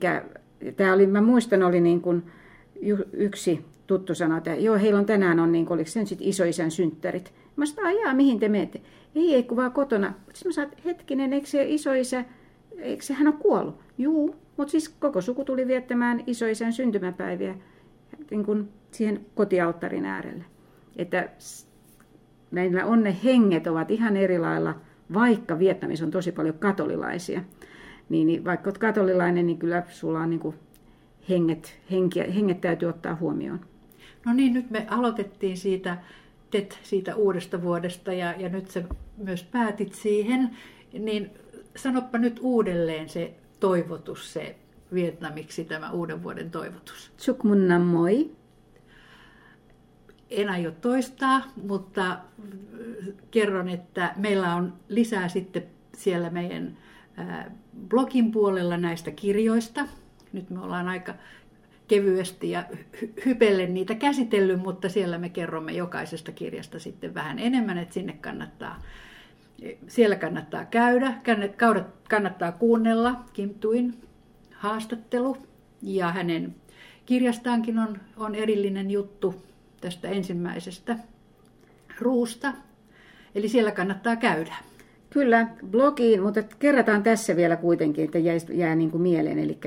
tämä 0.76 0.94
oli, 0.94 1.08
mä 1.08 1.22
muistan, 1.22 1.64
oli 1.64 1.82
niin 1.82 2.02
kuin 2.02 2.24
yksi 3.14 3.66
tuttu 3.88 4.16
sanoi, 4.16 4.38
että 4.38 4.56
joo, 4.56 4.78
heillä 4.78 5.00
on 5.00 5.06
tänään 5.06 5.40
on, 5.40 5.52
niin 5.52 5.66
kuin, 5.66 5.76
oliko 5.76 5.90
se 5.90 6.06
sitten 6.06 6.28
isoisän 6.28 6.72
synttärit. 6.72 7.34
Mä 7.56 7.66
sanoin, 7.66 7.98
että 7.98 8.14
miten 8.14 8.40
te 8.40 8.50
menette? 8.50 8.82
Ei, 9.16 9.36
ei, 9.36 9.44
kun 9.44 9.58
vaan 9.58 9.72
kotona. 9.72 10.14
Sitten 10.34 10.50
mä 10.50 10.54
sanoin, 10.54 10.74
hetkinen, 10.86 11.34
eikö 11.34 11.48
se 11.48 11.66
isoisä, 11.68 12.26
eikö 12.78 13.04
se 13.04 13.14
hän 13.14 13.28
ole 13.28 13.36
kuollut? 13.40 13.80
Juu, 13.98 14.36
mutta 14.58 14.72
siis 14.72 14.90
koko 14.90 15.22
suku 15.22 15.46
tuli 15.46 15.68
viettämään 15.68 16.24
isoisän 16.28 16.74
syntymäpäiviä 16.74 17.56
niin 18.32 18.46
kuin 18.46 18.70
siihen 18.92 19.26
kotialttarin 19.36 20.06
äärelle. 20.06 20.44
Että 20.96 21.30
näillä 22.52 22.86
onne 22.86 23.16
henget 23.24 23.68
ovat 23.68 23.92
ihan 23.92 24.18
eri 24.18 24.40
lailla, 24.40 24.76
vaikka 25.14 25.60
Vietnamissa 25.60 26.06
on 26.06 26.12
tosi 26.12 26.32
paljon 26.32 26.56
katolilaisia 26.60 27.42
niin, 28.10 28.28
niin 28.28 28.46
vaikka 28.46 28.70
olet 28.70 28.78
katolilainen, 28.78 29.48
niin 29.48 29.58
kyllä 29.58 29.84
sulla 29.90 30.20
on 30.20 30.30
niin 30.30 30.40
kuin 30.40 30.56
henget, 31.30 31.80
henki, 31.92 32.20
henget 32.36 32.62
täytyy 32.62 32.90
ottaa 32.90 33.16
huomioon. 33.16 33.60
No 34.26 34.34
niin, 34.34 34.54
nyt 34.54 34.72
me 34.72 34.88
aloitettiin 34.90 35.58
siitä 35.58 35.98
TET 36.52 36.80
siitä 36.84 37.16
uudesta 37.16 37.62
vuodesta 37.62 38.14
ja, 38.14 38.34
ja 38.38 38.50
nyt 38.50 38.70
sä 38.70 38.84
myös 39.18 39.44
päätit 39.44 39.94
siihen, 39.94 40.58
niin 40.94 41.32
sanoppa 41.76 42.18
nyt 42.18 42.40
uudelleen 42.42 43.10
se 43.10 43.34
toivotus, 43.60 44.34
se 44.34 44.56
vietnamiksi 44.94 45.66
tämä 45.66 45.92
uuden 45.92 46.24
vuoden 46.24 46.52
toivotus. 46.52 47.12
Chuk 47.20 47.44
mun 47.44 47.82
moi. 47.82 48.32
En 50.30 50.50
aio 50.50 50.72
toistaa, 50.72 51.42
mutta 51.64 52.18
kerron, 53.32 53.70
että 53.70 54.14
meillä 54.16 54.56
on 54.56 54.74
lisää 54.90 55.28
sitten 55.28 55.64
siellä 55.96 56.30
meidän 56.30 56.78
blogin 57.88 58.32
puolella 58.32 58.78
näistä 58.78 59.12
kirjoista. 59.12 59.86
Nyt 60.34 60.50
me 60.50 60.60
ollaan 60.60 60.88
aika 60.88 61.14
kevyesti 61.88 62.52
ja 62.52 62.64
hypelle 63.26 63.66
niitä 63.66 63.96
käsitellyt, 63.96 64.62
mutta 64.62 64.90
siellä 64.90 65.18
me 65.18 65.30
kerromme 65.30 65.72
jokaisesta 65.72 66.32
kirjasta 66.32 66.80
sitten 66.80 67.14
vähän 67.14 67.40
enemmän, 67.40 67.78
että 67.78 67.94
sinne 67.94 68.14
kannattaa, 68.14 68.82
siellä 69.88 70.16
kannattaa 70.16 70.66
käydä, 70.66 71.14
kannattaa 72.10 72.52
kuunnella 72.52 73.16
Kim 73.34 73.54
Tuin 73.54 73.98
haastattelu 74.56 75.38
ja 75.82 76.12
hänen 76.12 76.56
kirjastaankin 77.06 77.80
on, 77.80 78.00
on 78.18 78.36
erillinen 78.36 78.92
juttu 78.92 79.46
tästä 79.82 80.08
ensimmäisestä 80.08 80.96
ruusta. 82.00 82.54
Eli 83.36 83.50
siellä 83.50 83.72
kannattaa 83.72 84.16
käydä. 84.16 84.56
Kyllä, 85.10 85.48
blogiin, 85.72 86.22
mutta 86.22 86.44
kerrataan 86.60 87.04
tässä 87.04 87.36
vielä 87.36 87.56
kuitenkin, 87.56 88.06
että 88.06 88.20
jää, 88.20 88.38
jää 88.52 88.76
niin 88.76 88.92
kuin 88.92 89.02
mieleen. 89.02 89.40
Eli 89.40 89.58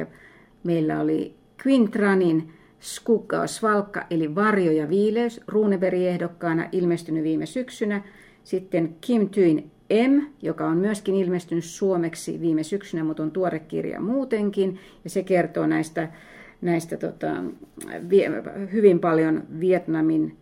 meillä 0.64 1.01
oli 1.01 1.34
Quintranin 1.66 2.53
Skugga 2.80 3.47
Svalka, 3.47 4.07
eli 4.11 4.34
Varjo 4.34 4.72
ja 4.72 4.88
viileys, 4.88 5.40
Runeberg-ehdokkaana 5.49 6.68
ilmestynyt 6.72 7.24
viime 7.24 7.47
syksynä. 7.47 8.03
Sitten 8.45 8.97
Kim 9.01 9.28
Tyin 9.28 9.70
M, 9.93 10.20
joka 10.43 10.66
on 10.66 10.76
myöskin 10.76 11.14
ilmestynyt 11.14 11.64
suomeksi 11.64 12.40
viime 12.40 12.62
syksynä, 12.62 13.05
mutta 13.05 13.22
on 13.22 13.30
tuore 13.30 13.59
kirja 13.59 14.01
muutenkin. 14.01 14.78
Ja 15.05 15.11
se 15.11 15.22
kertoo 15.22 15.66
näistä, 15.66 16.09
näistä 16.61 16.97
tota, 16.97 17.30
hyvin 18.72 19.01
paljon 19.01 19.43
Vietnamin 19.61 20.36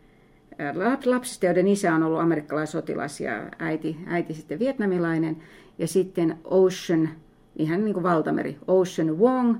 lapsista, 1.04 1.46
joiden 1.46 1.68
isä 1.68 1.94
on 1.94 2.02
ollut 2.02 2.20
amerikkalaissotilas 2.20 3.20
ja 3.20 3.50
äiti, 3.58 3.96
äiti 4.06 4.34
sitten 4.34 4.58
vietnamilainen. 4.58 5.36
Ja 5.78 5.86
sitten 5.86 6.38
Ocean, 6.44 7.08
ihan 7.56 7.84
niin 7.84 7.94
kuin 7.94 8.02
valtameri, 8.04 8.58
Ocean 8.66 9.18
Wong, 9.18 9.56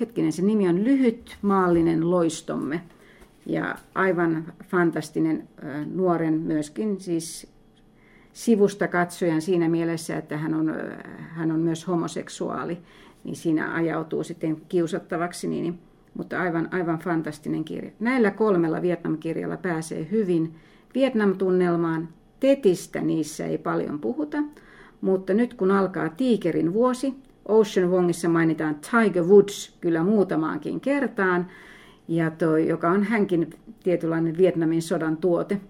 hetkinen, 0.00 0.32
se 0.32 0.42
nimi 0.42 0.68
on 0.68 0.84
Lyhyt 0.84 1.36
maallinen 1.42 2.10
loistomme. 2.10 2.82
Ja 3.46 3.74
aivan 3.94 4.52
fantastinen 4.64 5.48
nuoren 5.94 6.34
myöskin 6.34 7.00
siis 7.00 7.52
sivusta 8.32 8.88
katsojan 8.88 9.42
siinä 9.42 9.68
mielessä, 9.68 10.16
että 10.16 10.36
hän 10.36 10.54
on, 10.54 10.74
hän 11.18 11.52
on 11.52 11.60
myös 11.60 11.88
homoseksuaali, 11.88 12.78
niin 13.24 13.36
siinä 13.36 13.74
ajautuu 13.74 14.24
sitten 14.24 14.56
kiusattavaksi, 14.68 15.48
niin, 15.48 15.78
mutta 16.14 16.40
aivan, 16.40 16.68
aivan 16.72 16.98
fantastinen 16.98 17.64
kirja. 17.64 17.90
Näillä 18.00 18.30
kolmella 18.30 18.82
Vietnam-kirjalla 18.82 19.56
pääsee 19.56 20.08
hyvin 20.10 20.54
Vietnam-tunnelmaan. 20.94 22.08
Tetistä 22.40 23.00
niissä 23.00 23.46
ei 23.46 23.58
paljon 23.58 24.00
puhuta, 24.00 24.38
mutta 25.00 25.34
nyt 25.34 25.54
kun 25.54 25.70
alkaa 25.70 26.08
Tiikerin 26.08 26.72
vuosi, 26.72 27.14
Ocean 27.48 27.90
Wongissa 27.90 28.28
mainitaan 28.28 28.76
Tiger 28.90 29.24
Woods 29.24 29.76
kyllä 29.80 30.02
muutamaankin 30.02 30.80
kertaan, 30.80 31.46
ja 32.08 32.30
toi, 32.30 32.68
joka 32.68 32.90
on 32.90 33.02
hänkin 33.04 33.50
tietynlainen 33.82 34.36
Vietnamin 34.36 34.82
sodan 34.82 35.16
tuote, 35.16 35.60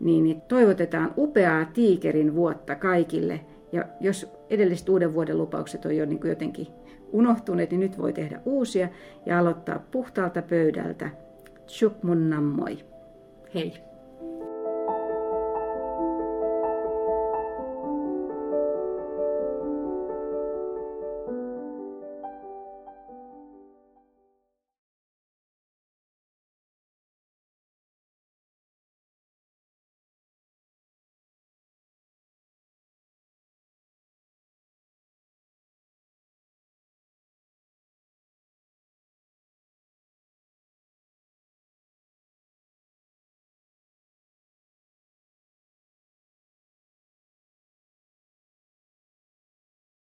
niin 0.00 0.40
toivotetaan 0.48 1.14
upeaa 1.16 1.64
tiikerin 1.64 2.34
vuotta 2.34 2.74
kaikille. 2.74 3.40
Ja 3.72 3.84
jos 4.00 4.26
edelliset 4.50 4.88
uuden 4.88 5.14
vuoden 5.14 5.38
lupaukset 5.38 5.84
on 5.84 5.96
jo 5.96 6.06
niin 6.06 6.20
jotenkin 6.24 6.66
unohtuneet, 7.12 7.70
niin 7.70 7.80
nyt 7.80 7.98
voi 7.98 8.12
tehdä 8.12 8.40
uusia 8.44 8.88
ja 9.26 9.38
aloittaa 9.38 9.84
puhtaalta 9.90 10.42
pöydältä. 10.42 11.10
Chuk 11.66 12.02
mun 12.02 12.30
nammoi. 12.30 12.78
Hei! 13.54 13.91